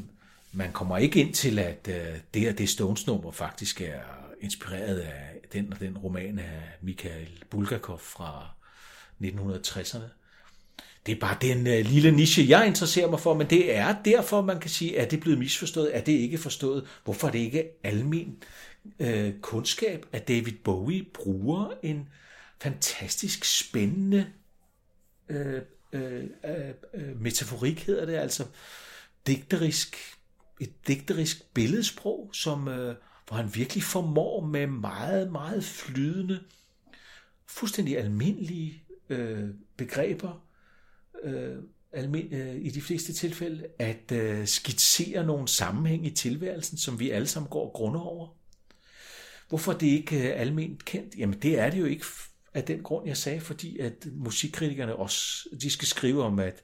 man 0.52 0.72
kommer 0.72 0.98
ikke 0.98 1.20
ind 1.20 1.34
til, 1.34 1.60
at 1.60 1.88
øh, 1.88 2.20
det 2.34 2.50
og 2.50 2.58
det 2.58 2.70
Stones-nummer 2.70 3.32
faktisk 3.32 3.82
er 3.82 4.02
inspireret 4.42 5.00
af 5.00 5.40
den 5.54 5.74
og 5.74 5.80
den 5.80 5.98
roman 5.98 6.40
af 6.40 6.62
Mikhail 6.82 7.44
Bulgakov 7.50 8.00
fra 8.00 8.59
1960'erne. 9.23 10.19
Det 11.05 11.15
er 11.15 11.19
bare 11.19 11.38
den 11.41 11.67
øh, 11.67 11.86
lille 11.86 12.12
niche, 12.12 12.49
jeg 12.49 12.67
interesserer 12.67 13.10
mig 13.10 13.19
for, 13.19 13.34
men 13.34 13.49
det 13.49 13.75
er 13.75 13.95
derfor, 14.05 14.41
man 14.41 14.60
kan 14.60 14.69
sige, 14.69 14.99
at 14.99 15.12
det 15.12 15.17
er 15.17 15.21
blevet 15.21 15.39
misforstået, 15.39 15.97
er 15.97 16.01
det 16.01 16.12
ikke 16.12 16.38
forstået, 16.38 16.88
hvorfor 17.03 17.27
er 17.27 17.32
det 17.32 17.39
ikke 17.39 17.69
almen 17.84 18.43
øh, 18.99 19.34
kundskab, 19.41 20.05
at 20.12 20.27
David 20.27 20.53
Bowie 20.63 21.05
bruger 21.13 21.73
en 21.84 22.10
fantastisk 22.62 23.45
spændende 23.45 24.27
øh, 25.29 25.62
øh, 25.93 26.23
øh, 26.45 26.69
øh 26.93 27.21
metaforik, 27.21 27.84
hedder 27.84 28.05
det 28.05 28.15
altså, 28.15 28.45
digterisk 29.27 29.97
et 30.60 30.88
digterisk 30.88 31.53
billedsprog, 31.53 32.29
som, 32.34 32.67
øh, 32.67 32.95
hvor 33.27 33.38
han 33.38 33.55
virkelig 33.55 33.84
formår 33.84 34.45
med 34.45 34.67
meget, 34.67 35.32
meget 35.32 35.63
flydende, 35.63 36.39
fuldstændig 37.47 37.97
almindelige 37.97 38.84
øh, 39.10 39.50
begreber, 39.78 40.43
øh, 41.24 41.56
almen, 41.91 42.34
øh, 42.34 42.56
i 42.56 42.69
de 42.69 42.82
fleste 42.82 43.13
tilfælde, 43.13 43.67
at 43.80 44.12
øh, 44.12 44.48
skitsere 44.48 45.26
nogle 45.26 45.48
sammenhæng 45.48 46.06
i 46.06 46.10
tilværelsen, 46.10 46.78
som 46.78 47.00
vi 47.00 47.10
alle 47.10 47.28
sammen 47.28 47.50
går 47.50 47.72
grund 47.72 47.95
over. 47.98 48.28
Hvorfor 49.50 49.74
det 49.74 49.88
ikke 49.88 50.30
øh, 50.30 50.41
almindeligt 50.41 50.86
kendt? 50.86 51.15
Jamen 51.17 51.39
det 51.39 51.60
er 51.60 51.69
det 51.69 51.80
jo 51.80 51.86
ikke 51.86 52.06
af 52.54 52.63
den 52.63 52.84
grund, 52.84 53.08
jeg 53.08 53.17
sagde, 53.17 53.41
fordi 53.41 53.80
at 53.80 54.08
musikkritikerne 54.12 54.95
også, 54.95 55.50
de 55.62 55.69
skal 55.69 55.88
skrive 55.88 56.24
om, 56.24 56.39
at 56.39 56.63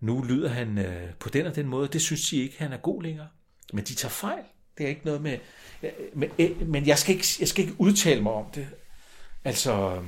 nu 0.00 0.22
lyder 0.22 0.48
han 0.48 0.78
øh, 0.78 1.14
på 1.14 1.28
den 1.28 1.46
og 1.46 1.56
den 1.56 1.66
måde, 1.66 1.88
det 1.88 2.02
synes 2.02 2.30
de 2.30 2.36
ikke, 2.36 2.58
han 2.58 2.72
er 2.72 2.76
god 2.76 3.02
længere. 3.02 3.28
Men 3.72 3.84
de 3.84 3.94
tager 3.94 4.12
fejl. 4.12 4.44
Det 4.78 4.84
er 4.84 4.88
ikke 4.88 5.04
noget 5.04 5.22
med... 5.22 5.38
Øh, 5.82 5.90
men, 6.14 6.30
øh, 6.38 6.68
men 6.68 6.86
jeg, 6.86 6.98
skal 6.98 7.14
ikke, 7.14 7.26
jeg 7.40 7.48
skal 7.48 7.64
ikke 7.64 7.80
udtale 7.80 8.22
mig 8.22 8.32
om 8.32 8.46
det. 8.54 8.68
Altså, 9.44 9.72
Øh, 9.72 10.04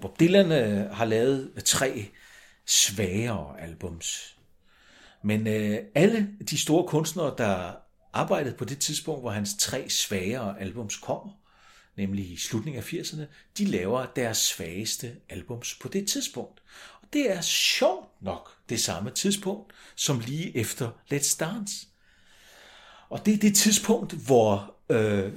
Bob 0.00 0.20
Dylan 0.20 0.52
øh, 0.52 0.90
har 0.90 1.04
lavet 1.04 1.52
tre 1.64 2.08
svagere 2.66 3.60
albums. 3.60 4.36
Men 5.22 5.46
øh, 5.46 5.78
alle 5.94 6.28
de 6.50 6.58
store 6.58 6.88
kunstnere, 6.88 7.34
der 7.38 7.72
arbejdede 8.12 8.54
på 8.56 8.64
det 8.64 8.78
tidspunkt, 8.78 9.22
hvor 9.22 9.30
hans 9.30 9.50
tre 9.58 9.90
svagere 9.90 10.60
albums 10.60 10.96
kommer, 10.96 11.32
nemlig 11.96 12.32
i 12.32 12.36
slutningen 12.36 12.82
af 12.82 12.92
80'erne, 12.92 13.22
de 13.58 13.64
laver 13.64 14.06
deres 14.16 14.38
svageste 14.38 15.16
albums 15.28 15.78
på 15.80 15.88
det 15.88 16.08
tidspunkt 16.08 16.62
Og 17.02 17.08
det 17.12 17.30
er 17.30 17.40
sjovt 17.40 18.22
nok 18.22 18.50
det 18.68 18.80
samme 18.80 19.10
tidspunkt, 19.10 19.72
som 19.96 20.20
lige 20.20 20.56
efter 20.56 20.90
Let's 21.12 21.36
Dance. 21.40 21.86
Og 23.08 23.26
det 23.26 23.34
er 23.34 23.38
det 23.38 23.56
tidspunkt, 23.56 24.12
hvor 24.12 24.74
øh, 24.90 25.32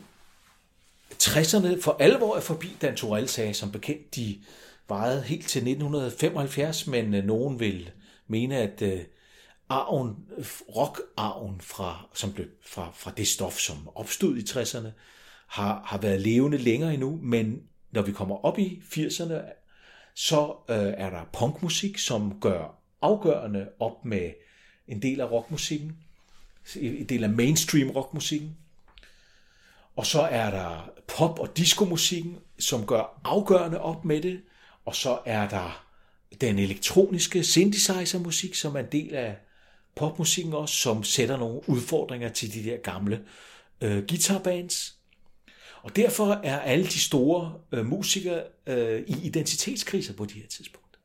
60'erne 1.23 1.81
for 1.81 1.97
alvor 1.99 2.35
er 2.35 2.41
forbi. 2.41 2.77
Dan 2.81 2.95
Torell 2.95 3.27
sagde 3.27 3.53
som 3.53 3.71
bekendt, 3.71 4.15
de 4.15 4.39
vejede 4.87 5.21
helt 5.21 5.47
til 5.47 5.59
1975, 5.59 6.87
men 6.87 7.13
øh, 7.13 7.25
nogen 7.25 7.59
vil 7.59 7.91
mene, 8.27 8.57
at 8.57 8.81
øh, 8.81 8.99
arven, 9.69 10.15
rock-arven 10.75 11.61
fra, 11.61 12.07
som 12.13 12.33
blev, 12.33 12.47
fra, 12.65 12.91
fra 12.95 13.11
det 13.17 13.27
stof, 13.27 13.59
som 13.59 13.89
opstod 13.95 14.37
i 14.37 14.41
60'erne, 14.41 14.87
har, 15.47 15.81
har 15.85 15.97
været 15.97 16.21
levende 16.21 16.57
længere 16.57 16.93
endnu, 16.93 17.19
men 17.21 17.63
når 17.91 18.01
vi 18.01 18.11
kommer 18.11 18.45
op 18.45 18.59
i 18.59 18.81
80'erne, 18.85 19.33
så 20.15 20.55
øh, 20.69 20.93
er 20.97 21.09
der 21.09 21.29
punkmusik, 21.33 21.97
som 21.97 22.39
gør 22.41 22.79
afgørende 23.01 23.69
op 23.79 24.05
med 24.05 24.31
en 24.87 25.01
del 25.01 25.21
af 25.21 25.31
rockmusikken, 25.31 25.97
en 26.75 27.05
del 27.05 27.23
af 27.23 27.29
mainstream 27.29 27.89
rockmusikken. 27.89 28.57
Og 29.95 30.05
så 30.05 30.21
er 30.21 30.51
der 30.51 30.89
pop- 31.07 31.39
og 31.39 31.57
diskomusikken, 31.57 32.37
som 32.59 32.85
gør 32.85 33.21
afgørende 33.23 33.81
op 33.81 34.05
med 34.05 34.21
det. 34.21 34.41
Og 34.85 34.95
så 34.95 35.19
er 35.25 35.49
der 35.49 35.85
den 36.41 36.59
elektroniske 36.59 37.43
synthesizer-musik, 37.43 38.55
som 38.55 38.75
er 38.75 38.79
en 38.79 38.91
del 38.91 39.15
af 39.15 39.35
popmusikken 39.95 40.53
også, 40.53 40.75
som 40.75 41.03
sætter 41.03 41.37
nogle 41.37 41.69
udfordringer 41.69 42.29
til 42.29 42.53
de 42.53 42.63
der 42.63 42.77
gamle 42.77 43.23
øh, 43.81 44.07
guitarbands. 44.07 44.97
Og 45.81 45.95
derfor 45.95 46.41
er 46.43 46.59
alle 46.59 46.85
de 46.85 46.99
store 46.99 47.53
øh, 47.71 47.85
musikere 47.85 48.43
øh, 48.67 49.03
i 49.07 49.15
identitetskriser 49.23 50.13
på 50.13 50.25
de 50.25 50.33
her 50.33 50.47
tidspunkt. 50.47 50.99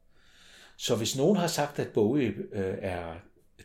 Så 0.77 0.96
hvis 0.96 1.16
nogen 1.16 1.37
har 1.37 1.46
sagt, 1.46 1.79
at 1.79 1.88
Bowie 1.88 2.35
øh, 2.53 2.74
er 2.81 3.14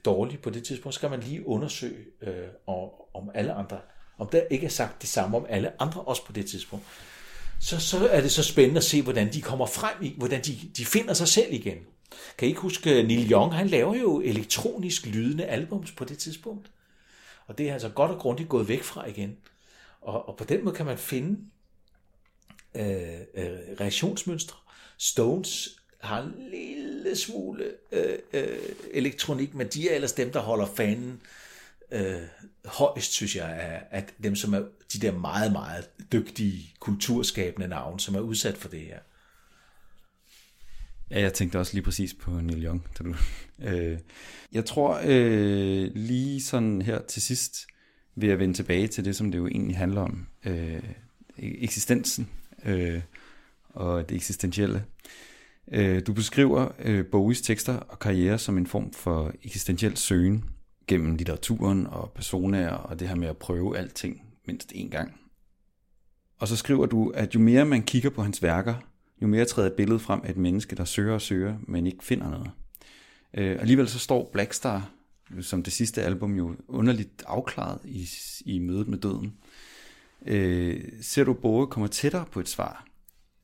dårlig 0.06 0.40
på 0.40 0.50
det 0.50 0.64
tidspunkt, 0.64 0.96
så 0.96 0.98
skal 0.98 1.10
man 1.10 1.20
lige 1.20 1.48
undersøge, 1.48 2.06
øh, 2.22 2.48
om 3.14 3.32
alle 3.34 3.54
andre, 3.54 3.80
om 4.18 4.28
der 4.28 4.42
ikke 4.52 4.66
er 4.66 4.70
sagt 4.70 5.02
det 5.02 5.10
samme 5.10 5.38
om 5.38 5.46
alle 5.50 5.82
andre 5.82 6.02
også 6.02 6.26
på 6.26 6.32
det 6.32 6.46
tidspunkt. 6.46 6.86
Så, 7.60 7.80
så 7.80 8.08
er 8.08 8.22
det 8.22 8.32
så 8.32 8.44
spændende 8.44 8.78
at 8.78 8.84
se, 8.84 9.02
hvordan 9.02 9.34
de 9.34 9.42
kommer 9.42 9.66
frem 9.66 10.04
i, 10.04 10.14
hvordan 10.18 10.42
de, 10.42 10.58
de 10.78 10.86
finder 10.86 11.14
sig 11.14 11.28
selv 11.28 11.54
igen. 11.54 11.78
Kan 12.38 12.48
I 12.48 12.50
ikke 12.50 12.62
huske, 12.62 13.00
øh, 13.00 13.08
Neil 13.08 13.32
Young, 13.32 13.54
han 13.54 13.68
laver 13.68 13.96
jo 13.96 14.22
elektronisk 14.22 15.06
lydende 15.06 15.46
albums 15.46 15.92
på 15.92 16.06
det 16.06 16.18
tidspunkt. 16.18 16.72
Og 17.48 17.58
det 17.58 17.70
er 17.70 17.74
altså 17.74 17.90
godt 17.90 18.12
og 18.12 18.20
grundigt 18.20 18.50
gået 18.50 18.68
væk 18.68 18.84
fra 18.84 19.06
igen. 19.06 19.38
Og, 20.02 20.30
og 20.30 20.38
på 20.38 20.44
den 20.44 20.64
måde 20.64 20.76
kan 20.76 20.86
man 20.86 20.98
finde 20.98 21.40
øh, 22.76 23.20
øh, 23.34 23.50
reaktionsmønstre. 23.80 24.58
Stones 24.98 25.70
har 26.00 26.22
en 26.22 26.34
lille 26.52 27.16
smule 27.16 27.72
øh, 27.92 28.18
øh, 28.34 28.58
elektronik, 28.92 29.54
men 29.54 29.68
de 29.68 29.90
er 29.90 29.96
ellers 29.96 30.14
dem, 30.14 30.32
der 30.32 30.40
holder 30.40 30.66
fanen 30.66 31.12
øh, 31.12 31.43
Øh, 31.94 32.22
højst, 32.66 33.12
synes 33.12 33.36
jeg, 33.36 33.52
er 33.52 33.80
at 33.92 34.14
dem, 34.24 34.36
som 34.36 34.54
er 34.54 34.60
de 34.94 35.00
der 35.00 35.12
meget, 35.12 35.52
meget 35.52 35.90
dygtige 36.12 36.74
kulturskabende 36.80 37.68
navne, 37.68 38.00
som 38.00 38.16
er 38.16 38.20
udsat 38.20 38.58
for 38.58 38.70
det 38.70 38.80
her. 38.80 39.00
Ja, 41.12 41.22
jeg 41.22 41.34
tænkte 41.34 41.60
også 41.60 41.74
lige 41.74 41.84
præcis 41.84 42.14
på 42.14 42.32
Neil 42.32 42.66
Young. 42.66 42.88
Da 43.00 43.04
du, 43.04 43.16
øh, 43.70 44.00
jeg 44.52 44.66
tror 44.66 45.02
øh, 45.06 45.92
lige 45.96 46.42
sådan 46.42 46.82
her 46.82 47.02
til 47.02 47.22
sidst 47.22 47.68
vil 48.16 48.30
jeg 48.30 48.40
vende 48.40 48.54
tilbage 48.54 48.88
til 48.88 49.06
det, 49.06 49.16
som 49.16 49.32
det 49.32 49.38
jo 49.38 49.48
egentlig 49.48 49.78
handler 49.78 50.02
om. 50.02 50.28
Øh, 50.46 50.78
e- 50.78 51.64
eksistensen 51.64 52.30
øh, 52.66 53.02
og 53.70 54.10
det 54.10 54.16
eksistentielle. 54.16 54.86
Øh, 55.72 56.02
du 56.08 56.14
beskriver 56.14 56.72
øh, 56.80 57.06
Bowies 57.06 57.42
tekster 57.42 57.76
og 57.76 58.00
karriere 58.00 58.40
som 58.40 58.58
en 58.58 58.68
form 58.68 58.94
for 58.94 59.34
eksistentiel 59.44 59.98
søgen 59.98 60.53
gennem 60.88 61.16
litteraturen 61.16 61.88
og 61.88 62.12
personer 62.16 62.70
og 62.70 63.00
det 63.00 63.08
her 63.08 63.16
med 63.16 63.28
at 63.28 63.38
prøve 63.38 63.78
alting 63.78 64.22
mindst 64.48 64.72
én 64.72 64.90
gang. 64.90 65.20
Og 66.40 66.48
så 66.48 66.56
skriver 66.56 66.86
du, 66.86 67.10
at 67.10 67.36
jo 67.36 67.40
mere 67.40 67.66
man 67.66 67.84
kigger 67.84 68.10
på 68.10 68.24
hans 68.24 68.44
værker, 68.44 68.76
jo 69.22 69.28
mere 69.28 69.46
træder 69.46 69.70
et 69.70 69.76
billede 69.76 70.00
frem 70.00 70.22
af 70.24 70.30
et 70.30 70.38
menneske, 70.38 70.76
der 70.76 70.86
søger 70.86 71.14
og 71.14 71.22
søger, 71.22 71.58
men 71.68 71.88
ikke 71.88 72.04
finder 72.04 72.30
noget. 72.30 72.52
Øh, 73.34 73.60
alligevel 73.60 73.88
så 73.88 74.00
står 74.00 74.30
Blackstar 74.34 74.90
som 75.42 75.64
det 75.64 75.74
sidste 75.74 76.02
album 76.02 76.36
jo 76.36 76.56
underligt 76.68 77.24
afklaret 77.28 77.80
i, 77.86 78.10
i 78.46 78.60
mødet 78.60 78.88
med 78.88 78.98
døden. 78.98 79.34
Øh, 80.26 80.84
ser 81.02 81.24
du 81.24 81.34
Borge 81.34 81.68
kommer 81.68 81.88
tættere 81.88 82.26
på 82.32 82.40
et 82.40 82.50
svar? 82.50 82.86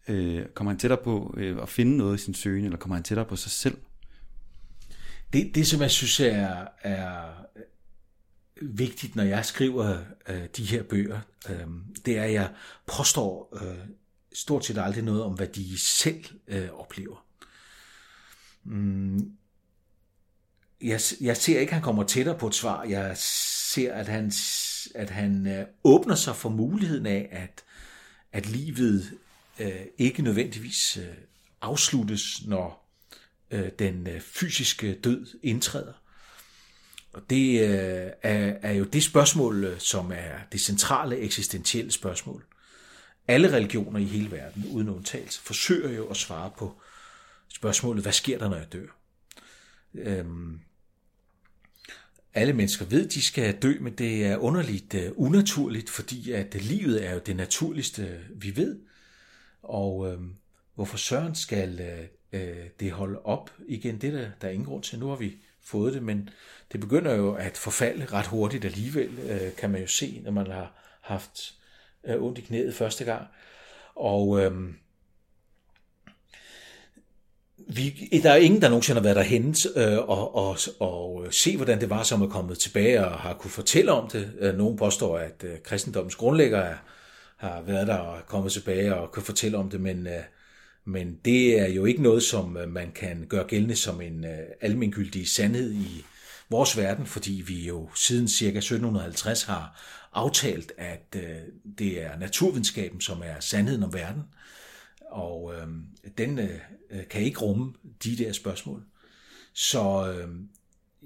Øh, 0.07 0.45
kommer 0.45 0.71
han 0.71 0.79
tættere 0.79 0.99
på 1.03 1.33
øh, 1.37 1.61
at 1.61 1.69
finde 1.69 1.97
noget 1.97 2.19
i 2.19 2.23
sin 2.23 2.33
søgen, 2.33 2.65
eller 2.65 2.77
kommer 2.77 2.95
han 2.95 3.03
tættere 3.03 3.25
på 3.25 3.35
sig 3.35 3.51
selv? 3.51 3.77
Det, 5.34 5.55
det 5.55 5.67
som 5.67 5.82
jeg 5.82 5.91
synes 5.91 6.19
er, 6.19 6.67
er 6.82 7.32
vigtigt, 8.61 9.15
når 9.15 9.23
jeg 9.23 9.45
skriver 9.45 9.97
øh, 10.30 10.47
de 10.57 10.63
her 10.63 10.84
bøger, 10.84 11.19
øh, 11.49 11.67
det 12.05 12.17
er, 12.17 12.23
at 12.23 12.34
jeg 12.34 12.51
påstår 12.86 13.57
øh, 13.61 13.77
stort 14.34 14.65
set 14.65 14.77
aldrig 14.77 15.03
noget 15.03 15.23
om, 15.23 15.34
hvad 15.34 15.47
de 15.47 15.77
selv 15.77 16.25
øh, 16.47 16.69
oplever. 16.69 17.25
Mm, 18.63 19.32
jeg, 20.82 21.01
jeg 21.21 21.38
ser 21.38 21.59
ikke, 21.59 21.69
at 21.69 21.73
han 21.73 21.82
kommer 21.82 22.03
tættere 22.03 22.38
på 22.38 22.47
et 22.47 22.55
svar. 22.55 22.84
Jeg 22.84 23.17
ser, 23.17 23.93
at 23.93 24.07
han, 24.07 24.32
at 24.95 25.09
han 25.09 25.47
øh, 25.47 25.65
åbner 25.84 26.15
sig 26.15 26.36
for 26.36 26.49
muligheden 26.49 27.05
af, 27.05 27.30
at, 27.32 27.63
at 28.32 28.49
livet 28.49 29.11
øh, 29.59 29.86
ikke 29.97 30.21
nødvendigvis 30.21 30.97
øh, 30.97 31.15
afsluttes, 31.61 32.45
når 32.45 32.88
øh, 33.51 33.69
den 33.79 34.07
øh, 34.07 34.21
fysiske 34.21 34.93
død 34.93 35.27
indtræder. 35.43 35.93
Og 37.13 37.21
det 37.29 37.61
øh, 37.61 38.11
er, 38.21 38.53
er 38.61 38.71
jo 38.71 38.83
det 38.83 39.03
spørgsmål, 39.03 39.63
øh, 39.63 39.79
som 39.79 40.11
er 40.11 40.37
det 40.51 40.61
centrale 40.61 41.17
eksistentielle 41.17 41.91
spørgsmål. 41.91 42.45
Alle 43.27 43.53
religioner 43.53 43.99
i 43.99 44.03
hele 44.03 44.31
verden, 44.31 44.65
uden 44.71 44.89
undtagelse, 44.89 45.41
forsøger 45.41 45.89
jo 45.89 46.07
at 46.07 46.17
svare 46.17 46.51
på 46.57 46.81
spørgsmålet, 47.47 48.03
hvad 48.03 48.13
sker 48.13 48.37
der, 48.37 48.49
når 48.49 48.57
jeg 48.57 48.73
dør? 48.73 48.87
Øhm, 49.93 50.59
alle 52.33 52.53
mennesker 52.53 52.85
ved, 52.85 53.05
at 53.05 53.13
de 53.13 53.21
skal 53.21 53.55
dø, 53.61 53.73
men 53.79 53.93
det 53.93 54.25
er 54.25 54.37
underligt 54.37 54.93
uh, 54.93 55.01
unaturligt, 55.15 55.89
fordi 55.89 56.31
at 56.31 56.55
livet 56.55 57.05
er 57.05 57.13
jo 57.13 57.19
det 57.25 57.35
naturligste, 57.35 58.19
vi 58.35 58.55
ved. 58.55 58.79
Og 59.63 59.97
uh, 59.97 60.23
hvorfor 60.75 60.97
søren 60.97 61.35
skal 61.35 61.79
øh, 61.79 62.05
øh, 62.34 62.65
det 62.80 62.91
holde 62.91 63.19
op 63.23 63.51
igen, 63.67 63.97
det 63.97 64.13
der, 64.13 64.30
der 64.41 64.47
er 64.47 64.51
ingen 64.51 64.65
grund 64.65 64.84
til. 64.84 64.99
Nu 64.99 65.07
har 65.07 65.15
vi 65.15 65.36
fået 65.61 65.93
det, 65.93 66.03
men 66.03 66.30
det 66.71 66.80
begynder 66.80 67.15
jo 67.15 67.34
at 67.34 67.57
forfalde 67.57 68.05
ret 68.05 68.27
hurtigt 68.27 68.65
alligevel, 68.65 69.19
øh, 69.30 69.55
kan 69.57 69.69
man 69.69 69.82
jo 69.82 69.88
se, 69.88 70.21
når 70.23 70.32
man 70.32 70.47
har 70.47 70.73
haft 71.01 71.53
øh, 72.07 72.23
ondt 72.23 72.38
i 72.38 72.41
knæet 72.41 72.75
første 72.75 73.03
gang. 73.03 73.27
Og 73.95 74.41
øh, 74.41 74.51
vi, 77.57 78.09
der 78.23 78.32
er 78.32 78.36
ingen, 78.36 78.61
der 78.61 78.69
nogensinde 78.69 78.99
har 78.99 79.03
været 79.03 79.15
derhen 79.15 79.55
øh, 79.75 79.97
og, 79.97 80.36
og, 80.36 80.57
og 80.80 81.25
øh, 81.25 81.32
se, 81.32 81.55
hvordan 81.55 81.82
det 81.82 81.89
var, 81.89 82.03
som 82.03 82.21
er 82.21 82.27
kommet 82.27 82.59
tilbage 82.59 83.05
og 83.05 83.19
har 83.19 83.34
kunne 83.34 83.51
fortælle 83.51 83.91
om 83.91 84.09
det. 84.09 84.34
Øh, 84.39 84.57
nogen 84.57 84.77
påstår, 84.77 85.17
at 85.17 85.43
øh, 85.43 85.59
kristendommens 85.63 86.15
grundlægger 86.15 86.59
er, 86.59 86.75
har 87.38 87.61
været 87.61 87.88
der 87.88 87.95
og 87.97 88.17
er 88.17 88.21
kommet 88.21 88.51
tilbage 88.51 88.95
og 88.95 89.11
kan 89.11 89.23
fortælle 89.23 89.57
om 89.57 89.69
det, 89.69 89.82
men, 89.82 90.07
øh, 90.07 90.23
men 90.89 91.19
det 91.25 91.59
er 91.59 91.67
jo 91.67 91.85
ikke 91.85 92.01
noget, 92.01 92.23
som 92.23 92.57
øh, 92.57 92.69
man 92.69 92.91
kan 92.91 93.25
gøre 93.29 93.47
gældende 93.47 93.75
som 93.75 94.01
en 94.01 94.25
øh, 94.25 94.39
almengyldig 94.61 95.27
sandhed 95.27 95.73
i 95.73 96.05
vores 96.49 96.77
verden, 96.77 97.05
fordi 97.05 97.43
vi 97.47 97.67
jo 97.67 97.89
siden 97.95 98.27
ca. 98.27 98.45
1750 98.45 99.43
har 99.43 99.81
aftalt, 100.13 100.71
at 100.77 101.15
øh, 101.15 101.37
det 101.77 102.03
er 102.03 102.19
naturvidenskaben, 102.19 103.01
som 103.01 103.21
er 103.25 103.39
sandheden 103.39 103.83
om 103.83 103.93
verden, 103.93 104.23
og 105.11 105.53
øh, 105.53 105.67
den 106.17 106.39
øh, 106.39 106.59
øh 106.89 107.07
kan 107.09 107.21
ikke 107.21 107.39
rumme 107.39 107.73
de 108.03 108.17
der 108.17 108.31
spørgsmål. 108.31 108.83
Så 109.53 110.13
øh, 110.13 110.29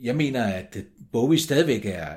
jeg 0.03 0.15
mener, 0.15 0.43
at 0.43 0.77
Bowie 1.11 1.39
stadigvæk 1.39 1.86
er, 1.86 2.15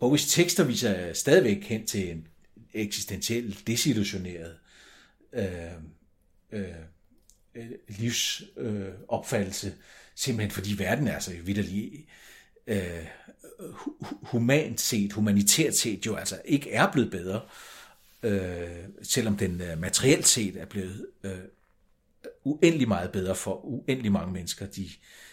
Bowies 0.00 0.26
tekster 0.26 0.64
viser 0.64 1.12
stadigvæk 1.12 1.64
hen 1.64 1.86
til 1.86 2.10
en 2.10 2.26
eksistentiel, 2.74 3.58
desillusioneret 3.66 4.56
øh, 5.32 5.44
Øh, 6.54 6.74
øh, 7.54 7.70
livsopfattelse, 7.88 9.66
øh, 9.66 9.72
simpelthen 10.14 10.50
fordi 10.50 10.78
verden 10.78 11.08
er 11.08 11.18
så 11.18 11.32
vidderlig 11.44 12.06
øh, 12.66 13.06
humant 14.22 14.80
set, 14.80 15.12
humanitært 15.12 15.74
set 15.74 16.06
jo 16.06 16.16
altså 16.16 16.40
ikke 16.44 16.70
er 16.72 16.92
blevet 16.92 17.10
bedre, 17.10 17.40
øh, 18.22 18.84
selvom 19.02 19.36
den 19.36 19.60
øh, 19.60 19.78
materielt 19.78 20.26
set 20.26 20.56
er 20.56 20.66
blevet 20.66 21.06
øh, 21.22 21.38
uendelig 22.44 22.88
meget 22.88 23.12
bedre 23.12 23.34
for 23.34 23.64
uendelig 23.64 24.12
mange 24.12 24.32
mennesker 24.32 24.66
de 24.66 24.88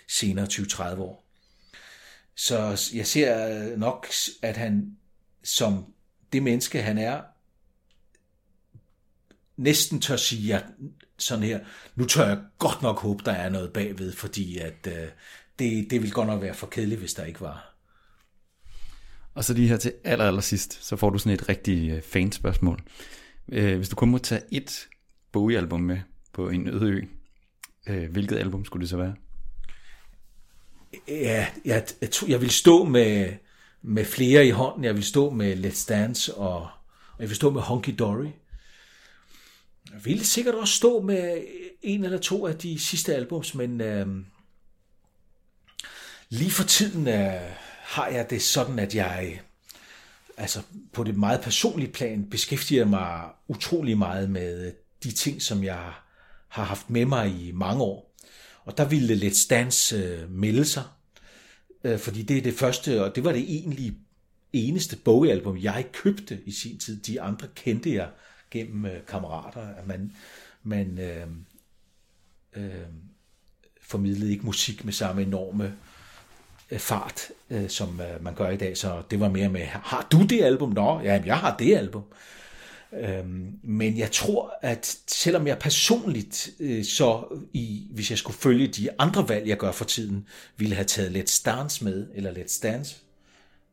senere 0.07 0.45
20-30 0.45 0.99
år. 0.99 1.25
Så 2.35 2.89
jeg 2.93 3.07
ser 3.07 3.47
øh, 3.47 3.79
nok, 3.79 4.07
at 4.41 4.57
han 4.57 4.97
som 5.43 5.93
det 6.33 6.43
menneske, 6.43 6.81
han 6.81 6.97
er, 6.97 7.21
næsten 9.57 10.01
tør 10.01 10.15
sige, 10.15 10.55
at 10.55 10.65
sådan 11.23 11.43
her, 11.43 11.59
nu 11.95 12.05
tør 12.05 12.27
jeg 12.27 12.39
godt 12.57 12.81
nok 12.81 12.99
håbe, 12.99 13.23
der 13.25 13.31
er 13.31 13.49
noget 13.49 13.73
bagved, 13.73 14.11
fordi 14.11 14.57
at 14.57 14.87
øh, 14.87 15.07
det, 15.59 15.91
det 15.91 16.01
vil 16.01 16.11
godt 16.11 16.27
nok 16.27 16.41
være 16.41 16.53
for 16.53 16.67
kedeligt, 16.67 16.99
hvis 16.99 17.13
der 17.13 17.25
ikke 17.25 17.41
var. 17.41 17.75
Og 19.33 19.43
så 19.43 19.53
lige 19.53 19.67
her 19.67 19.77
til 19.77 19.93
aller, 20.03 20.25
aller 20.25 20.41
sidst, 20.41 20.85
så 20.85 20.95
får 20.95 21.09
du 21.09 21.17
sådan 21.17 21.33
et 21.33 21.49
rigtig 21.49 21.89
øh, 21.89 22.01
fanspørgsmål. 22.01 22.79
Øh, 23.51 23.77
hvis 23.77 23.89
du 23.89 23.95
kun 23.95 24.09
må 24.09 24.17
tage 24.17 24.41
et 24.51 24.87
Bowie-album 25.31 25.81
med 25.81 25.99
på 26.33 26.49
en 26.49 26.67
øde 26.67 26.91
ø, 26.91 27.01
øh, 27.87 28.11
hvilket 28.11 28.37
album 28.37 28.65
skulle 28.65 28.81
det 28.81 28.89
så 28.89 28.97
være? 28.97 29.15
Ja, 31.07 31.47
jeg, 31.65 31.85
jeg, 32.01 32.09
jeg 32.27 32.41
vil 32.41 32.49
stå 32.49 32.83
med, 32.83 33.33
med 33.81 34.05
flere 34.05 34.47
i 34.47 34.49
hånden. 34.49 34.83
Jeg 34.83 34.95
vil 34.95 35.03
stå 35.03 35.29
med 35.29 35.65
Let's 35.65 35.85
Dance, 35.89 36.35
og, 36.35 36.61
og 37.13 37.19
jeg 37.19 37.29
vil 37.29 37.35
stå 37.35 37.49
med 37.49 37.61
Honky 37.61 37.95
Dory. 37.99 38.27
Jeg 39.89 40.05
vil 40.05 40.25
sikkert 40.25 40.55
også 40.55 40.73
stå 40.73 41.01
med 41.01 41.43
en 41.81 42.03
eller 42.03 42.17
to 42.17 42.47
af 42.47 42.57
de 42.57 42.79
sidste 42.79 43.15
albums, 43.15 43.55
men 43.55 43.81
øh, 43.81 44.07
lige 46.29 46.51
for 46.51 46.63
tiden... 46.63 47.07
Øh, 47.07 47.51
har 47.91 48.07
jeg 48.07 48.29
det 48.29 48.41
sådan, 48.41 48.79
at 48.79 48.95
jeg 48.95 49.41
altså 50.37 50.61
på 50.93 51.03
det 51.03 51.17
meget 51.17 51.41
personlige 51.41 51.91
plan 51.91 52.29
beskæftiger 52.29 52.85
mig 52.85 53.29
utrolig 53.47 53.97
meget 53.97 54.29
med 54.29 54.73
de 55.03 55.11
ting, 55.11 55.41
som 55.41 55.63
jeg 55.63 55.93
har 56.47 56.63
haft 56.63 56.89
med 56.89 57.05
mig 57.05 57.41
i 57.41 57.51
mange 57.51 57.83
år. 57.83 58.15
Og 58.65 58.77
der 58.77 58.85
ville 58.85 59.27
Let's 59.27 59.47
Dance 59.49 59.95
øh, 59.95 60.31
melde 60.31 60.65
sig, 60.65 60.83
øh, 61.83 61.99
fordi 61.99 62.21
det 62.21 62.37
er 62.37 62.41
det 62.41 62.53
første, 62.53 63.03
og 63.03 63.15
det 63.15 63.23
var 63.23 63.31
det 63.31 63.41
egentlig 63.41 63.93
eneste 64.53 64.95
bogalbum, 64.95 65.57
jeg 65.57 65.87
købte 65.93 66.41
i 66.45 66.51
sin 66.51 66.79
tid. 66.79 67.01
De 67.01 67.21
andre 67.21 67.47
kendte 67.55 67.93
jeg 67.93 68.09
gennem 68.51 68.85
øh, 68.85 69.05
kammerater. 69.07 69.61
At 69.61 69.87
man, 69.87 70.11
man 70.63 70.99
øh, 70.99 71.27
øh, 72.53 72.85
formidlede 73.81 74.31
ikke 74.31 74.45
musik 74.45 74.85
med 74.85 74.93
samme 74.93 75.21
enorme 75.21 75.73
Øh, 76.71 76.79
fart, 76.79 77.31
øh, 77.49 77.69
som 77.69 78.01
øh, 78.01 78.23
man 78.23 78.35
gør 78.35 78.49
i 78.49 78.57
dag. 78.57 78.77
Så 78.77 79.01
det 79.11 79.19
var 79.19 79.29
mere 79.29 79.49
med, 79.49 79.61
har 79.65 80.07
du 80.11 80.25
det 80.25 80.43
album? 80.43 80.69
Nå, 80.69 80.99
ja, 80.99 81.21
jeg 81.25 81.37
har 81.37 81.57
det 81.57 81.75
album. 81.75 82.03
Øhm, 82.93 83.59
men 83.63 83.97
jeg 83.97 84.11
tror, 84.11 84.53
at 84.61 84.97
selvom 85.07 85.47
jeg 85.47 85.59
personligt, 85.59 86.49
øh, 86.59 86.85
så 86.85 87.23
i, 87.53 87.87
hvis 87.91 88.09
jeg 88.09 88.17
skulle 88.17 88.37
følge 88.37 88.67
de 88.67 88.89
andre 88.99 89.29
valg, 89.29 89.47
jeg 89.47 89.57
gør 89.57 89.71
for 89.71 89.85
tiden, 89.85 90.27
ville 90.57 90.75
have 90.75 90.85
taget 90.85 91.17
Let's 91.17 91.41
Dance 91.45 91.83
med, 91.83 92.07
eller 92.15 92.31
Let's 92.31 92.59
Dance, 92.63 92.97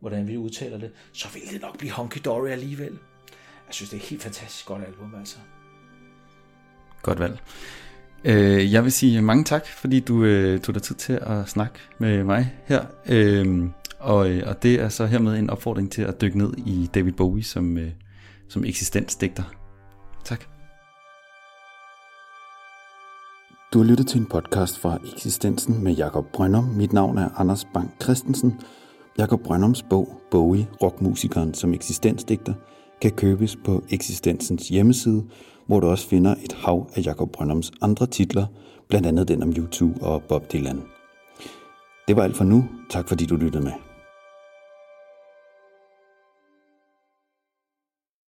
hvordan 0.00 0.28
vi 0.28 0.36
udtaler 0.36 0.78
det, 0.78 0.90
så 1.12 1.28
ville 1.34 1.48
det 1.52 1.60
nok 1.60 1.78
blive 1.78 1.92
Honky 1.92 2.18
Dory 2.24 2.48
alligevel. 2.48 2.98
Jeg 3.68 3.74
synes, 3.74 3.90
det 3.90 3.96
er 3.96 4.00
et 4.00 4.08
helt 4.08 4.22
fantastisk 4.22 4.66
godt 4.66 4.82
album, 4.86 5.14
altså. 5.18 5.36
Godt 7.02 7.18
valg. 7.18 7.38
Øh, 8.24 8.72
jeg 8.72 8.84
vil 8.84 8.92
sige 8.92 9.22
mange 9.22 9.44
tak, 9.44 9.66
fordi 9.66 10.00
du 10.00 10.24
øh, 10.24 10.60
tog 10.60 10.74
dig 10.74 10.82
tid 10.82 10.94
til 10.94 11.12
at 11.12 11.48
snakke 11.48 11.78
med 11.98 12.24
mig 12.24 12.54
her. 12.64 12.84
Øh, 13.08 13.68
Og, 13.98 14.30
øh, 14.30 14.42
og 14.46 14.62
det 14.62 14.74
er 14.74 14.88
så 14.88 15.06
hermed 15.06 15.38
en 15.38 15.50
opfordring 15.50 15.92
til 15.92 16.02
at 16.02 16.20
dykke 16.20 16.38
ned 16.38 16.52
i 16.56 16.90
David 16.94 17.12
Bowie 17.12 17.44
som, 17.44 17.78
øh, 17.78 17.90
som 18.48 18.64
eksistensdigter. 18.64 19.42
Tak. 20.24 20.44
Du 23.72 23.78
har 23.78 23.84
lyttet 23.86 24.06
til 24.08 24.20
en 24.20 24.26
podcast 24.26 24.78
fra 24.78 24.98
Eksistensen 25.14 25.84
med 25.84 25.92
Jakob 25.92 26.26
Brøndum. 26.32 26.64
Mit 26.64 26.92
navn 26.92 27.18
er 27.18 27.28
Anders 27.36 27.64
Bang 27.74 27.94
Christensen. 28.02 28.60
Jakob 29.18 29.40
Brøndums 29.40 29.82
bog, 29.82 30.20
Bowie, 30.30 30.68
rockmusikeren 30.82 31.54
som 31.54 31.74
eksistensdigter, 31.74 32.54
kan 33.00 33.10
købes 33.10 33.56
på 33.56 33.84
Eksistensens 33.90 34.68
hjemmeside, 34.68 35.24
hvor 35.66 35.80
du 35.80 35.86
også 35.86 36.08
finder 36.08 36.34
et 36.44 36.52
hav 36.52 36.90
af 36.94 37.06
Jakob 37.06 37.30
Brøndums 37.32 37.72
andre 37.82 38.06
titler, 38.06 38.46
blandt 38.88 39.06
andet 39.06 39.28
den 39.28 39.42
om 39.42 39.52
YouTube 39.56 40.02
og 40.02 40.22
Bob 40.22 40.52
Dylan. 40.52 40.82
Det 42.08 42.16
var 42.16 42.22
alt 42.22 42.36
for 42.36 42.44
nu. 42.44 42.64
Tak 42.90 43.08
fordi 43.08 43.26
du 43.26 43.36
lyttede 43.36 43.64
med. 43.64 43.87